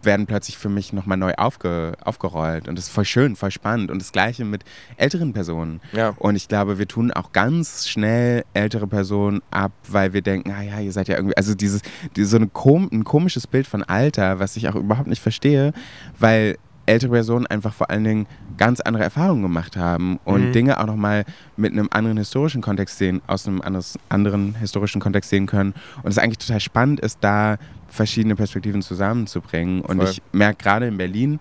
werden 0.06 0.26
plötzlich 0.26 0.58
für 0.58 0.70
mich 0.70 0.94
nochmal 0.94 1.18
neu 1.18 1.34
aufge, 1.36 1.94
aufgerollt. 2.04 2.68
Und 2.68 2.78
das 2.78 2.86
ist 2.86 2.92
voll 2.92 3.06
schön, 3.06 3.36
voll 3.36 3.52
spannend. 3.52 3.92
Und 3.92 4.00
das 4.00 4.12
Gleiche 4.12 4.46
mit 4.46 4.64
älteren 4.98 5.34
Personen. 5.34 5.82
Ja. 5.92 6.14
Und 6.18 6.36
ich 6.36 6.48
glaube, 6.48 6.78
wir 6.78 6.88
tun 6.88 7.12
auch 7.12 7.32
ganz 7.32 7.88
schnell 7.88 8.44
ältere 8.54 8.88
Personen 8.88 9.42
ab, 9.52 9.72
weil 9.88 10.14
wir 10.14 10.22
denken, 10.22 10.52
ah 10.52 10.62
ja, 10.62 10.80
ihr 10.80 10.92
seid 10.92 11.08
ja 11.08 11.16
irgendwie, 11.16 11.38
also 11.38 11.56
dieses, 11.56 11.82
dieses 12.16 12.32
so 12.32 12.38
eine 12.38 12.48
kom 12.48 12.90
ein 12.92 13.04
komisches 13.04 13.48
Bild 13.48 13.68
von 13.68 13.84
Alter, 13.84 14.40
was 14.40 14.56
ich 14.58 14.68
auch 14.68 14.76
überhaupt 14.76 15.08
nicht 15.08 15.22
verstehe, 15.22 15.74
weil 16.18 16.58
ältere 16.86 17.12
Personen 17.12 17.48
einfach 17.48 17.74
vor 17.74 17.90
allen 17.90 18.04
Dingen 18.04 18.28
ganz 18.58 18.80
andere 18.80 19.04
Erfahrungen 19.04 19.42
gemacht 19.42 19.78
haben 19.78 20.20
und 20.26 20.48
mhm. 20.48 20.52
Dinge 20.52 20.80
auch 20.80 20.86
nochmal 20.86 21.26
mit 21.56 21.72
einem 21.72 21.88
anderen 21.92 22.18
historischen 22.18 22.62
Kontext 22.62 22.98
sehen, 22.98 23.22
aus 23.28 23.48
einem 23.48 23.62
anderes, 23.62 23.98
anderen 24.10 24.56
historischen 24.56 25.02
Kontext 25.02 25.30
sehen 25.30 25.46
können. 25.46 25.74
Und 26.04 26.12
es 26.12 26.18
eigentlich 26.18 26.40
total 26.40 26.60
spannend 26.60 27.00
ist, 27.00 27.20
da 27.22 27.58
verschiedene 27.88 28.36
Perspektiven 28.36 28.82
zusammenzubringen. 28.82 29.82
Und 29.82 29.98
Voll. 29.98 30.10
ich 30.10 30.22
merke 30.32 30.64
gerade 30.64 30.88
in 30.88 30.98
Berlin, 30.98 31.40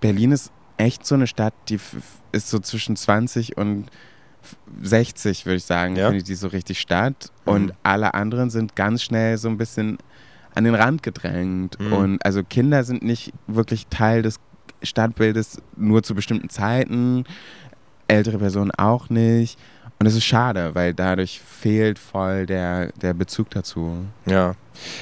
Berlin 0.00 0.32
ist 0.32 0.52
echt 0.76 1.06
so 1.06 1.14
eine 1.14 1.26
Stadt, 1.26 1.54
die 1.68 1.78
ist 2.32 2.50
so 2.50 2.58
zwischen 2.58 2.96
20 2.96 3.56
und 3.56 3.86
60, 4.82 5.46
würde 5.46 5.56
ich 5.56 5.64
sagen, 5.64 5.96
ja? 5.96 6.06
finde 6.06 6.18
ich 6.18 6.24
die 6.24 6.34
so 6.34 6.48
richtig 6.48 6.80
statt. 6.80 7.30
Mhm. 7.46 7.52
Und 7.52 7.74
alle 7.82 8.14
anderen 8.14 8.50
sind 8.50 8.76
ganz 8.76 9.02
schnell 9.02 9.38
so 9.38 9.48
ein 9.48 9.56
bisschen 9.56 9.98
an 10.54 10.64
den 10.64 10.74
Rand 10.74 11.02
gedrängt. 11.02 11.78
Mhm. 11.80 11.92
Und 11.92 12.24
also 12.24 12.42
Kinder 12.42 12.84
sind 12.84 13.02
nicht 13.02 13.32
wirklich 13.46 13.86
Teil 13.88 14.22
des 14.22 14.40
Stadtbildes 14.84 15.60
nur 15.76 16.02
zu 16.02 16.14
bestimmten 16.14 16.48
Zeiten, 16.48 17.24
ältere 18.08 18.38
Personen 18.38 18.70
auch 18.72 19.10
nicht. 19.10 19.58
Und 19.98 20.06
es 20.06 20.16
ist 20.16 20.24
schade, 20.24 20.74
weil 20.74 20.92
dadurch 20.92 21.40
fehlt 21.40 21.98
voll 21.98 22.46
der, 22.46 22.92
der 23.00 23.14
Bezug 23.14 23.50
dazu. 23.50 24.04
Ja, 24.26 24.54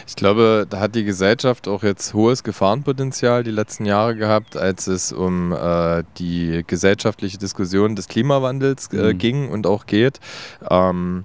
ich 0.07 0.17
glaube, 0.17 0.67
da 0.69 0.81
hat 0.81 0.95
die 0.95 1.05
Gesellschaft 1.05 1.67
auch 1.67 1.83
jetzt 1.83 2.13
hohes 2.15 2.45
Gefahrenpotenzial 2.45 3.43
die 3.43 3.51
letzten 3.51 3.87
Jahre 3.87 4.15
gehabt, 4.15 4.57
als 4.57 4.87
es 4.87 5.13
um 5.13 5.53
äh, 5.53 6.05
die 6.19 6.63
gesellschaftliche 6.67 7.39
Diskussion 7.39 7.97
des 7.97 8.07
Klimawandels 8.07 8.89
äh, 8.93 9.13
mhm. 9.15 9.19
ging 9.19 9.49
und 9.49 9.67
auch 9.67 9.87
geht. 9.87 10.21
Ähm, 10.71 11.25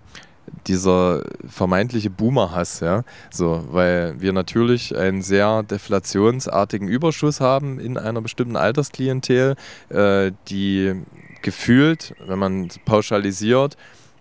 dieser 0.67 1.23
vermeintliche 1.47 2.09
Boomer-Hass, 2.09 2.79
ja, 2.81 3.03
so, 3.31 3.65
weil 3.71 4.19
wir 4.19 4.33
natürlich 4.33 4.95
einen 4.95 5.21
sehr 5.21 5.63
deflationsartigen 5.63 6.87
Überschuss 6.87 7.39
haben 7.39 7.79
in 7.79 7.97
einer 7.97 8.21
bestimmten 8.21 8.55
Altersklientel, 8.55 9.55
äh, 9.89 10.31
die 10.49 10.93
gefühlt, 11.41 12.15
wenn 12.25 12.39
man 12.39 12.69
pauschalisiert, 12.85 13.77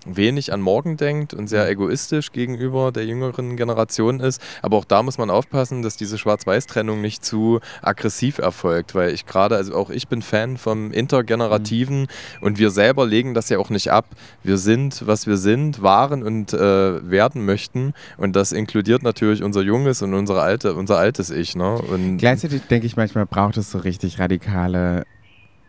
wenig 0.06 0.52
an 0.52 0.60
morgen 0.60 0.96
denkt 0.96 1.34
und 1.34 1.48
sehr 1.48 1.64
mhm. 1.64 1.70
egoistisch 1.70 2.32
gegenüber 2.32 2.92
der 2.92 3.04
jüngeren 3.06 3.56
Generation 3.56 4.20
ist. 4.20 4.40
Aber 4.62 4.76
auch 4.76 4.84
da 4.84 5.02
muss 5.02 5.18
man 5.18 5.30
aufpassen, 5.30 5.82
dass 5.82 5.96
diese 5.96 6.18
Schwarz-Weiß-Trennung 6.18 7.00
nicht 7.00 7.24
zu 7.24 7.60
aggressiv 7.82 8.38
erfolgt, 8.38 8.94
weil 8.94 9.12
ich 9.12 9.26
gerade, 9.26 9.56
also 9.56 9.74
auch 9.74 9.90
ich 9.90 10.08
bin 10.08 10.22
Fan 10.22 10.56
vom 10.56 10.92
Intergenerativen 10.92 12.02
mhm. 12.02 12.06
und 12.40 12.58
wir 12.58 12.70
selber 12.70 13.06
legen 13.06 13.34
das 13.34 13.48
ja 13.48 13.58
auch 13.58 13.70
nicht 13.70 13.90
ab. 13.90 14.06
Wir 14.42 14.58
sind, 14.58 15.06
was 15.06 15.26
wir 15.26 15.36
sind, 15.36 15.82
waren 15.82 16.22
und 16.22 16.52
äh, 16.52 17.10
werden 17.10 17.44
möchten 17.44 17.94
und 18.16 18.36
das 18.36 18.52
inkludiert 18.52 19.02
natürlich 19.02 19.42
unser 19.42 19.62
junges 19.62 20.02
und 20.02 20.14
unsere 20.14 20.42
alte, 20.42 20.74
unser 20.74 20.98
altes 20.98 21.30
Ich. 21.30 21.56
Ne? 21.56 21.78
Und 21.78 22.18
Gleichzeitig 22.18 22.62
denke 22.62 22.86
ich, 22.86 22.96
manchmal 22.96 23.26
braucht 23.26 23.56
es 23.56 23.70
so 23.70 23.78
richtig 23.78 24.18
radikale 24.18 25.04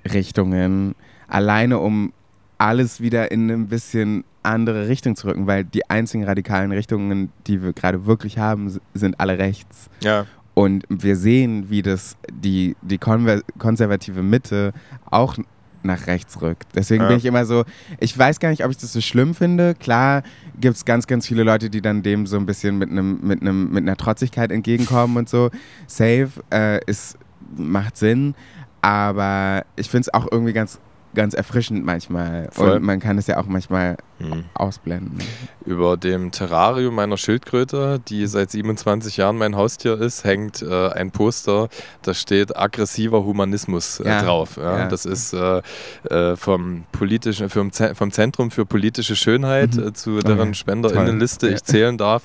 Richtungen, 0.05 0.95
alleine 1.27 1.79
um 1.79 2.13
alles 2.57 3.01
wieder 3.01 3.31
in 3.31 3.49
ein 3.49 3.67
bisschen 3.67 4.23
andere 4.43 4.87
Richtung 4.87 5.15
zu 5.15 5.27
rücken, 5.27 5.47
weil 5.47 5.63
die 5.63 5.89
einzigen 5.89 6.23
radikalen 6.23 6.71
Richtungen, 6.71 7.31
die 7.45 7.61
wir 7.61 7.73
gerade 7.73 8.05
wirklich 8.05 8.37
haben, 8.37 8.79
sind 8.93 9.19
alle 9.19 9.37
rechts. 9.37 9.89
Ja. 10.01 10.25
Und 10.53 10.85
wir 10.89 11.15
sehen, 11.15 11.69
wie 11.69 11.81
das 11.81 12.17
die, 12.31 12.75
die 12.81 12.97
konservative 12.97 14.23
Mitte 14.23 14.73
auch 15.05 15.37
nach 15.83 16.07
rechts 16.07 16.41
rückt. 16.41 16.67
Deswegen 16.75 17.03
ja. 17.03 17.09
bin 17.09 17.17
ich 17.17 17.25
immer 17.25 17.45
so, 17.45 17.63
ich 17.99 18.17
weiß 18.17 18.39
gar 18.39 18.49
nicht, 18.49 18.63
ob 18.65 18.71
ich 18.71 18.77
das 18.77 18.93
so 18.93 19.01
schlimm 19.01 19.35
finde. 19.35 19.75
Klar 19.75 20.23
gibt 20.59 20.75
es 20.75 20.85
ganz, 20.85 21.07
ganz 21.07 21.27
viele 21.27 21.43
Leute, 21.43 21.69
die 21.69 21.81
dann 21.81 22.01
dem 22.03 22.25
so 22.25 22.37
ein 22.37 22.45
bisschen 22.45 22.77
mit 22.77 22.89
einem, 22.89 23.19
mit 23.21 23.41
einem, 23.41 23.71
mit 23.71 23.83
einer 23.83 23.95
Trotzigkeit 23.95 24.51
entgegenkommen 24.51 25.17
und 25.17 25.29
so. 25.29 25.49
Safe 25.85 26.29
äh, 26.51 26.83
ist, 26.85 27.17
macht 27.55 27.97
Sinn. 27.97 28.33
Aber 28.81 29.65
ich 29.75 29.89
finde 29.89 30.07
es 30.07 30.13
auch 30.13 30.27
irgendwie 30.31 30.53
ganz 30.53 30.79
ganz 31.13 31.33
erfrischend 31.33 31.85
manchmal. 31.85 32.49
Voll. 32.51 32.77
Und 32.77 32.83
man 32.83 32.99
kann 32.99 33.17
es 33.17 33.27
ja 33.27 33.37
auch 33.37 33.45
manchmal 33.45 33.97
hm. 34.19 34.45
ausblenden. 34.53 35.19
Über 35.65 35.97
dem 35.97 36.31
Terrarium 36.31 36.95
meiner 36.95 37.17
Schildkröte, 37.17 37.99
die 38.07 38.27
seit 38.27 38.51
27 38.51 39.17
Jahren 39.17 39.37
mein 39.37 39.55
Haustier 39.55 39.99
ist, 39.99 40.23
hängt 40.23 40.61
äh, 40.61 40.89
ein 40.89 41.11
Poster, 41.11 41.69
da 42.01 42.13
steht 42.13 42.55
aggressiver 42.55 43.23
Humanismus 43.23 43.99
äh, 43.99 44.07
ja. 44.07 44.21
drauf. 44.21 44.57
Ja? 44.57 44.79
Ja. 44.79 44.87
Das 44.87 45.05
ist 45.05 45.33
äh, 45.33 45.61
äh 46.09 46.35
vom, 46.35 46.83
politischen, 46.91 47.49
vom, 47.49 47.71
vom 47.71 48.11
Zentrum 48.11 48.51
für 48.51 48.65
politische 48.65 49.15
Schönheit 49.15 49.75
mhm. 49.75 49.87
Äh, 49.87 49.93
zu 49.93 50.19
deren 50.19 50.39
okay. 50.49 50.53
Spenderinnenliste 50.53 51.49
ich 51.49 51.63
zählen 51.63 51.97
darf. 51.97 52.23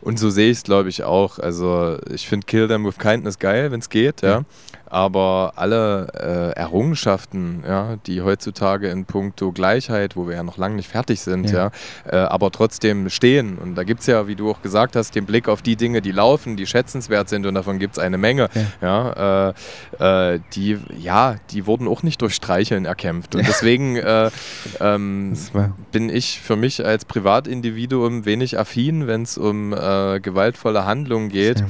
Und 0.00 0.18
so 0.18 0.30
sehe 0.30 0.50
ich 0.50 0.58
es, 0.58 0.64
glaube 0.64 0.88
ich, 0.88 1.04
auch. 1.04 1.38
Also 1.38 1.96
ich 2.10 2.28
finde 2.28 2.46
Kill 2.46 2.66
Them 2.66 2.84
with 2.84 2.98
Kindness 2.98 3.38
geil, 3.38 3.70
wenn 3.70 3.80
es 3.80 3.88
geht, 3.88 4.22
ja. 4.22 4.42
Aber 4.92 5.54
alle 5.56 6.08
äh, 6.12 6.60
Errungenschaften, 6.60 7.64
ja, 7.66 7.96
die 8.06 8.20
heutzutage 8.20 8.88
in 8.88 9.06
puncto 9.06 9.50
Gleichheit, 9.50 10.16
wo 10.16 10.28
wir 10.28 10.34
ja 10.34 10.42
noch 10.42 10.58
lange 10.58 10.76
nicht 10.76 10.90
fertig 10.90 11.22
sind, 11.22 11.50
ja, 11.50 11.70
ja 12.04 12.24
äh, 12.24 12.26
aber 12.26 12.50
trotzdem 12.50 13.08
stehen. 13.08 13.56
Und 13.56 13.74
da 13.74 13.84
gibt 13.84 14.02
es 14.02 14.06
ja, 14.06 14.26
wie 14.26 14.34
du 14.34 14.50
auch 14.50 14.60
gesagt 14.60 14.94
hast, 14.94 15.14
den 15.14 15.24
Blick 15.24 15.48
auf 15.48 15.62
die 15.62 15.76
Dinge, 15.76 16.02
die 16.02 16.12
laufen, 16.12 16.58
die 16.58 16.66
schätzenswert 16.66 17.30
sind 17.30 17.46
und 17.46 17.54
davon 17.54 17.78
gibt 17.78 17.96
es 17.96 18.02
eine 18.02 18.18
Menge. 18.18 18.50
Ja, 18.82 19.14
ja 19.16 19.52
äh, 19.98 20.34
äh, 20.34 20.40
die, 20.52 20.76
ja, 20.98 21.36
die 21.52 21.66
wurden 21.66 21.88
auch 21.88 22.02
nicht 22.02 22.20
durch 22.20 22.34
Streicheln 22.34 22.84
erkämpft. 22.84 23.34
Und 23.34 23.48
deswegen 23.48 23.96
äh, 23.96 24.30
ähm, 24.78 25.32
bin 25.90 26.10
ich 26.10 26.38
für 26.38 26.56
mich 26.56 26.84
als 26.84 27.06
Privatindividuum 27.06 28.26
wenig 28.26 28.58
affin, 28.58 29.06
wenn 29.06 29.22
es 29.22 29.38
um 29.38 29.72
äh, 29.72 30.20
gewaltvolle 30.20 30.84
Handlungen 30.84 31.30
geht. 31.30 31.62
Äh, 31.62 31.64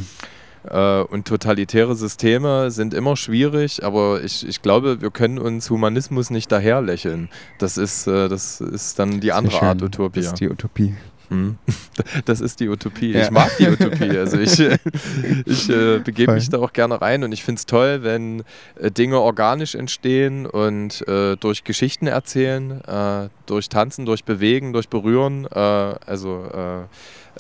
und 0.65 1.27
totalitäre 1.27 1.97
Systeme 1.97 2.71
sind 2.71 2.95
immer 2.95 3.17
schwierig, 3.17 3.85
aber 3.85 4.23
ich, 4.23 4.47
ich 4.47 4.63
glaube, 4.63 5.01
wir 5.01 5.11
können 5.11 5.39
uns 5.39 5.71
Humanismus 5.71 6.31
nicht 6.31 6.53
daherlächeln. 6.53 7.29
Das 7.59 7.77
ist, 7.77 8.07
äh, 8.07 8.29
das 8.29 8.61
ist 8.61 8.99
dann 8.99 9.21
die 9.21 9.33
andere 9.33 9.61
Art 9.61 9.83
Utopie. 9.83 10.21
Das 10.21 10.29
ist 10.29 10.41
die 10.41 10.49
Utopie. 10.49 10.95
Hm. 11.29 11.57
Das 12.25 12.41
ist 12.41 12.61
die 12.61 12.69
Utopie. 12.69 13.13
Ja. 13.13 13.23
Ich 13.23 13.31
mag 13.31 13.51
die 13.59 13.69
Utopie. 13.69 14.11
Also 14.19 14.39
ich, 14.39 14.61
ich 15.47 15.71
äh, 15.71 15.99
begebe 15.99 16.35
mich 16.35 16.49
da 16.49 16.59
auch 16.59 16.73
gerne 16.73 17.01
rein 17.01 17.25
und 17.25 17.33
ich 17.33 17.43
finde 17.43 17.59
es 17.59 17.67
toll, 17.67 18.03
wenn 18.03 18.45
äh, 18.77 18.91
Dinge 18.91 19.19
organisch 19.19 19.75
entstehen 19.75 20.47
und 20.47 21.07
äh, 21.09 21.37
durch 21.37 21.65
Geschichten 21.65 22.07
erzählen, 22.07 22.81
äh, 22.83 23.29
durch 23.47 23.69
Tanzen, 23.69 24.05
durch 24.05 24.25
Bewegen, 24.25 24.73
durch 24.73 24.89
Berühren. 24.89 25.47
Äh, 25.47 25.59
also 25.59 26.45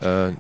äh, 0.01 0.33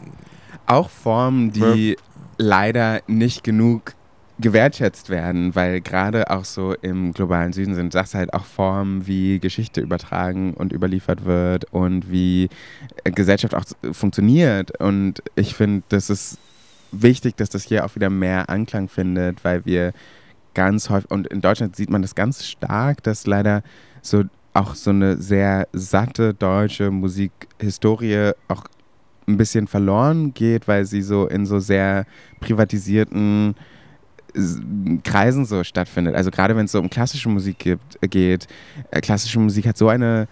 auch 0.66 0.89
Formen, 0.89 1.53
die 1.53 1.91
ja. 1.91 1.97
Leider 2.43 3.01
nicht 3.07 3.45
genug 3.45 3.95
gewertschätzt 4.38 5.09
werden, 5.09 5.55
weil 5.55 5.80
gerade 5.80 6.30
auch 6.30 6.45
so 6.45 6.74
im 6.82 7.12
globalen 7.12 7.53
Süden 7.53 7.74
sind 7.74 7.95
das 7.95 8.14
halt 8.14 8.34
auch 8.34 8.45
Formen, 8.45 9.07
wie 9.07 9.38
Geschichte 9.38 9.80
übertragen 9.80 10.55
und 10.55 10.72
überliefert 10.72 11.24
wird 11.24 11.66
und 11.72 12.11
wie 12.11 12.49
äh, 13.05 13.11
Gesellschaft 13.12 13.55
auch 13.55 13.64
funktioniert. 13.93 14.78
Und 14.80 15.22
ich 15.36 15.55
finde, 15.55 15.84
das 15.88 16.11
ist 16.11 16.38
wichtig, 16.90 17.36
dass 17.36 17.51
das 17.51 17.62
hier 17.62 17.84
auch 17.84 17.95
wieder 17.95 18.11
mehr 18.11 18.51
Anklang 18.51 18.88
findet, 18.88 19.45
weil 19.45 19.64
wir 19.64 19.93
ganz 20.55 20.90
häufig, 20.90 21.11
und 21.11 21.28
in 21.28 21.40
Deutschland 21.40 21.76
sieht 21.76 21.90
man 21.90 22.03
das 22.03 22.14
ganz 22.14 22.45
stark, 22.45 23.03
dass 23.05 23.26
leider 23.26 23.62
so 24.03 24.24
auch 24.55 24.74
so 24.74 24.90
eine 24.90 25.16
sehr 25.16 25.68
satte 25.72 26.34
deutsche 26.34 26.90
Musikhistorie 26.90 28.32
auch 28.49 28.64
ein 29.26 29.36
bisschen 29.36 29.66
verloren 29.66 30.34
geht, 30.34 30.68
weil 30.68 30.84
sie 30.84 31.02
so 31.02 31.26
in 31.26 31.46
so 31.46 31.58
sehr 31.58 32.06
privatisierten 32.40 33.54
Kreisen 35.04 35.44
so 35.44 35.62
stattfindet. 35.62 36.14
Also 36.14 36.30
gerade 36.30 36.56
wenn 36.56 36.64
es 36.64 36.72
so 36.72 36.80
um 36.80 36.88
klassische 36.88 37.28
Musik 37.28 37.58
gibt, 37.58 37.98
geht, 38.00 38.46
äh, 38.90 39.00
klassische 39.00 39.38
Musik 39.38 39.66
hat 39.66 39.76
so 39.76 39.88
eine 39.88 40.26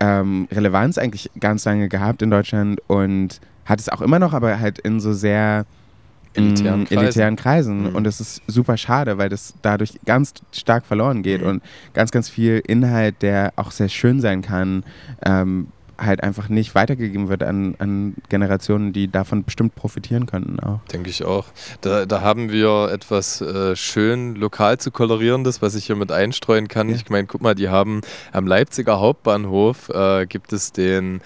ähm, 0.00 0.48
Relevanz 0.52 0.98
eigentlich 0.98 1.30
ganz 1.40 1.64
lange 1.64 1.88
gehabt 1.88 2.22
in 2.22 2.30
Deutschland 2.30 2.80
und 2.86 3.40
hat 3.64 3.80
es 3.80 3.88
auch 3.88 4.02
immer 4.02 4.18
noch, 4.18 4.34
aber 4.34 4.60
halt 4.60 4.78
in 4.78 5.00
so 5.00 5.12
sehr 5.12 5.66
elitären 6.34 6.82
mm, 6.82 6.84
Kreisen. 6.84 7.02
Elitären 7.02 7.36
Kreisen. 7.36 7.90
Mhm. 7.90 7.96
Und 7.96 8.04
das 8.04 8.20
ist 8.20 8.42
super 8.46 8.76
schade, 8.76 9.18
weil 9.18 9.28
das 9.28 9.54
dadurch 9.62 9.98
ganz 10.04 10.34
stark 10.52 10.84
verloren 10.86 11.22
geht 11.22 11.42
mhm. 11.42 11.48
und 11.48 11.62
ganz, 11.92 12.10
ganz 12.10 12.28
viel 12.28 12.62
Inhalt, 12.66 13.22
der 13.22 13.52
auch 13.56 13.70
sehr 13.70 13.88
schön 13.88 14.20
sein 14.20 14.42
kann, 14.42 14.84
ähm, 15.24 15.68
halt 16.04 16.22
einfach 16.22 16.48
nicht 16.48 16.74
weitergegeben 16.74 17.28
wird 17.28 17.42
an, 17.42 17.74
an 17.78 18.14
Generationen, 18.28 18.92
die 18.92 19.08
davon 19.08 19.44
bestimmt 19.44 19.74
profitieren 19.74 20.26
könnten 20.26 20.60
auch. 20.60 20.80
Denke 20.92 21.10
ich 21.10 21.24
auch. 21.24 21.46
Da, 21.80 22.06
da 22.06 22.20
haben 22.20 22.50
wir 22.50 22.90
etwas 22.92 23.40
äh, 23.40 23.76
schön 23.76 24.34
lokal 24.34 24.78
zu 24.78 24.90
kolorierendes, 24.90 25.62
was 25.62 25.74
ich 25.74 25.86
hier 25.86 25.96
mit 25.96 26.12
einstreuen 26.12 26.68
kann. 26.68 26.88
Ja. 26.88 26.96
Ich 26.96 27.08
meine, 27.10 27.26
guck 27.26 27.42
mal, 27.42 27.54
die 27.54 27.68
haben 27.68 28.00
am 28.32 28.46
Leipziger 28.46 29.00
Hauptbahnhof 29.00 29.88
äh, 29.90 30.26
gibt 30.26 30.52
es 30.52 30.72
den 30.72 31.20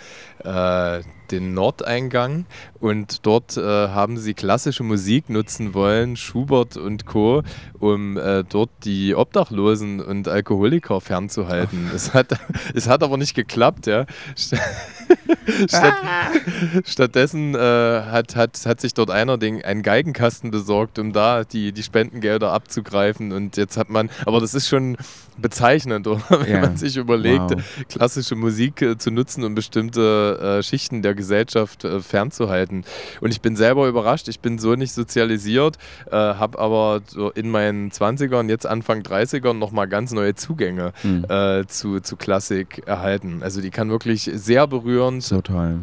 äh, 0.45 1.03
den 1.31 1.55
Nordeingang 1.55 2.47
und 2.81 3.27
dort 3.27 3.57
äh, 3.57 3.61
haben 3.61 4.17
sie 4.17 4.35
klassische 4.35 4.83
Musik 4.83 5.29
nutzen 5.29 5.75
wollen, 5.75 6.17
Schubert 6.17 6.77
und 6.77 7.07
Co., 7.07 7.43
um 7.79 8.17
äh, 8.17 8.45
dort 8.45 8.71
die 8.85 9.15
Obdachlosen 9.15 10.01
und 10.01 10.29
Alkoholiker 10.29 11.01
fernzuhalten. 11.01 11.91
Es 11.95 12.15
hat, 12.15 12.29
es 12.75 12.89
hat 12.89 13.03
aber 13.03 13.17
nicht 13.17 13.35
geklappt, 13.35 13.87
ja. 13.87 14.07
Statt, 15.69 15.95
stattdessen 16.85 17.55
äh, 17.55 17.59
hat, 17.59 18.37
hat, 18.37 18.67
hat 18.67 18.81
sich 18.81 18.95
dort 18.95 19.11
einer 19.11 19.39
den, 19.39 19.65
einen 19.65 19.83
Geigenkasten 19.83 20.51
besorgt, 20.51 20.99
um 20.99 21.13
da 21.13 21.45
die, 21.45 21.73
die 21.73 21.83
Spendengelder 21.83 22.53
abzugreifen. 22.53 23.33
Und 23.33 23.57
jetzt 23.57 23.77
hat 23.77 23.89
man, 23.89 24.11
aber 24.27 24.41
das 24.41 24.55
ist 24.55 24.69
schon 24.69 24.97
bezeichnend, 25.39 26.07
oder? 26.07 26.23
wenn 26.29 26.53
ja. 26.53 26.61
man 26.61 26.77
sich 26.77 26.97
überlegt, 26.97 27.51
wow. 27.51 27.63
klassische 27.89 28.35
Musik 28.35 28.83
äh, 28.83 28.99
zu 28.99 29.11
nutzen, 29.11 29.45
um 29.45 29.55
bestimmte 29.55 30.59
äh, 30.59 30.63
Schichten 30.63 31.03
der 31.03 31.15
Gesellschaft 31.15 31.85
äh, 31.85 32.01
fernzuhalten. 32.01 32.85
Und 33.21 33.31
ich 33.31 33.41
bin 33.41 33.57
selber 33.57 33.89
überrascht, 33.89 34.29
ich 34.29 34.41
bin 34.41 34.59
so 34.59 34.75
nicht 34.75 34.93
sozialisiert, 34.93 35.79
äh, 36.11 36.17
habe 36.17 36.59
aber 36.59 37.01
so 37.07 37.31
in 37.31 37.51
meinen 37.51 37.91
20ern, 37.91 38.49
jetzt 38.49 38.67
Anfang 38.67 39.03
30ern 39.03 39.55
nochmal 39.55 39.89
ganz 39.89 40.13
neue 40.13 40.35
Zugänge 40.35 40.93
mhm. 41.03 41.25
zu, 41.69 42.01
zu 42.01 42.17
Klassik 42.17 42.83
erhalten. 42.87 43.43
Also 43.43 43.61
die 43.61 43.71
kann 43.71 43.91
wirklich 43.91 44.31
sehr 44.35 44.67
berührend. 44.99 45.23
So 45.23 45.41
toll. 45.41 45.81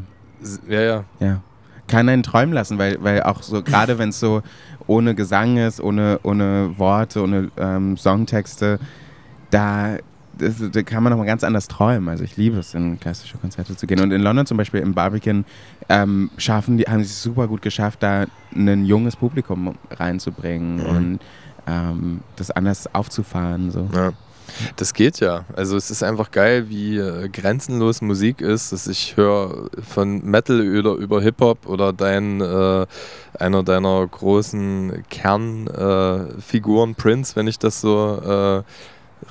Ja, 0.68 0.82
ja. 0.82 1.04
Ja. 1.20 1.42
Kann 1.88 2.10
einen 2.10 2.24
träumen 2.24 2.54
lassen, 2.54 2.78
weil, 2.78 2.98
weil 3.04 3.24
auch 3.24 3.44
so, 3.44 3.62
gerade 3.62 3.98
wenn 3.98 4.10
es 4.10 4.20
so 4.20 4.42
ohne 4.88 5.16
Gesang 5.16 5.58
ist, 5.58 5.80
ohne, 5.80 6.20
ohne 6.24 6.78
Worte, 6.78 7.22
ohne 7.22 7.52
ähm, 7.58 7.98
Songtexte, 7.98 8.80
da 9.52 9.98
das, 10.38 10.56
da 10.70 10.84
kann 10.84 11.02
man 11.02 11.12
nochmal 11.12 11.28
ganz 11.28 11.46
anders 11.46 11.70
träumen. 11.70 12.10
Also 12.10 12.26
ich 12.26 12.36
liebe 12.36 12.58
es, 12.58 12.74
in 12.74 13.00
klassische 13.00 13.38
Konzerte 13.38 13.78
zu 13.78 13.88
gehen. 13.88 14.02
Und 14.02 14.12
in 14.12 14.22
London 14.22 14.46
zum 14.46 14.58
Beispiel 14.58 14.82
im 14.82 14.94
Barbican 14.94 15.46
ähm, 15.88 16.30
schaffen 16.38 16.78
die, 16.78 16.84
haben 16.84 17.00
sie 17.00 17.06
es 17.06 17.24
super 17.24 17.48
gut 17.48 17.62
geschafft, 17.62 18.04
da 18.04 18.26
ein 18.54 18.84
junges 18.84 19.16
Publikum 19.16 19.76
reinzubringen 19.92 20.78
mhm. 20.78 20.86
und 20.86 21.20
ähm, 21.68 22.20
das 22.36 22.52
anders 22.52 22.94
aufzufahren. 22.94 23.72
So. 23.72 23.88
Ja. 23.94 24.12
Das 24.76 24.94
geht 24.94 25.20
ja. 25.20 25.46
Also 25.56 25.78
es 25.78 25.92
ist 25.92 26.04
einfach 26.04 26.32
geil, 26.32 26.70
wie 26.70 26.98
äh, 26.98 27.30
grenzenlos 27.30 28.02
Musik 28.02 28.42
ist. 28.42 28.72
Dass 28.72 28.88
ich 28.88 29.18
höre 29.18 29.70
von 29.88 30.24
Metal 30.24 30.60
oder 30.78 30.94
über 30.94 31.22
Hip-Hop 31.22 31.68
oder 31.68 31.94
dein, 31.94 32.42
äh, 32.42 32.86
einer 33.40 33.64
deiner 33.64 34.06
großen 34.06 35.04
Kernfiguren, 35.10 36.92
äh, 36.92 36.94
Prince, 36.94 37.36
wenn 37.36 37.48
ich 37.48 37.60
das 37.60 37.82
so 37.82 38.16
äh, 38.16 38.64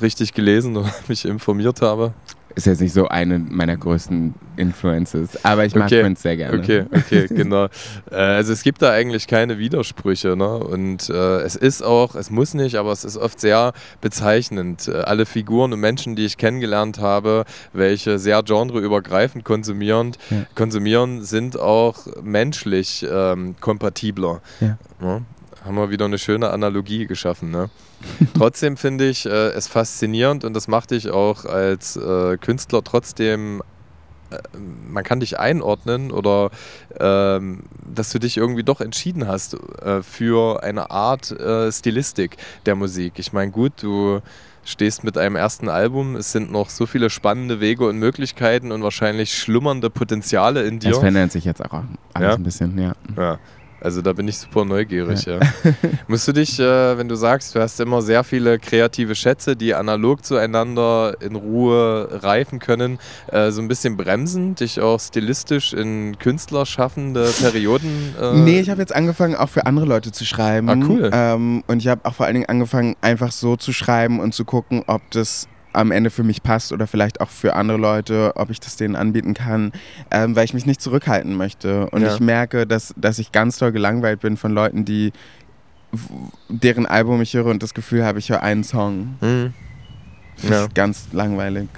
richtig 0.00 0.34
gelesen 0.34 0.76
oder 0.78 0.92
mich 1.08 1.24
informiert 1.24 1.82
habe. 1.82 2.12
Ist 2.54 2.66
jetzt 2.66 2.80
nicht 2.80 2.92
so 2.92 3.08
eine 3.08 3.38
meiner 3.38 3.76
größten 3.76 4.34
Influences, 4.56 5.44
aber 5.44 5.64
ich 5.64 5.74
mag 5.74 5.86
okay. 5.86 6.02
Prince 6.02 6.22
sehr 6.22 6.36
gerne. 6.36 6.58
Okay, 6.58 6.84
okay, 6.94 7.26
genau. 7.28 7.64
Äh, 8.10 8.14
also 8.14 8.52
es 8.52 8.62
gibt 8.62 8.80
da 8.80 8.92
eigentlich 8.92 9.26
keine 9.26 9.58
Widersprüche, 9.58 10.36
ne? 10.36 10.58
Und 10.58 11.10
äh, 11.10 11.40
es 11.40 11.56
ist 11.56 11.82
auch, 11.82 12.14
es 12.14 12.30
muss 12.30 12.54
nicht, 12.54 12.76
aber 12.76 12.92
es 12.92 13.04
ist 13.04 13.16
oft 13.16 13.40
sehr 13.40 13.72
bezeichnend. 14.00 14.86
Äh, 14.86 14.98
alle 14.98 15.26
Figuren 15.26 15.72
und 15.72 15.80
Menschen, 15.80 16.14
die 16.14 16.24
ich 16.24 16.36
kennengelernt 16.36 16.98
habe, 16.98 17.44
welche 17.72 18.18
sehr 18.20 18.42
genreübergreifend 18.42 19.44
konsumierend, 19.44 20.18
ja. 20.30 20.46
konsumieren, 20.54 21.24
sind 21.24 21.58
auch 21.58 22.06
menschlich 22.22 23.04
ähm, 23.10 23.56
kompatibler. 23.60 24.40
Ja. 24.60 24.78
ja 25.02 25.22
haben 25.64 25.76
wir 25.76 25.90
wieder 25.90 26.04
eine 26.04 26.18
schöne 26.18 26.50
Analogie 26.50 27.06
geschaffen. 27.06 27.50
Ne? 27.50 27.70
trotzdem 28.36 28.76
finde 28.76 29.08
ich 29.08 29.26
äh, 29.26 29.28
es 29.28 29.68
faszinierend 29.68 30.44
und 30.44 30.54
das 30.54 30.68
macht 30.68 30.90
dich 30.90 31.10
auch 31.10 31.44
als 31.44 31.96
äh, 31.96 32.36
Künstler 32.38 32.82
trotzdem 32.82 33.62
äh, 34.30 34.38
man 34.88 35.04
kann 35.04 35.20
dich 35.20 35.38
einordnen 35.38 36.10
oder 36.10 36.50
ähm, 36.98 37.64
dass 37.94 38.10
du 38.10 38.18
dich 38.18 38.36
irgendwie 38.36 38.64
doch 38.64 38.80
entschieden 38.80 39.26
hast 39.26 39.56
äh, 39.82 40.02
für 40.02 40.62
eine 40.62 40.90
Art 40.90 41.30
äh, 41.30 41.70
Stilistik 41.70 42.36
der 42.66 42.74
Musik. 42.74 43.14
Ich 43.16 43.32
meine, 43.32 43.50
gut, 43.50 43.72
du 43.82 44.20
stehst 44.64 45.04
mit 45.04 45.18
einem 45.18 45.36
ersten 45.36 45.68
Album, 45.68 46.16
es 46.16 46.32
sind 46.32 46.50
noch 46.50 46.70
so 46.70 46.86
viele 46.86 47.10
spannende 47.10 47.60
Wege 47.60 47.86
und 47.86 47.98
Möglichkeiten 47.98 48.72
und 48.72 48.82
wahrscheinlich 48.82 49.34
schlummernde 49.36 49.90
Potenziale 49.90 50.64
in 50.64 50.78
dir. 50.78 50.90
Das 50.90 50.98
verändert 50.98 51.32
sich 51.32 51.44
jetzt 51.44 51.62
auch 51.64 51.82
alles 52.14 52.28
ja? 52.28 52.34
ein 52.34 52.42
bisschen, 52.42 52.78
ja. 52.78 52.92
ja. 53.16 53.38
Also 53.84 54.00
da 54.00 54.14
bin 54.14 54.26
ich 54.26 54.38
super 54.38 54.64
neugierig. 54.64 55.26
Ja. 55.26 55.40
ja. 55.40 55.40
Musst 56.08 56.26
du 56.26 56.32
dich, 56.32 56.58
äh, 56.58 56.96
wenn 56.96 57.06
du 57.06 57.16
sagst, 57.16 57.54
du 57.54 57.60
hast 57.60 57.78
immer 57.80 58.00
sehr 58.00 58.24
viele 58.24 58.58
kreative 58.58 59.14
Schätze, 59.14 59.56
die 59.56 59.74
analog 59.74 60.24
zueinander 60.24 61.14
in 61.20 61.36
Ruhe 61.36 62.08
reifen 62.22 62.60
können, 62.60 62.98
äh, 63.30 63.50
so 63.50 63.60
ein 63.60 63.68
bisschen 63.68 63.98
bremsen, 63.98 64.54
dich 64.54 64.80
auch 64.80 64.98
stilistisch 64.98 65.74
in 65.74 66.18
künstlerschaffende 66.18 67.30
Perioden? 67.42 68.14
Äh 68.18 68.38
nee, 68.38 68.60
ich 68.60 68.70
habe 68.70 68.80
jetzt 68.80 68.94
angefangen, 68.94 69.36
auch 69.36 69.50
für 69.50 69.66
andere 69.66 69.84
Leute 69.84 70.12
zu 70.12 70.24
schreiben. 70.24 70.70
Ah, 70.70 70.86
cool. 70.88 71.10
Ähm, 71.12 71.62
und 71.66 71.80
ich 71.80 71.88
habe 71.88 72.06
auch 72.06 72.14
vor 72.14 72.24
allen 72.24 72.36
Dingen 72.36 72.48
angefangen, 72.48 72.96
einfach 73.02 73.32
so 73.32 73.56
zu 73.56 73.74
schreiben 73.74 74.18
und 74.18 74.32
zu 74.32 74.46
gucken, 74.46 74.82
ob 74.86 75.02
das 75.10 75.46
am 75.74 75.90
Ende 75.90 76.10
für 76.10 76.22
mich 76.22 76.42
passt 76.42 76.72
oder 76.72 76.86
vielleicht 76.86 77.20
auch 77.20 77.30
für 77.30 77.54
andere 77.54 77.78
Leute, 77.78 78.32
ob 78.36 78.50
ich 78.50 78.60
das 78.60 78.76
denen 78.76 78.96
anbieten 78.96 79.34
kann, 79.34 79.72
ähm, 80.10 80.36
weil 80.36 80.44
ich 80.44 80.54
mich 80.54 80.66
nicht 80.66 80.80
zurückhalten 80.80 81.34
möchte. 81.36 81.88
Und 81.90 82.02
ja. 82.02 82.14
ich 82.14 82.20
merke, 82.20 82.66
dass, 82.66 82.94
dass 82.96 83.18
ich 83.18 83.32
ganz 83.32 83.58
toll 83.58 83.72
gelangweilt 83.72 84.20
bin 84.20 84.36
von 84.36 84.52
Leuten, 84.52 84.84
die 84.84 85.12
deren 86.48 86.86
Album 86.86 87.20
ich 87.22 87.34
höre 87.34 87.46
und 87.46 87.62
das 87.62 87.74
Gefühl 87.74 88.04
habe, 88.04 88.18
ich 88.18 88.30
höre 88.30 88.42
einen 88.42 88.64
Song. 88.64 89.16
Mhm. 89.20 89.52
Ja. 90.42 90.66
Ganz 90.74 91.08
langweilig. 91.12 91.68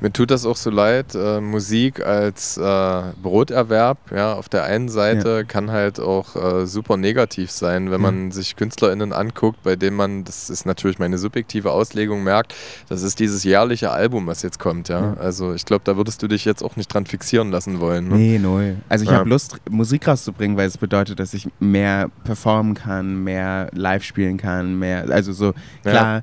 Mir 0.00 0.12
tut 0.12 0.30
das 0.30 0.46
auch 0.46 0.56
so 0.56 0.70
leid. 0.70 1.14
Äh, 1.14 1.40
Musik 1.40 2.04
als 2.04 2.56
äh, 2.56 3.02
Broterwerb, 3.22 3.98
ja, 4.14 4.34
auf 4.34 4.48
der 4.48 4.64
einen 4.64 4.88
Seite 4.88 5.28
ja. 5.28 5.42
kann 5.44 5.70
halt 5.70 6.00
auch 6.00 6.36
äh, 6.36 6.66
super 6.66 6.96
negativ 6.96 7.50
sein, 7.50 7.90
wenn 7.90 8.00
man 8.00 8.30
sich 8.32 8.56
KünstlerInnen 8.56 9.12
anguckt, 9.12 9.62
bei 9.62 9.76
denen 9.76 9.96
man, 9.96 10.24
das 10.24 10.50
ist 10.50 10.66
natürlich 10.66 10.98
meine 10.98 11.18
subjektive 11.18 11.72
Auslegung, 11.72 12.22
merkt, 12.22 12.54
das 12.88 13.02
ist 13.02 13.20
dieses 13.20 13.44
jährliche 13.44 13.90
Album, 13.90 14.26
was 14.26 14.42
jetzt 14.42 14.58
kommt, 14.58 14.88
ja. 14.88 15.00
ja. 15.00 15.14
Also 15.14 15.54
ich 15.54 15.64
glaube, 15.64 15.82
da 15.84 15.96
würdest 15.96 16.22
du 16.22 16.28
dich 16.28 16.44
jetzt 16.44 16.62
auch 16.62 16.76
nicht 16.76 16.92
dran 16.92 17.06
fixieren 17.06 17.50
lassen 17.50 17.80
wollen. 17.80 18.08
Ne? 18.08 18.16
Nee, 18.16 18.38
null. 18.38 18.76
Also 18.88 19.04
ich 19.04 19.10
habe 19.10 19.28
Lust, 19.28 19.56
Musik 19.70 20.06
rauszubringen, 20.08 20.56
weil 20.56 20.68
es 20.68 20.78
bedeutet, 20.78 21.20
dass 21.20 21.34
ich 21.34 21.48
mehr 21.58 22.10
performen 22.24 22.74
kann, 22.74 23.22
mehr 23.22 23.70
live 23.72 24.04
spielen 24.04 24.36
kann, 24.36 24.78
mehr, 24.78 25.06
also 25.10 25.32
so, 25.32 25.54
klar, 25.82 26.22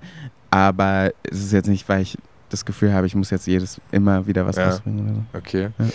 aber 0.49 1.12
es 1.24 1.39
ist 1.39 1.53
jetzt 1.53 1.68
nicht, 1.68 1.88
weil 1.89 2.01
ich 2.01 2.18
das 2.50 2.66
Gefühl 2.66 2.93
habe, 2.93 3.08
ich 3.08 3.16
muss 3.16 3.30
jetzt 3.30 3.48
jedes 3.48 3.82
immer 3.91 4.26
wieder 4.28 4.45
was 4.45 4.56
ja. 4.56 4.70
rausbringen 4.70 5.06
oder 5.06 5.14
so. 5.14 5.38
Okay. 5.38 5.70
Ja. 5.78 5.86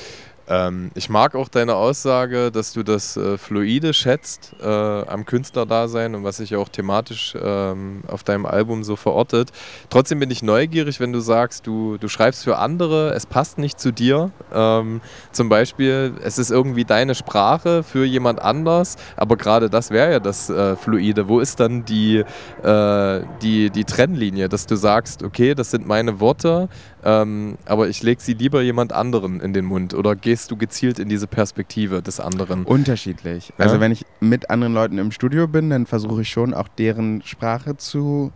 Ähm, 0.52 0.90
ich 0.94 1.08
mag 1.08 1.34
auch 1.34 1.48
deine 1.48 1.76
Aussage, 1.76 2.50
dass 2.50 2.74
du 2.74 2.82
das 2.82 3.16
äh, 3.16 3.38
Fluide 3.38 3.94
schätzt 3.94 4.54
äh, 4.60 4.66
am 4.66 5.24
Künstlerdasein 5.24 6.14
und 6.14 6.24
was 6.24 6.36
sich 6.36 6.56
auch 6.56 6.68
thematisch 6.68 7.34
ähm, 7.42 8.02
auf 8.06 8.22
deinem 8.22 8.44
Album 8.44 8.84
so 8.84 8.96
verortet. 8.96 9.50
Trotzdem 9.88 10.18
bin 10.18 10.30
ich 10.30 10.42
neugierig, 10.42 11.00
wenn 11.00 11.12
du 11.12 11.20
sagst, 11.20 11.66
du, 11.66 11.96
du 11.96 12.06
schreibst 12.08 12.44
für 12.44 12.58
andere, 12.58 13.14
es 13.14 13.24
passt 13.24 13.56
nicht 13.56 13.80
zu 13.80 13.92
dir. 13.92 14.30
Ähm, 14.52 15.00
zum 15.32 15.48
Beispiel, 15.48 16.12
es 16.22 16.38
ist 16.38 16.50
irgendwie 16.50 16.84
deine 16.84 17.14
Sprache 17.14 17.82
für 17.82 18.04
jemand 18.04 18.42
anders, 18.42 18.96
aber 19.16 19.38
gerade 19.38 19.70
das 19.70 19.90
wäre 19.90 20.12
ja 20.12 20.20
das 20.20 20.50
äh, 20.50 20.76
Fluide. 20.76 21.28
Wo 21.28 21.40
ist 21.40 21.60
dann 21.60 21.86
die, 21.86 22.24
äh, 22.62 23.20
die, 23.40 23.70
die 23.70 23.84
Trennlinie, 23.84 24.50
dass 24.50 24.66
du 24.66 24.76
sagst, 24.76 25.22
okay, 25.22 25.54
das 25.54 25.70
sind 25.70 25.86
meine 25.86 26.20
Worte, 26.20 26.68
ähm, 27.04 27.56
aber 27.64 27.88
ich 27.88 28.02
lege 28.02 28.20
sie 28.20 28.34
lieber 28.34 28.62
jemand 28.62 28.92
anderen 28.92 29.40
in 29.40 29.52
den 29.52 29.64
Mund 29.64 29.94
oder 29.94 30.14
gehst 30.14 30.41
du 30.50 30.56
gezielt 30.56 30.98
in 30.98 31.08
diese 31.08 31.26
Perspektive 31.26 32.02
des 32.02 32.20
anderen? 32.20 32.64
Unterschiedlich. 32.64 33.48
Ja? 33.58 33.64
Also 33.64 33.80
wenn 33.80 33.92
ich 33.92 34.04
mit 34.20 34.50
anderen 34.50 34.74
Leuten 34.74 34.98
im 34.98 35.12
Studio 35.12 35.46
bin, 35.48 35.70
dann 35.70 35.86
versuche 35.86 36.22
ich 36.22 36.30
schon 36.30 36.54
auch 36.54 36.68
deren 36.68 37.22
Sprache 37.22 37.76
zu 37.76 38.32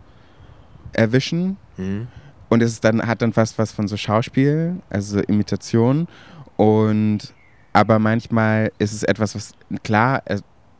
erwischen. 0.93 1.57
Mhm. 1.77 2.07
Und 2.49 2.63
es 2.63 2.79
dann, 2.79 3.05
hat 3.05 3.21
dann 3.21 3.33
fast 3.33 3.59
was 3.59 3.71
von 3.71 3.87
so 3.87 3.97
Schauspiel, 3.97 4.77
also 4.89 5.19
Imitation. 5.19 6.07
Und 6.55 7.33
aber 7.73 7.99
manchmal 7.99 8.71
ist 8.79 8.93
es 8.93 9.03
etwas, 9.03 9.35
was 9.35 9.51
klar 9.83 10.23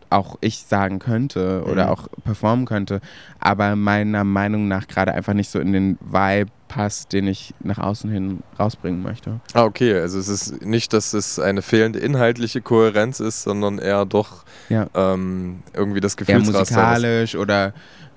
auch 0.10 0.38
ich 0.42 0.60
sagen 0.60 1.00
könnte 1.00 1.64
oder 1.70 1.86
mhm. 1.86 1.92
auch 1.92 2.08
performen 2.24 2.66
könnte, 2.66 3.02
aber 3.40 3.76
meiner 3.76 4.24
Meinung 4.24 4.68
nach 4.68 4.88
gerade 4.88 5.14
einfach 5.14 5.34
nicht 5.34 5.50
so 5.50 5.60
in 5.60 5.74
den 5.74 5.98
Vibe 6.02 6.52
passt, 6.68 7.13
den 7.13 7.28
ich 7.28 7.53
nach 7.59 7.78
außen 7.78 8.09
hin 8.09 8.43
rausbringen 8.59 9.01
möchte. 9.01 9.39
Ah, 9.53 9.63
okay. 9.63 9.99
Also 9.99 10.20
es 10.20 10.28
ist 10.28 10.65
nicht, 10.65 10.93
dass 10.93 11.13
es 11.13 11.39
eine 11.39 11.61
fehlende 11.61 11.99
inhaltliche 11.99 12.61
Kohärenz 12.61 13.20
ist, 13.20 13.43
sondern 13.43 13.80
eher 13.80 14.05
doch 14.05 14.43
ja. 14.70 14.88
ähm, 14.93 15.63
irgendwie 15.74 15.99
das 15.99 16.18
Gefühl. 16.18 16.39
musikalisch 16.39 17.36
oder 17.36 17.74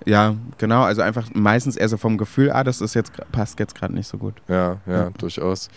ja, 0.06 0.34
genau. 0.58 0.82
Also 0.82 1.02
einfach 1.02 1.28
meistens 1.34 1.76
eher 1.76 1.88
so 1.88 1.96
vom 1.96 2.16
Gefühl, 2.16 2.50
ah, 2.50 2.64
das 2.64 2.80
ist 2.80 2.94
jetzt 2.94 3.12
passt 3.32 3.58
jetzt 3.58 3.74
gerade 3.74 3.94
nicht 3.94 4.08
so 4.08 4.18
gut. 4.18 4.34
Ja, 4.48 4.78
ja, 4.86 4.92
ja. 4.92 5.10
durchaus. 5.18 5.68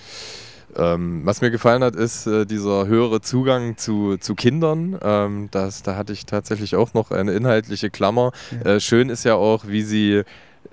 Ähm, 0.76 1.22
was 1.24 1.42
mir 1.42 1.52
gefallen 1.52 1.84
hat, 1.84 1.96
ist 1.96 2.26
äh, 2.26 2.46
dieser 2.46 2.88
höhere 2.88 3.22
Zugang 3.22 3.78
zu, 3.78 4.18
zu 4.18 4.34
Kindern. 4.34 4.98
Ähm, 5.04 5.50
das, 5.52 5.84
da 5.84 5.96
hatte 5.96 6.14
ich 6.14 6.26
tatsächlich 6.26 6.76
auch 6.76 6.94
noch 6.94 7.12
eine 7.12 7.34
inhaltliche 7.34 7.90
Klammer. 7.90 8.32
Ja. 8.64 8.72
Äh, 8.74 8.80
schön 8.80 9.10
ist 9.10 9.24
ja 9.24 9.36
auch, 9.36 9.68
wie 9.68 9.84
sie 9.84 10.24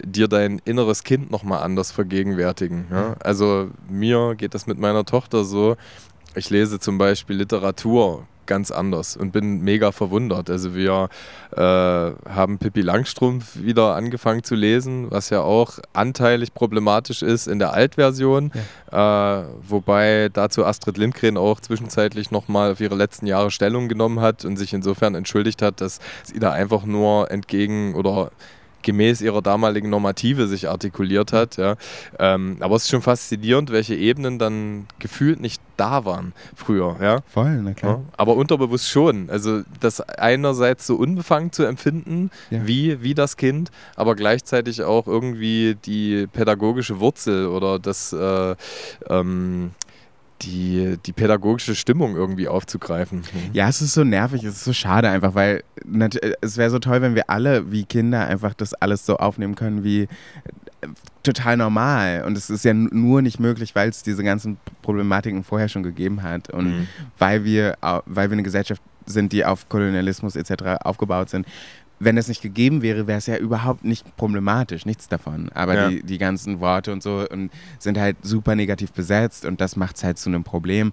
dir 0.03 0.29
dein 0.29 0.61
inneres 0.65 1.05
Kind 1.05 1.31
nochmal 1.31 1.63
anders 1.63 1.93
vergegenwärtigen. 1.93 2.87
Ja? 2.91 3.17
Also 3.21 3.69
mir 3.89 4.35
geht 4.37 4.55
das 4.55 4.67
mit 4.67 4.79
meiner 4.79 5.05
Tochter 5.05 5.45
so, 5.45 5.77
ich 6.35 6.51
lese 6.51 6.79
zum 6.79 6.99
Beispiel 6.99 7.37
Literatur 7.37 8.27
ganz 8.51 8.73
anders 8.73 9.17
und 9.17 9.31
bin 9.31 9.61
mega 9.61 9.93
verwundert. 9.93 10.51
Also 10.51 10.75
wir 10.75 11.09
äh, 11.53 11.61
haben 11.61 12.59
Pippi 12.59 12.81
Langstrumpf 12.81 13.57
wieder 13.63 13.95
angefangen 13.95 14.43
zu 14.43 14.57
lesen, 14.57 15.09
was 15.09 15.31
ja 15.31 15.43
auch 15.43 15.79
anteilig 15.93 16.53
problematisch 16.53 17.23
ist 17.23 17.47
in 17.47 17.61
der 17.61 17.73
Altversion, 17.75 18.51
ja. 18.91 19.43
äh, 19.43 19.45
wobei 19.69 20.31
dazu 20.33 20.65
Astrid 20.65 20.99
Lindgren 20.99 21.37
auch 21.37 21.61
zwischenzeitlich 21.61 22.33
nochmal 22.33 22.73
auf 22.73 22.81
ihre 22.81 22.97
letzten 22.97 23.27
Jahre 23.27 23.53
Stellung 23.53 23.89
genommen 23.89 24.21
hat 24.21 24.45
und 24.45 24.57
sich 24.57 24.75
insofern 24.75 25.15
entschuldigt 25.15 25.63
hat, 25.63 25.81
dass 25.81 26.01
sie 26.25 26.41
da 26.41 26.51
einfach 26.51 26.85
nur 26.85 27.31
entgegen 27.31 27.95
oder 27.95 28.33
gemäß 28.83 29.21
ihrer 29.21 29.43
damaligen 29.43 29.91
Normative 29.91 30.47
sich 30.47 30.69
artikuliert 30.69 31.33
hat. 31.33 31.57
Ja. 31.57 31.77
Ähm, 32.19 32.57
aber 32.61 32.77
es 32.77 32.85
ist 32.85 32.91
schon 32.91 33.03
faszinierend, 33.03 33.71
welche 33.71 33.95
Ebenen 33.95 34.39
dann 34.39 34.87
gefühlt 34.99 35.41
nicht 35.41 35.61
da 35.77 36.05
waren 36.05 36.35
früher. 36.55 36.97
Ja. 37.01 37.21
Voll, 37.27 37.63
na 37.63 37.73
klar. 37.73 37.93
Ja, 37.93 38.03
aber 38.17 38.37
unterbewusst 38.37 38.89
schon. 38.89 39.31
Also 39.31 39.63
das 39.81 40.01
einerseits 40.01 40.87
so 40.87 40.97
unbefangen 40.97 41.53
zu 41.53 41.65
empfinden, 41.65 42.31
ja. 42.51 42.67
wie, 42.67 43.03
wie 43.03 43.15
das 43.15 43.37
Kind, 43.37 43.71
aber 43.97 44.15
gleichzeitig 44.15 44.83
auch 44.83 45.07
irgendwie 45.07 45.77
die 45.87 46.27
pädagogische 46.27 47.01
Wurzel 47.01 47.47
oder 47.47 47.79
das 47.79 48.13
äh, 48.13 48.55
ähm, 49.09 49.73
die, 50.43 50.99
die 51.05 51.13
pädagogische 51.13 51.75
Stimmung 51.75 52.17
irgendwie 52.17 52.49
aufzugreifen. 52.49 53.23
Ja, 53.53 53.69
es 53.69 53.83
ist 53.83 53.95
so 53.95 54.05
nervig, 54.05 54.45
es 54.45 54.57
ist 54.57 54.65
so 54.65 54.73
schade 54.73 55.09
einfach, 55.09 55.35
weil 55.35 55.63
es 56.41 56.57
wäre 56.57 56.71
so 56.71 56.79
toll, 56.79 57.03
wenn 57.03 57.15
wir 57.15 57.31
alle 57.31 57.71
wie 57.71 57.85
Kinder 57.85 58.27
einfach 58.27 58.55
das 58.55 58.75
alles 58.75 59.07
so 59.07 59.17
aufnehmen 59.17 59.55
können 59.55 59.85
wie 59.85 60.03
äh, 60.03 60.09
total 61.23 61.57
normal. 61.57 62.25
Und 62.27 62.37
es 62.37 62.51
ist 62.51 62.65
ja 62.65 62.75
nur 62.75 63.23
nicht 63.23 63.41
möglich, 63.41 63.75
weil 63.75 63.89
es 63.89 64.03
diese 64.03 64.25
ganzen 64.25 64.59
Problematiken 64.83 65.45
vorher 65.45 65.69
schon 65.69 65.83
gegeben 65.83 66.23
hat 66.23 66.51
und 66.51 66.79
mhm. 66.79 66.89
weil, 67.19 67.45
wir, 67.45 67.77
weil 67.81 68.31
wir 68.31 68.35
eine 68.35 68.43
Gesellschaft 68.43 68.83
sind, 69.07 69.33
die 69.33 69.45
auf 69.45 69.69
Kolonialismus 69.69 70.37
etc. 70.37 70.83
aufgebaut 70.85 71.31
sind 71.31 71.47
wenn 72.01 72.17
es 72.17 72.29
nicht 72.29 72.41
gegeben 72.41 72.81
wäre, 72.81 73.07
wäre 73.07 73.19
es 73.19 73.27
ja 73.27 73.37
überhaupt 73.37 73.85
nicht 73.85 74.17
problematisch, 74.17 74.87
nichts 74.87 75.07
davon. 75.09 75.51
Aber 75.55 75.75
ja. 75.75 75.89
die, 75.91 76.03
die 76.03 76.17
ganzen 76.17 76.61
Worte 76.61 76.93
und 76.93 77.03
so 77.03 77.27
und 77.31 77.51
sind 77.79 77.99
halt 77.99 78.17
super 78.23 78.57
negativ 78.57 78.93
besetzt 78.93 79.45
und 79.45 79.61
das 79.61 79.77
macht 79.77 79.97
es 79.97 80.05
halt 80.05 80.19
zu 80.19 80.31
einem 80.31 80.43
Problem. 80.43 80.93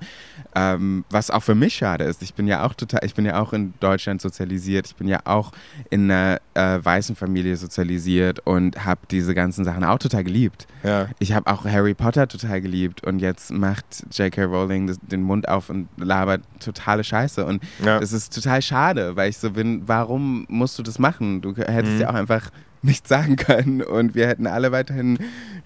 Ähm, 0.54 1.06
was 1.10 1.32
auch 1.32 1.44
für 1.44 1.56
mich 1.56 1.76
schade 1.76 2.04
ist. 2.04 2.22
Ich 2.22 2.34
bin 2.34 2.46
ja 2.46 2.66
auch 2.66 2.74
total, 2.74 3.06
ich 3.06 3.16
bin 3.16 3.26
ja 3.26 3.40
auch 3.42 3.54
in 3.54 3.74
Deutschland 3.80 4.22
sozialisiert, 4.22 4.88
ich 4.88 4.96
bin 4.96 5.08
ja 5.08 5.20
auch 5.24 5.54
in 5.90 6.12
einer 6.12 6.42
äh, 6.56 6.84
weißen 6.84 7.16
Familie 7.16 7.56
sozialisiert 7.56 8.46
und 8.46 8.84
habe 8.84 9.02
diese 9.10 9.34
ganzen 9.34 9.64
Sachen 9.64 9.86
auch 9.86 10.00
total 10.00 10.26
geliebt. 10.26 10.68
Ja. 10.84 11.08
Ich 11.20 11.32
habe 11.32 11.50
auch 11.50 11.64
Harry 11.64 11.94
Potter 11.94 12.28
total 12.28 12.60
geliebt 12.60 13.06
und 13.06 13.20
jetzt 13.20 13.52
macht 13.52 13.86
J.K. 14.12 14.44
Rowling 14.44 14.88
das, 14.88 14.98
den 15.02 15.24
Mund 15.24 15.48
auf 15.48 15.70
und 15.70 15.88
labert 15.98 16.42
totale 16.60 17.04
Scheiße. 17.04 17.46
Und 17.46 17.64
ja. 17.84 18.00
das 18.00 18.12
ist 18.12 18.34
total 18.34 18.62
schade, 18.62 19.16
weil 19.16 19.30
ich 19.30 19.38
so 19.38 19.52
bin, 19.52 19.84
warum 19.88 20.46
musst 20.50 20.78
du 20.78 20.84
das 20.84 20.97
machen. 21.00 21.42
Du 21.42 21.56
hättest 21.56 21.96
mhm. 21.96 22.02
ja 22.02 22.10
auch 22.10 22.16
einfach 22.16 22.50
nichts 22.82 23.10
sagen 23.10 23.36
können 23.36 23.82
und 23.82 24.16
wir 24.16 24.28
hätten 24.28 24.48
alle 24.48 24.72
weiterhin 24.72 25.18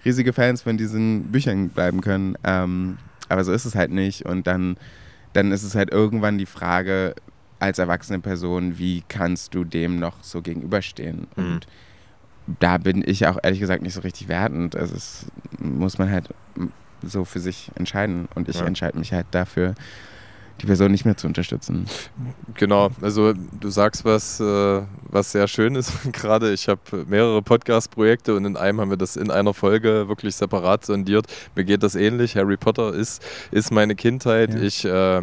riesige 0.04 0.32
Fans 0.32 0.62
von 0.62 0.76
diesen 0.76 1.24
Büchern 1.24 1.68
bleiben 1.68 2.00
können. 2.00 2.36
Ähm, 2.44 2.98
aber 3.28 3.44
so 3.44 3.52
ist 3.52 3.64
es 3.64 3.74
halt 3.74 3.90
nicht. 3.90 4.26
Und 4.26 4.46
dann, 4.46 4.76
dann 5.32 5.52
ist 5.52 5.62
es 5.62 5.74
halt 5.74 5.90
irgendwann 5.90 6.38
die 6.38 6.46
Frage 6.46 7.14
als 7.58 7.78
erwachsene 7.78 8.18
Person, 8.18 8.78
wie 8.78 9.04
kannst 9.08 9.54
du 9.54 9.64
dem 9.64 9.98
noch 9.98 10.22
so 10.22 10.42
gegenüberstehen? 10.42 11.28
Mhm. 11.36 11.44
Und 11.44 11.66
da 12.60 12.78
bin 12.78 13.02
ich 13.06 13.26
auch 13.26 13.38
ehrlich 13.42 13.60
gesagt 13.60 13.82
nicht 13.82 13.94
so 13.94 14.00
richtig 14.00 14.28
wertend. 14.28 14.74
Also 14.74 14.96
es 14.96 15.26
muss 15.58 15.98
man 15.98 16.10
halt 16.10 16.28
so 17.02 17.24
für 17.24 17.40
sich 17.40 17.70
entscheiden. 17.76 18.28
Und 18.34 18.48
ich 18.48 18.58
ja. 18.58 18.66
entscheide 18.66 18.98
mich 18.98 19.12
halt 19.12 19.26
dafür, 19.30 19.74
die 20.62 20.66
Person 20.66 20.92
nicht 20.92 21.04
mehr 21.04 21.16
zu 21.16 21.26
unterstützen. 21.26 21.86
Genau, 22.54 22.90
also 23.00 23.32
du 23.32 23.68
sagst 23.68 24.04
was, 24.04 24.38
äh, 24.38 24.82
was 25.10 25.32
sehr 25.32 25.48
schön 25.48 25.74
ist 25.74 25.92
gerade. 26.12 26.52
Ich 26.52 26.68
habe 26.68 26.80
mehrere 27.08 27.42
Podcast-Projekte 27.42 28.34
und 28.36 28.44
in 28.44 28.56
einem 28.56 28.80
haben 28.80 28.90
wir 28.90 28.96
das 28.96 29.16
in 29.16 29.30
einer 29.30 29.54
Folge 29.54 30.06
wirklich 30.08 30.36
separat 30.36 30.86
sondiert. 30.86 31.26
Mir 31.56 31.64
geht 31.64 31.82
das 31.82 31.96
ähnlich. 31.96 32.36
Harry 32.36 32.56
Potter 32.56 32.94
ist, 32.94 33.22
ist 33.50 33.72
meine 33.72 33.96
Kindheit. 33.96 34.54
Ja. 34.54 34.60
Ich 34.60 34.84
äh, 34.84 35.22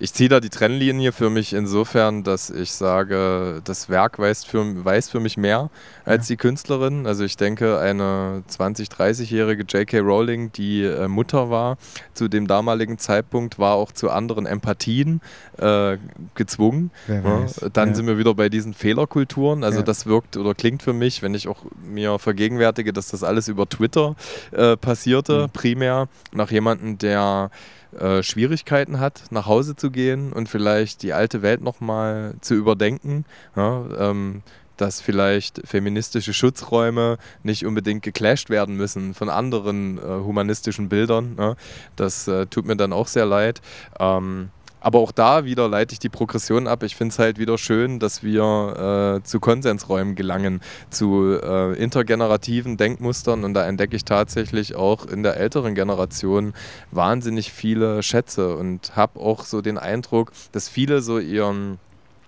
ich 0.00 0.12
ziehe 0.12 0.28
da 0.28 0.40
die 0.40 0.48
Trennlinie 0.48 1.12
für 1.12 1.28
mich 1.28 1.52
insofern, 1.52 2.22
dass 2.22 2.50
ich 2.50 2.72
sage, 2.72 3.60
das 3.64 3.88
Werk 3.88 4.18
weiß 4.18 4.44
für, 4.44 4.84
weiß 4.84 5.08
für 5.10 5.20
mich 5.20 5.36
mehr 5.36 5.70
als 6.04 6.28
ja. 6.28 6.34
die 6.34 6.36
Künstlerin. 6.36 7.06
Also 7.06 7.24
ich 7.24 7.36
denke, 7.36 7.78
eine 7.78 8.44
20-, 8.48 8.90
30-jährige 8.90 9.64
J.K. 9.64 9.98
Rowling, 9.98 10.52
die 10.52 10.84
äh, 10.84 11.08
Mutter 11.08 11.50
war, 11.50 11.78
zu 12.14 12.28
dem 12.28 12.46
damaligen 12.46 12.98
Zeitpunkt 12.98 13.58
war 13.58 13.74
auch 13.74 13.90
zu 13.92 14.10
anderen 14.10 14.46
Empathien 14.46 15.20
äh, 15.58 15.98
gezwungen. 16.34 16.90
Ja, 17.08 17.46
dann 17.72 17.88
ja. 17.90 17.94
sind 17.94 18.06
wir 18.06 18.18
wieder 18.18 18.34
bei 18.34 18.48
diesen 18.48 18.74
Fehlerkulturen. 18.74 19.64
Also 19.64 19.82
das 19.82 20.06
wirkt 20.06 20.36
oder 20.36 20.54
klingt 20.54 20.82
für 20.82 20.92
mich, 20.92 21.22
wenn 21.22 21.34
ich 21.34 21.48
auch 21.48 21.64
mir 21.82 22.18
vergegenwärtige, 22.18 22.92
dass 22.92 23.08
das 23.08 23.24
alles 23.24 23.48
über 23.48 23.68
Twitter 23.68 24.14
äh, 24.52 24.76
passierte, 24.76 25.44
mhm. 25.46 25.50
primär 25.50 26.08
nach 26.32 26.50
jemandem, 26.50 26.98
der 26.98 27.50
äh, 27.98 28.22
Schwierigkeiten 28.22 29.00
hat, 29.00 29.22
nach 29.30 29.46
Hause 29.46 29.76
zu 29.76 29.90
gehen 29.90 30.32
und 30.32 30.48
vielleicht 30.48 31.02
die 31.02 31.12
alte 31.12 31.42
Welt 31.42 31.62
nochmal 31.62 32.34
zu 32.40 32.54
überdenken. 32.54 33.24
Ja, 33.56 33.84
ähm, 33.98 34.42
dass 34.76 35.00
vielleicht 35.00 35.60
feministische 35.66 36.32
Schutzräume 36.32 37.18
nicht 37.42 37.66
unbedingt 37.66 38.02
geclasht 38.02 38.48
werden 38.48 38.76
müssen 38.76 39.12
von 39.12 39.28
anderen 39.28 39.98
äh, 39.98 40.02
humanistischen 40.02 40.88
Bildern. 40.88 41.34
Ne? 41.34 41.56
Das 41.96 42.28
äh, 42.28 42.46
tut 42.46 42.64
mir 42.64 42.76
dann 42.76 42.92
auch 42.92 43.08
sehr 43.08 43.26
leid. 43.26 43.60
Ähm, 43.98 44.50
aber 44.88 45.00
auch 45.00 45.12
da 45.12 45.44
wieder 45.44 45.68
leite 45.68 45.92
ich 45.92 45.98
die 45.98 46.08
Progression 46.08 46.66
ab. 46.66 46.82
Ich 46.82 46.96
finde 46.96 47.12
es 47.12 47.18
halt 47.18 47.38
wieder 47.38 47.58
schön, 47.58 47.98
dass 47.98 48.22
wir 48.22 49.18
äh, 49.18 49.22
zu 49.22 49.38
Konsensräumen 49.38 50.14
gelangen, 50.14 50.62
zu 50.88 51.38
äh, 51.42 51.74
intergenerativen 51.74 52.78
Denkmustern. 52.78 53.44
Und 53.44 53.52
da 53.52 53.66
entdecke 53.66 53.94
ich 53.96 54.06
tatsächlich 54.06 54.76
auch 54.76 55.04
in 55.04 55.22
der 55.22 55.36
älteren 55.36 55.74
Generation 55.74 56.54
wahnsinnig 56.90 57.52
viele 57.52 58.02
Schätze 58.02 58.56
und 58.56 58.96
habe 58.96 59.20
auch 59.20 59.44
so 59.44 59.60
den 59.60 59.76
Eindruck, 59.76 60.32
dass 60.52 60.70
viele 60.70 61.02
so 61.02 61.18
ihren 61.18 61.78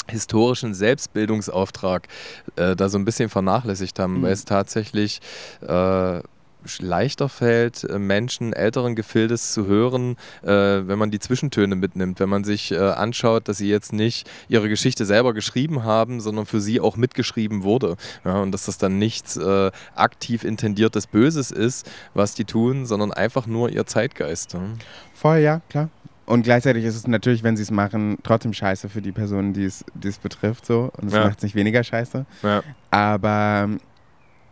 historischen 0.06 0.74
Selbstbildungsauftrag 0.74 2.08
äh, 2.56 2.76
da 2.76 2.90
so 2.90 2.98
ein 2.98 3.06
bisschen 3.06 3.30
vernachlässigt 3.30 3.98
haben, 3.98 4.18
mhm. 4.18 4.22
weil 4.24 4.32
es 4.32 4.44
tatsächlich 4.44 5.22
äh, 5.66 6.20
leichter 6.80 7.28
fällt, 7.28 7.84
äh, 7.84 7.98
Menschen 7.98 8.52
älteren 8.52 8.94
Gefildes 8.94 9.52
zu 9.52 9.66
hören, 9.66 10.16
äh, 10.42 10.48
wenn 10.48 10.98
man 10.98 11.10
die 11.10 11.18
Zwischentöne 11.18 11.76
mitnimmt, 11.76 12.20
wenn 12.20 12.28
man 12.28 12.44
sich 12.44 12.72
äh, 12.72 12.78
anschaut, 12.78 13.48
dass 13.48 13.58
sie 13.58 13.68
jetzt 13.68 13.92
nicht 13.92 14.28
ihre 14.48 14.68
Geschichte 14.68 15.04
selber 15.04 15.34
geschrieben 15.34 15.84
haben, 15.84 16.20
sondern 16.20 16.46
für 16.46 16.60
sie 16.60 16.80
auch 16.80 16.96
mitgeschrieben 16.96 17.62
wurde. 17.62 17.96
Ja, 18.24 18.40
und 18.40 18.52
dass 18.52 18.66
das 18.66 18.78
dann 18.78 18.98
nichts 18.98 19.38
aktiv 19.94 20.44
intendiertes 20.44 21.06
Böses 21.06 21.50
ist, 21.50 21.90
was 22.14 22.34
die 22.34 22.44
tun, 22.44 22.86
sondern 22.86 23.12
einfach 23.12 23.46
nur 23.46 23.70
ihr 23.70 23.86
Zeitgeist. 23.86 24.56
Voll, 25.14 25.38
ja, 25.38 25.60
klar. 25.68 25.88
Und 26.26 26.44
gleichzeitig 26.44 26.84
ist 26.84 26.94
es 26.94 27.08
natürlich, 27.08 27.42
wenn 27.42 27.56
sie 27.56 27.64
es 27.64 27.72
machen, 27.72 28.18
trotzdem 28.22 28.52
scheiße 28.52 28.88
für 28.88 29.02
die 29.02 29.10
Person, 29.10 29.52
die 29.52 29.64
es, 29.64 29.84
die 29.94 30.06
es 30.06 30.18
betrifft. 30.18 30.64
So. 30.64 30.92
Und 30.96 31.08
es 31.08 31.14
ja. 31.14 31.24
macht 31.24 31.38
es 31.38 31.42
nicht 31.42 31.56
weniger 31.56 31.82
scheiße. 31.82 32.24
Ja. 32.44 32.62
Aber 32.92 33.68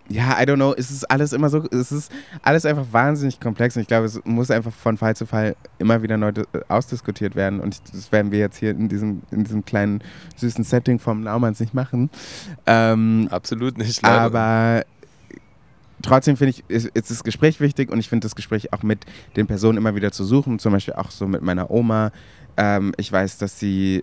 ja, 0.09 0.41
I 0.41 0.45
don't 0.45 0.57
know, 0.57 0.75
es 0.77 0.91
ist 0.91 1.11
alles 1.11 1.33
immer 1.33 1.51
so, 1.51 1.65
es 1.71 1.93
ist 1.93 2.11
alles 2.43 2.65
einfach 2.65 2.87
wahnsinnig 2.93 3.41
komplex 3.41 3.77
und 3.77 3.83
ich 3.83 3.89
glaube, 3.89 4.07
es 4.07 4.21
muss 4.25 4.51
einfach 4.51 4.73
von 4.73 4.97
Fall 4.97 5.15
zu 5.15 5.27
Fall 5.27 5.55
immer 5.79 6.03
wieder 6.03 6.17
neu 6.17 6.33
ausdiskutiert 6.69 7.37
werden 7.37 7.61
und 7.61 7.81
das 7.93 8.11
werden 8.11 8.33
wir 8.33 8.39
jetzt 8.39 8.57
hier 8.57 8.71
in 8.71 8.89
diesem, 8.89 9.23
in 9.31 9.45
diesem 9.45 9.65
kleinen 9.65 10.03
süßen 10.37 10.65
Setting 10.65 10.99
vom 10.99 11.23
Naumanns 11.23 11.61
nicht 11.61 11.75
machen. 11.75 12.11
Ähm, 12.67 13.29
Absolut 13.31 13.77
nicht. 13.77 14.03
Leider. 14.03 14.21
Aber 14.21 14.85
trotzdem 16.03 16.37
finde 16.37 16.51
ich, 16.51 16.65
ist, 16.69 16.87
ist, 16.87 17.11
das 17.11 17.23
Gespräch 17.23 17.61
wichtig 17.61 17.91
und 17.91 17.99
ich 17.99 18.09
finde 18.09 18.25
das 18.25 18.35
Gespräch 18.35 18.73
auch 18.73 18.83
mit 18.83 19.05
den 19.37 19.47
Personen 19.47 19.77
immer 19.77 19.95
wieder 19.95 20.11
zu 20.11 20.25
suchen, 20.25 20.59
zum 20.59 20.73
Beispiel 20.73 20.95
auch 20.95 21.11
so 21.11 21.27
mit 21.27 21.43
meiner 21.43 21.71
Oma. 21.71 22.13
Ähm, 22.57 22.95
ich 22.97 23.13
weiß, 23.13 23.39
dass 23.39 23.59
sie 23.59 24.03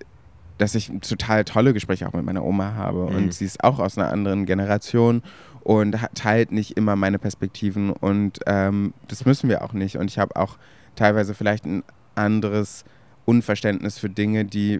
dass 0.58 0.74
ich 0.74 0.90
total 1.02 1.44
tolle 1.44 1.74
Gespräche 1.74 2.08
auch 2.08 2.14
mit 2.14 2.24
meiner 2.24 2.44
Oma 2.44 2.76
habe 2.76 3.10
mhm. 3.10 3.16
und 3.16 3.34
sie 3.34 3.44
ist 3.44 3.62
auch 3.64 3.80
aus 3.80 3.98
einer 3.98 4.10
anderen 4.10 4.46
Generation 4.46 5.22
und 5.66 5.98
teilt 6.14 6.52
nicht 6.52 6.78
immer 6.78 6.96
meine 6.96 7.18
Perspektiven 7.18 7.90
und 7.90 8.38
ähm, 8.46 8.94
das 9.08 9.26
müssen 9.26 9.50
wir 9.50 9.64
auch 9.64 9.74
nicht. 9.74 9.98
Und 9.98 10.12
ich 10.12 10.20
habe 10.20 10.36
auch 10.36 10.58
teilweise 10.96 11.34
vielleicht 11.34 11.66
ein 11.66 11.84
anderes 12.14 12.86
Unverständnis 13.26 13.98
für 13.98 14.08
Dinge, 14.08 14.46
die 14.46 14.80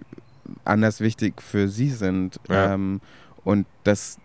anders 0.64 1.00
wichtig 1.00 1.42
für 1.42 1.66
sie 1.66 1.90
sind. 1.90 2.38
Ja. 2.48 2.72
Ähm, 2.72 3.00
und 3.42 3.66
das 3.82 4.18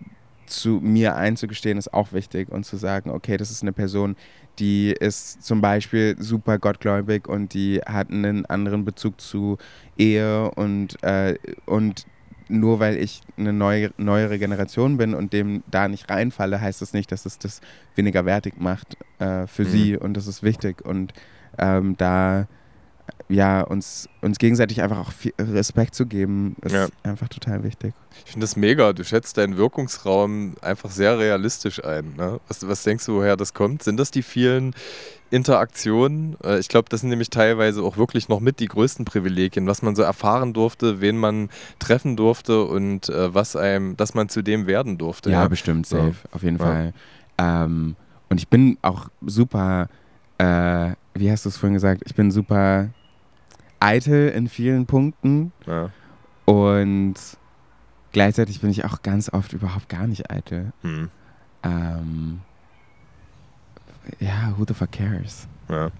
zu 0.46 0.80
mir 0.84 1.16
einzugestehen 1.16 1.80
ist 1.80 1.96
auch 1.96 2.14
wichtig 2.14 2.50
und 2.50 2.64
zu 2.64 2.78
sagen, 2.78 3.10
okay, 3.10 3.38
das 3.38 3.50
ist 3.50 3.64
eine 3.64 3.74
Person, 3.74 4.16
die 4.60 4.92
ist 4.92 5.42
zum 5.42 5.62
Beispiel 5.62 6.16
super 6.20 6.60
gottgläubig 6.60 7.28
und 7.28 7.56
die 7.56 7.82
hat 7.88 8.12
einen 8.12 8.46
anderen 8.46 8.86
Bezug 8.86 9.20
zu 9.20 9.58
Ehe 9.98 10.52
und, 10.52 11.02
äh, 11.04 11.40
und 11.66 12.06
nur 12.52 12.80
weil 12.80 12.98
ich 12.98 13.22
eine 13.38 13.54
neue, 13.54 13.92
neuere 13.98 14.38
Generation 14.40 14.98
bin 14.98 15.14
und 15.14 15.34
dem 15.34 15.64
da 15.70 15.88
nicht 15.88 16.10
reinfalle, 16.10 16.62
heißt 16.62 16.82
das 16.82 16.94
nicht, 16.94 17.12
dass 17.12 17.26
es 17.26 17.40
das 17.40 17.62
weniger 17.96 18.26
wertig 18.26 18.60
macht 18.60 18.98
äh, 19.20 19.48
für 19.48 19.64
mhm. 19.64 19.70
sie 19.70 19.98
und 19.98 20.16
das 20.16 20.28
ist 20.28 20.44
wichtig 20.44 20.86
und 20.86 21.14
ähm, 21.58 21.96
da 21.98 22.48
ja, 23.30 23.62
uns, 23.62 24.10
uns 24.22 24.38
gegenseitig 24.38 24.82
einfach 24.82 25.00
auch 25.00 25.12
Respekt 25.40 25.96
zu 25.96 26.06
geben, 26.06 26.56
ist 26.62 26.74
ja. 26.74 26.88
einfach 27.04 27.30
total 27.30 27.64
wichtig. 27.64 27.94
Ich 28.26 28.32
finde 28.32 28.46
das 28.46 28.56
mega. 28.56 28.94
Du 28.94 29.04
schätzt 29.04 29.38
deinen 29.38 29.58
Wirkungsraum 29.58 30.56
einfach 30.62 30.92
sehr 30.92 31.18
realistisch 31.18 31.84
ein. 31.84 32.14
Ne? 32.18 32.40
Was, 32.48 32.68
was 32.68 32.84
denkst 32.84 33.06
du, 33.06 33.16
woher 33.16 33.38
das 33.38 33.54
kommt? 33.54 33.84
Sind 33.84 33.98
das 33.98 34.12
die 34.12 34.22
vielen 34.22 34.74
Interaktionen? 35.32 36.38
Äh, 36.44 36.60
ich 36.60 36.68
glaube, 36.68 36.90
das 36.90 37.02
sind 37.02 37.10
nämlich 37.10 37.30
teilweise 37.30 37.82
auch 37.82 37.98
wirklich 37.98 38.30
noch 38.30 38.40
mit 38.40 38.60
die 38.60 38.68
größten 38.68 39.06
Privilegien, 39.06 39.66
was 39.66 39.82
man 39.82 39.96
so 39.96 40.04
erfahren 40.04 40.54
durfte, 40.54 41.02
wen 41.02 41.18
man 41.18 41.50
treffen 41.80 42.16
durfte 42.16 42.64
und 42.66 43.10
äh, 43.10 43.34
was 43.34 43.56
einem, 43.56 43.98
dass 43.98 44.14
man 44.14 44.30
zu 44.30 44.42
dem 44.44 44.68
werden 44.68 44.98
durfte. 44.98 45.32
Ja, 45.32 45.44
ja. 45.44 45.48
bestimmt, 45.48 45.88
safe, 45.88 46.16
ja. 46.24 46.30
auf 46.34 46.44
jeden 46.44 46.58
ja. 46.58 46.66
Fall. 46.66 46.94
Ähm, 47.38 47.96
und 48.30 48.40
ich 48.40 48.48
bin 48.48 48.78
auch 48.82 49.08
super, 49.26 49.88
äh, 50.38 50.92
wie 51.14 51.32
hast 51.32 51.46
du 51.46 51.50
es 51.50 51.58
vorhin 51.58 51.74
gesagt? 51.74 52.04
Ich 52.06 52.16
bin 52.16 52.32
super 52.32 52.90
eitel 53.80 54.30
in 54.30 54.48
vielen 54.48 54.86
Punkten. 54.86 55.52
Und 56.46 57.16
gleichzeitig 58.12 58.62
bin 58.62 58.70
ich 58.70 58.86
auch 58.86 59.02
ganz 59.02 59.32
oft 59.34 59.54
überhaupt 59.54 59.90
gar 59.90 60.08
nicht 60.08 60.30
eitel. 60.32 60.72
Hm. 60.82 61.10
Ähm, 61.64 62.42
ja, 64.20 64.54
who 64.58 64.66
the 64.68 64.74
fuck 64.74 64.92
cares? 64.92 65.48
Ja. 65.70 65.92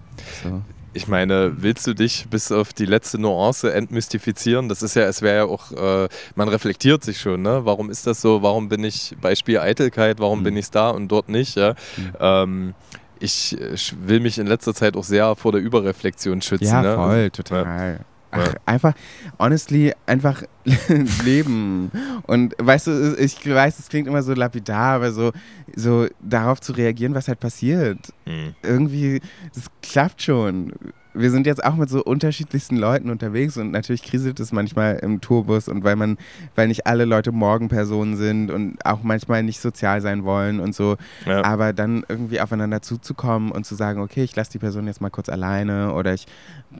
So. 0.42 0.62
Ich 0.94 1.08
meine, 1.08 1.62
willst 1.62 1.86
du 1.86 1.94
dich 1.94 2.26
bis 2.28 2.52
auf 2.52 2.74
die 2.74 2.84
letzte 2.84 3.18
Nuance 3.18 3.72
entmystifizieren? 3.72 4.68
Das 4.68 4.82
ist 4.82 4.94
ja, 4.94 5.04
es 5.04 5.22
wäre 5.22 5.36
ja 5.36 5.44
auch, 5.44 5.72
äh, 5.72 6.08
man 6.34 6.48
reflektiert 6.48 7.02
sich 7.02 7.18
schon, 7.18 7.40
ne? 7.40 7.64
Warum 7.64 7.90
ist 7.90 8.06
das 8.06 8.20
so? 8.20 8.42
Warum 8.42 8.68
bin 8.68 8.84
ich, 8.84 9.16
Beispiel 9.20 9.58
Eitelkeit, 9.58 10.18
warum 10.20 10.40
hm. 10.40 10.44
bin 10.44 10.56
ich 10.58 10.70
da 10.70 10.90
und 10.90 11.08
dort 11.08 11.30
nicht? 11.30 11.56
Ja? 11.56 11.74
Hm. 11.94 12.12
Ähm, 12.20 12.74
ich 13.20 13.56
will 14.02 14.20
mich 14.20 14.38
in 14.38 14.46
letzter 14.46 14.74
Zeit 14.74 14.96
auch 14.96 15.04
sehr 15.04 15.34
vor 15.36 15.52
der 15.52 15.60
Überreflexion 15.60 16.42
schützen. 16.42 16.66
Ja, 16.66 16.82
ne? 16.82 16.94
voll, 16.94 17.30
total. 17.30 17.64
Ja. 17.64 18.04
Ach, 18.32 18.54
einfach, 18.66 18.94
honestly, 19.38 19.94
einfach 20.06 20.42
leben. 21.24 21.90
Und 22.26 22.54
weißt 22.58 22.86
du, 22.86 23.16
ich 23.18 23.48
weiß, 23.48 23.78
es 23.78 23.88
klingt 23.88 24.08
immer 24.08 24.22
so 24.22 24.34
lapidar, 24.34 24.96
aber 24.96 25.12
so, 25.12 25.32
so 25.74 26.06
darauf 26.20 26.60
zu 26.60 26.72
reagieren, 26.72 27.14
was 27.14 27.28
halt 27.28 27.40
passiert. 27.40 28.12
Mhm. 28.26 28.54
Irgendwie, 28.62 29.20
das 29.54 29.64
klappt 29.82 30.22
schon 30.22 30.72
wir 31.14 31.30
sind 31.30 31.46
jetzt 31.46 31.62
auch 31.62 31.74
mit 31.76 31.90
so 31.90 32.02
unterschiedlichsten 32.02 32.76
Leuten 32.76 33.10
unterwegs 33.10 33.56
und 33.56 33.70
natürlich 33.70 34.02
kriselt 34.02 34.40
es 34.40 34.52
manchmal 34.52 34.96
im 34.96 35.20
Tourbus 35.20 35.68
und 35.68 35.84
weil 35.84 35.96
man, 35.96 36.16
weil 36.54 36.68
nicht 36.68 36.86
alle 36.86 37.04
Leute 37.04 37.32
Morgenpersonen 37.32 38.16
sind 38.16 38.50
und 38.50 38.84
auch 38.84 39.02
manchmal 39.02 39.42
nicht 39.42 39.60
sozial 39.60 40.00
sein 40.00 40.24
wollen 40.24 40.60
und 40.60 40.74
so. 40.74 40.96
Ja. 41.26 41.44
Aber 41.44 41.72
dann 41.72 42.04
irgendwie 42.08 42.40
aufeinander 42.40 42.82
zuzukommen 42.82 43.52
und 43.52 43.66
zu 43.66 43.74
sagen, 43.74 44.00
okay, 44.00 44.24
ich 44.24 44.34
lasse 44.36 44.52
die 44.52 44.58
Person 44.58 44.86
jetzt 44.86 45.00
mal 45.00 45.10
kurz 45.10 45.28
alleine 45.28 45.92
oder 45.92 46.14
ich 46.14 46.26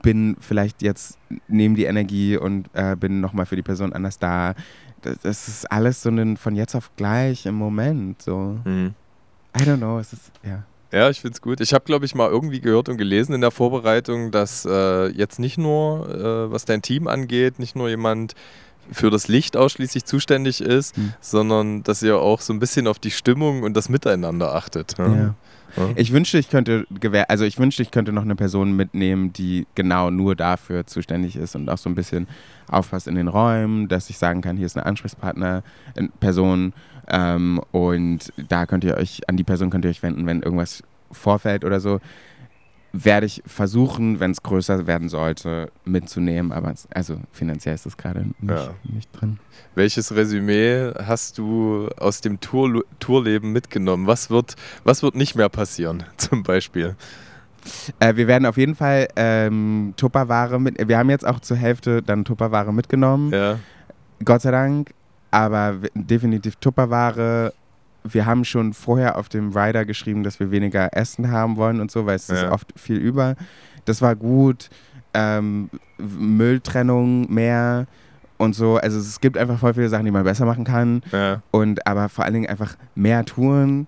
bin 0.01 0.35
vielleicht 0.39 0.81
jetzt, 0.81 1.17
nehme 1.47 1.75
die 1.75 1.85
Energie 1.85 2.37
und 2.37 2.69
äh, 2.73 2.95
bin 2.95 3.21
nochmal 3.21 3.45
für 3.45 3.55
die 3.55 3.61
Person 3.61 3.72
anders 3.81 4.19
da. 4.19 4.55
Das, 5.01 5.17
das, 5.21 5.47
ist 5.47 5.71
alles 5.71 6.01
so 6.01 6.09
ein 6.09 6.37
von 6.37 6.55
jetzt 6.55 6.75
auf 6.75 6.91
gleich 6.95 7.45
im 7.45 7.55
Moment. 7.55 8.21
So. 8.21 8.57
Mhm. 8.63 8.93
I 9.59 9.63
don't 9.63 9.77
know, 9.77 9.99
es 9.99 10.13
ist, 10.13 10.31
ja. 10.43 10.63
Ja, 10.91 11.09
ich 11.09 11.21
finde 11.21 11.33
es 11.33 11.41
gut. 11.41 11.59
Ich 11.59 11.73
habe, 11.73 11.83
glaube 11.85 12.05
ich, 12.05 12.13
mal 12.13 12.29
irgendwie 12.29 12.61
gehört 12.61 12.87
und 12.87 12.97
gelesen 12.97 13.33
in 13.33 13.41
der 13.41 13.49
Vorbereitung, 13.49 14.29
dass 14.29 14.63
äh, 14.63 15.07
jetzt 15.07 15.39
nicht 15.39 15.57
nur, 15.57 16.07
äh, 16.07 16.51
was 16.51 16.65
dein 16.65 16.83
Team 16.83 17.07
angeht, 17.07 17.57
nicht 17.57 17.75
nur 17.75 17.89
jemand 17.89 18.35
für 18.91 19.09
das 19.09 19.27
Licht 19.27 19.57
ausschließlich 19.57 20.05
zuständig 20.05 20.61
ist, 20.61 20.95
hm. 20.95 21.13
sondern 21.19 21.81
dass 21.81 22.03
ihr 22.03 22.19
auch 22.19 22.41
so 22.41 22.53
ein 22.53 22.59
bisschen 22.59 22.85
auf 22.85 22.99
die 22.99 23.09
Stimmung 23.09 23.63
und 23.63 23.75
das 23.75 23.89
Miteinander 23.89 24.53
achtet. 24.53 24.95
Ja. 24.99 25.15
ja. 25.15 25.35
Ja. 25.77 25.89
Ich 25.95 26.11
wünschte, 26.11 26.37
ich 26.37 26.49
könnte 26.49 26.85
also 27.27 27.45
ich 27.45 27.57
wünschte, 27.57 27.81
ich 27.81 27.91
könnte 27.91 28.11
noch 28.11 28.23
eine 28.23 28.35
Person 28.35 28.75
mitnehmen, 28.75 29.33
die 29.33 29.65
genau 29.75 30.09
nur 30.09 30.35
dafür 30.35 30.85
zuständig 30.85 31.35
ist 31.35 31.55
und 31.55 31.69
auch 31.69 31.77
so 31.77 31.89
ein 31.89 31.95
bisschen 31.95 32.27
aufpasst 32.69 33.07
in 33.07 33.15
den 33.15 33.27
Räumen, 33.27 33.87
dass 33.87 34.09
ich 34.09 34.17
sagen 34.17 34.41
kann, 34.41 34.57
hier 34.57 34.65
ist 34.65 34.77
eine 34.77 34.85
Ansprechpartner, 34.85 35.63
eine 35.95 36.09
Person 36.19 36.73
ähm, 37.07 37.61
und 37.71 38.31
da 38.37 38.65
könnt 38.65 38.83
ihr 38.83 38.97
euch, 38.97 39.21
an 39.27 39.37
die 39.37 39.43
Person 39.43 39.69
könnt 39.69 39.85
ihr 39.85 39.91
euch 39.91 40.03
wenden, 40.03 40.25
wenn 40.25 40.41
irgendwas 40.41 40.83
vorfällt 41.11 41.63
oder 41.65 41.79
so. 41.79 41.99
Werde 42.95 43.25
ich 43.25 43.41
versuchen, 43.47 44.19
wenn 44.19 44.31
es 44.31 44.43
größer 44.43 44.85
werden 44.85 45.09
sollte, 45.09 45.71
mitzunehmen. 45.83 46.51
Aber 46.51 46.73
also 46.93 47.17
finanziell 47.31 47.73
ist 47.73 47.87
das 47.87 47.97
gerade 47.97 48.21
nicht, 48.21 48.35
ja. 48.47 48.75
nicht, 48.83 49.09
drin. 49.13 49.39
Welches 49.73 50.15
Resümee 50.15 50.91
hast 51.03 51.39
du 51.39 51.89
aus 51.97 52.21
dem 52.21 52.39
Tour, 52.39 52.83
Tourleben 52.99 53.51
mitgenommen? 53.51 54.05
Was 54.05 54.29
wird, 54.29 54.55
was 54.83 55.01
wird 55.01 55.15
nicht 55.15 55.35
mehr 55.35 55.49
passieren, 55.49 56.03
zum 56.17 56.43
Beispiel? 56.43 56.95
Äh, 57.99 58.15
wir 58.15 58.27
werden 58.27 58.45
auf 58.45 58.57
jeden 58.57 58.75
Fall 58.75 59.07
ähm, 59.15 59.93
Tupperware 59.97 60.59
mit. 60.59 60.87
Wir 60.87 60.97
haben 60.97 61.09
jetzt 61.09 61.25
auch 61.25 61.39
zur 61.39 61.57
Hälfte 61.57 62.03
dann 62.03 62.25
Tupperware 62.25 62.71
mitgenommen. 62.73 63.33
Ja. 63.33 63.57
Gott 64.23 64.41
sei 64.43 64.51
Dank 64.51 64.91
aber 65.33 65.79
definitiv 65.95 66.55
Tupperware. 66.57 67.53
Wir 68.03 68.25
haben 68.25 68.45
schon 68.45 68.73
vorher 68.73 69.17
auf 69.17 69.29
dem 69.29 69.55
Rider 69.55 69.85
geschrieben, 69.85 70.23
dass 70.23 70.39
wir 70.39 70.51
weniger 70.51 70.95
Essen 70.95 71.31
haben 71.31 71.57
wollen 71.57 71.79
und 71.79 71.91
so, 71.91 72.05
weil 72.05 72.15
es 72.15 72.27
ja. 72.27 72.35
ist 72.35 72.51
oft 72.51 72.73
viel 72.75 72.97
über. 72.97 73.35
Das 73.85 74.01
war 74.01 74.15
gut. 74.15 74.69
Ähm, 75.13 75.69
Mülltrennung 75.97 77.31
mehr 77.31 77.87
und 78.37 78.53
so. 78.55 78.77
Also 78.77 78.99
es 78.99 79.21
gibt 79.21 79.37
einfach 79.37 79.59
voll 79.59 79.73
viele 79.73 79.89
Sachen, 79.89 80.05
die 80.05 80.11
man 80.11 80.23
besser 80.23 80.45
machen 80.45 80.63
kann. 80.63 81.01
Ja. 81.11 81.41
Und 81.51 81.85
aber 81.87 82.09
vor 82.09 82.25
allen 82.25 82.33
Dingen 82.33 82.49
einfach 82.49 82.75
mehr 82.95 83.25
tun 83.25 83.87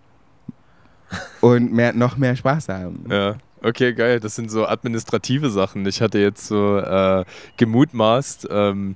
und 1.42 1.74
mehr, 1.74 1.94
noch 1.94 2.18
mehr 2.18 2.36
Spaß 2.36 2.70
haben. 2.70 3.06
Ja. 3.10 3.36
Okay, 3.62 3.94
geil. 3.94 4.20
Das 4.20 4.36
sind 4.36 4.52
so 4.52 4.66
administrative 4.68 5.50
Sachen. 5.50 5.86
Ich 5.88 6.02
hatte 6.02 6.20
jetzt 6.20 6.46
so 6.48 6.78
äh, 6.78 7.26
gemutmaßt, 7.58 8.48
ähm, 8.52 8.96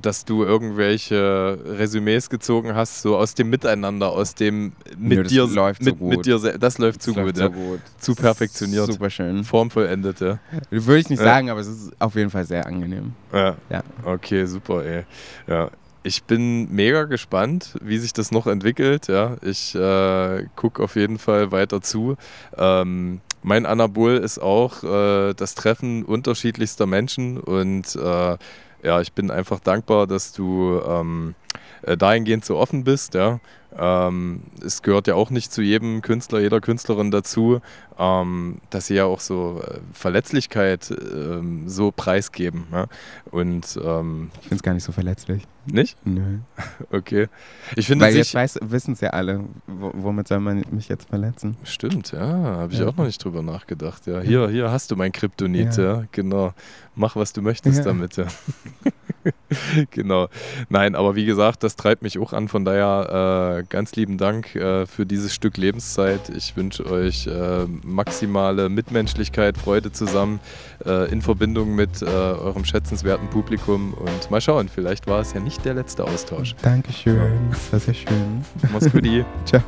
dass 0.00 0.24
du 0.24 0.44
irgendwelche 0.44 1.58
Resümees 1.64 2.30
gezogen 2.30 2.74
hast, 2.76 3.02
so 3.02 3.16
aus 3.16 3.34
dem 3.34 3.50
Miteinander, 3.50 4.10
aus 4.10 4.34
dem 4.36 4.72
mit 4.96 5.30
ja, 5.32 5.46
dir, 5.46 5.52
läuft 5.54 5.82
mit, 5.82 5.98
so 5.98 6.04
mit 6.04 6.24
dir, 6.26 6.38
das 6.38 6.78
läuft 6.78 7.02
zu 7.02 7.12
das 7.12 7.24
gut, 7.24 7.36
läuft 7.36 7.38
ja. 7.38 7.44
so 7.46 7.50
gut. 7.50 7.80
zu 7.98 8.14
perfektioniert, 8.14 8.86
Super 8.92 9.10
schön. 9.10 9.42
formvollendet, 9.42 10.20
ja. 10.20 10.38
Würde 10.70 11.00
ich 11.00 11.10
nicht 11.10 11.18
Ja. 11.18 11.24
sagen, 11.24 11.50
aber 11.50 11.60
es 11.60 11.66
ist 11.68 11.92
auf 12.00 12.14
jeden 12.14 12.30
Fall 12.30 12.44
sehr 12.44 12.66
angenehm. 12.66 13.12
ja. 13.32 13.56
Ja. 13.70 13.82
Okay, 14.04 14.44
super, 14.46 14.84
ey. 14.84 15.04
Ja. 15.48 15.70
Ich 16.06 16.24
bin 16.24 16.70
mega 16.70 17.04
gespannt, 17.04 17.78
wie 17.80 17.96
sich 17.96 18.12
das 18.12 18.30
noch 18.30 18.46
entwickelt. 18.46 19.08
Ja, 19.08 19.38
ich 19.40 19.74
äh, 19.74 20.44
gucke 20.54 20.82
auf 20.82 20.96
jeden 20.96 21.18
Fall 21.18 21.50
weiter 21.50 21.80
zu. 21.80 22.16
Ähm, 22.58 23.22
mein 23.42 23.64
Anabol 23.64 24.18
ist 24.18 24.38
auch 24.38 24.84
äh, 24.84 25.32
das 25.32 25.54
Treffen 25.54 26.04
unterschiedlichster 26.04 26.84
Menschen 26.84 27.40
und 27.40 27.96
äh, 27.96 28.36
ja, 28.82 29.00
ich 29.00 29.14
bin 29.14 29.30
einfach 29.30 29.60
dankbar, 29.60 30.06
dass 30.06 30.32
du 30.32 30.78
ähm, 30.86 31.34
äh, 31.80 31.96
dahingehend 31.96 32.44
so 32.44 32.58
offen 32.58 32.84
bist. 32.84 33.14
Ja. 33.14 33.40
Ähm, 33.76 34.42
es 34.64 34.82
gehört 34.82 35.06
ja 35.08 35.14
auch 35.16 35.30
nicht 35.30 35.52
zu 35.52 35.60
jedem 35.60 36.00
Künstler, 36.00 36.38
jeder 36.40 36.60
Künstlerin 36.60 37.10
dazu, 37.10 37.60
ähm, 37.98 38.58
dass 38.70 38.86
sie 38.86 38.94
ja 38.94 39.04
auch 39.04 39.18
so 39.20 39.62
äh, 39.66 39.80
Verletzlichkeit 39.92 40.90
ähm, 40.92 41.68
so 41.68 41.90
preisgeben. 41.90 42.64
Ja. 42.72 42.86
Und 43.32 43.78
ähm, 43.84 44.30
Ich 44.36 44.42
finde 44.42 44.54
es 44.56 44.62
gar 44.62 44.74
nicht 44.74 44.84
so 44.84 44.92
verletzlich. 44.92 45.42
nicht? 45.66 45.96
Nö. 46.04 46.38
Okay. 46.92 47.28
Ich 47.76 47.86
finde 47.86 48.04
Weil 48.04 48.14
jetzt 48.16 48.34
wissen 48.62 48.92
es 48.92 49.00
ja 49.00 49.10
alle. 49.10 49.40
W 49.66 49.90
womit 49.94 50.28
soll 50.28 50.38
man 50.40 50.64
mich 50.70 50.88
jetzt 50.88 51.08
verletzen? 51.08 51.56
Stimmt, 51.64 52.12
ja, 52.12 52.20
habe 52.20 52.72
ich 52.72 52.78
Ja. 52.78 52.86
auch 52.88 52.96
noch 52.96 53.06
nicht 53.06 53.22
drüber 53.24 53.42
nachgedacht. 53.42 54.06
Ja, 54.06 54.20
hier, 54.20 54.48
hier 54.48 54.70
hast 54.70 54.90
du 54.92 54.96
mein 54.96 55.10
Kryptonit, 55.12 55.76
ja. 55.76 55.82
Ja. 56.00 56.04
genau. 56.12 56.52
Mach, 56.94 57.16
was 57.16 57.32
du 57.32 57.42
möchtest 57.42 57.78
Ja. 57.78 57.84
damit, 57.84 58.16
ja. 58.16 58.26
genau. 59.90 60.28
Nein, 60.68 60.94
aber 60.94 61.14
wie 61.14 61.24
gesagt, 61.24 61.62
das 61.62 61.76
treibt 61.76 62.02
mich 62.02 62.18
auch 62.18 62.32
an. 62.32 62.48
Von 62.48 62.64
daher 62.64 63.60
äh, 63.60 63.64
ganz 63.68 63.94
lieben 63.96 64.18
Dank 64.18 64.54
äh, 64.54 64.86
für 64.86 65.06
dieses 65.06 65.34
Stück 65.34 65.56
Lebenszeit. 65.56 66.28
Ich 66.30 66.56
wünsche 66.56 66.86
euch 66.86 67.26
äh, 67.26 67.66
maximale 67.82 68.68
Mitmenschlichkeit, 68.68 69.56
Freude 69.58 69.92
zusammen 69.92 70.40
äh, 70.84 71.10
in 71.10 71.22
Verbindung 71.22 71.74
mit 71.74 72.02
äh, 72.02 72.06
eurem 72.06 72.64
schätzenswerten 72.64 73.28
Publikum. 73.28 73.94
Und 73.94 74.30
mal 74.30 74.40
schauen, 74.40 74.68
vielleicht 74.68 75.06
war 75.06 75.20
es 75.20 75.32
ja 75.32 75.40
nicht 75.40 75.64
der 75.64 75.74
letzte 75.74 76.04
Austausch. 76.04 76.54
Dankeschön. 76.62 77.48
Das 77.50 77.72
war 77.72 77.80
sehr 77.80 77.94
schön. 77.94 78.44
Mach's 78.72 78.90
gut. 78.90 79.04
Ciao. 79.44 79.62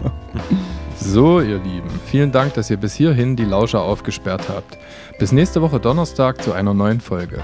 So, 0.99 1.41
ihr 1.41 1.59
Lieben, 1.59 1.91
vielen 2.07 2.33
Dank, 2.33 2.55
dass 2.55 2.71
ihr 2.71 2.79
bis 2.79 2.95
hierhin 2.95 3.37
die 3.37 3.45
Lauscher 3.45 3.83
aufgesperrt 3.83 4.49
habt. 4.49 4.79
Bis 5.19 5.33
nächste 5.33 5.63
Woche 5.63 5.79
Donnerstag 5.79 6.43
zu 6.43 6.53
einer 6.53 6.75
neuen 6.75 7.01
Folge. 7.01 7.43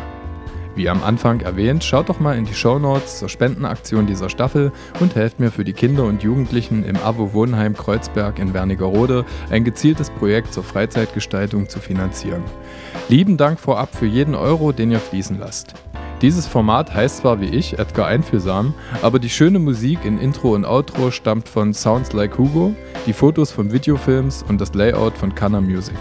Wie 0.75 0.89
am 0.89 1.03
Anfang 1.03 1.41
erwähnt, 1.41 1.85
schaut 1.85 2.09
doch 2.09 2.19
mal 2.19 2.37
in 2.37 2.47
die 2.47 2.55
Shownotes 2.55 3.19
zur 3.19 3.29
Spendenaktion 3.29 4.07
dieser 4.07 4.31
Staffel 4.31 4.73
und 5.01 5.15
helft 5.15 5.39
mir 5.39 5.51
für 5.51 5.65
die 5.65 5.75
Kinder 5.75 6.05
und 6.05 6.23
Jugendlichen 6.23 6.83
im 6.85 6.97
AWO 6.97 7.35
Wohnheim 7.35 7.77
Kreuzberg 7.77 8.39
in 8.39 8.55
Wernigerode 8.55 9.27
ein 9.51 9.65
gezieltes 9.65 10.09
Projekt 10.09 10.55
zur 10.55 10.65
Freizeitgestaltung 10.65 11.69
zu 11.69 11.79
finanzieren. 11.79 12.43
Lieben 13.11 13.37
Dank 13.37 13.61
vorab 13.61 13.95
für 13.95 14.07
jeden 14.07 14.35
Euro, 14.35 14.73
den 14.73 14.91
ihr 14.91 15.01
fließen 15.01 15.39
lasst. 15.39 15.75
Dieses 16.23 16.47
Format 16.47 16.95
heißt 16.95 17.19
zwar 17.19 17.41
wie 17.41 17.47
ich 17.47 17.79
Edgar 17.79 18.07
Einfühlsam, 18.07 18.73
aber 19.03 19.19
die 19.19 19.29
schöne 19.29 19.59
Musik 19.59 20.05
in 20.05 20.19
Intro 20.19 20.55
und 20.55 20.65
Outro 20.65 21.11
stammt 21.11 21.49
von 21.49 21.75
Sounds 21.75 22.13
Like 22.15 22.39
Hugo, 22.39 22.75
die 23.07 23.13
Fotos 23.13 23.51
von 23.51 23.73
Videofilms 23.73 24.43
und 24.49 24.61
das 24.61 24.73
Layout 24.73 25.19
von 25.19 25.35
Kana 25.35 25.61
Music. 25.61 25.97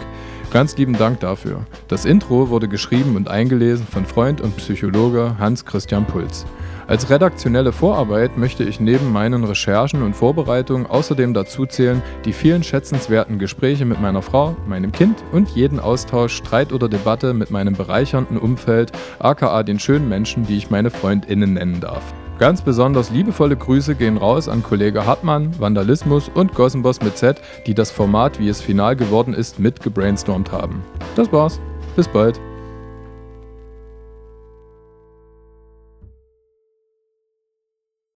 Ganz 0.51 0.75
lieben 0.75 0.97
Dank 0.97 1.21
dafür. 1.21 1.65
Das 1.87 2.03
Intro 2.03 2.49
wurde 2.49 2.67
geschrieben 2.67 3.15
und 3.15 3.29
eingelesen 3.29 3.87
von 3.87 4.05
Freund 4.05 4.41
und 4.41 4.57
Psychologe 4.57 5.35
Hans 5.39 5.65
Christian 5.65 6.05
Puls. 6.05 6.45
Als 6.87 7.09
redaktionelle 7.09 7.71
Vorarbeit 7.71 8.37
möchte 8.37 8.65
ich 8.65 8.81
neben 8.81 9.13
meinen 9.13 9.45
Recherchen 9.45 10.01
und 10.01 10.13
Vorbereitungen 10.13 10.87
außerdem 10.87 11.33
dazu 11.33 11.65
zählen, 11.65 12.01
die 12.25 12.33
vielen 12.33 12.63
schätzenswerten 12.63 13.39
Gespräche 13.39 13.85
mit 13.85 14.01
meiner 14.01 14.21
Frau, 14.21 14.57
meinem 14.67 14.91
Kind 14.91 15.23
und 15.31 15.47
jeden 15.51 15.79
Austausch, 15.79 16.35
Streit 16.35 16.73
oder 16.73 16.89
Debatte 16.89 17.33
mit 17.33 17.49
meinem 17.49 17.75
bereichernden 17.75 18.37
Umfeld, 18.37 18.91
aka 19.19 19.63
den 19.63 19.79
schönen 19.79 20.09
Menschen, 20.09 20.45
die 20.45 20.57
ich 20.57 20.69
meine 20.69 20.89
FreundInnen 20.89 21.53
nennen 21.53 21.79
darf. 21.79 22.03
Ganz 22.41 22.63
besonders 22.63 23.11
liebevolle 23.11 23.55
Grüße 23.55 23.93
gehen 23.93 24.17
raus 24.17 24.49
an 24.49 24.63
Kollege 24.63 25.05
Hartmann, 25.05 25.59
Vandalismus 25.59 26.27
und 26.27 26.55
Gossenboss 26.55 26.99
mit 26.99 27.15
Z, 27.15 27.39
die 27.67 27.75
das 27.75 27.91
Format, 27.91 28.39
wie 28.39 28.49
es 28.49 28.59
final 28.59 28.95
geworden 28.95 29.35
ist, 29.35 29.59
mit 29.59 29.83
gebrainstormt 29.83 30.51
haben. 30.51 30.83
Das 31.15 31.31
war's. 31.31 31.61
Bis 31.95 32.07
bald. 32.07 32.41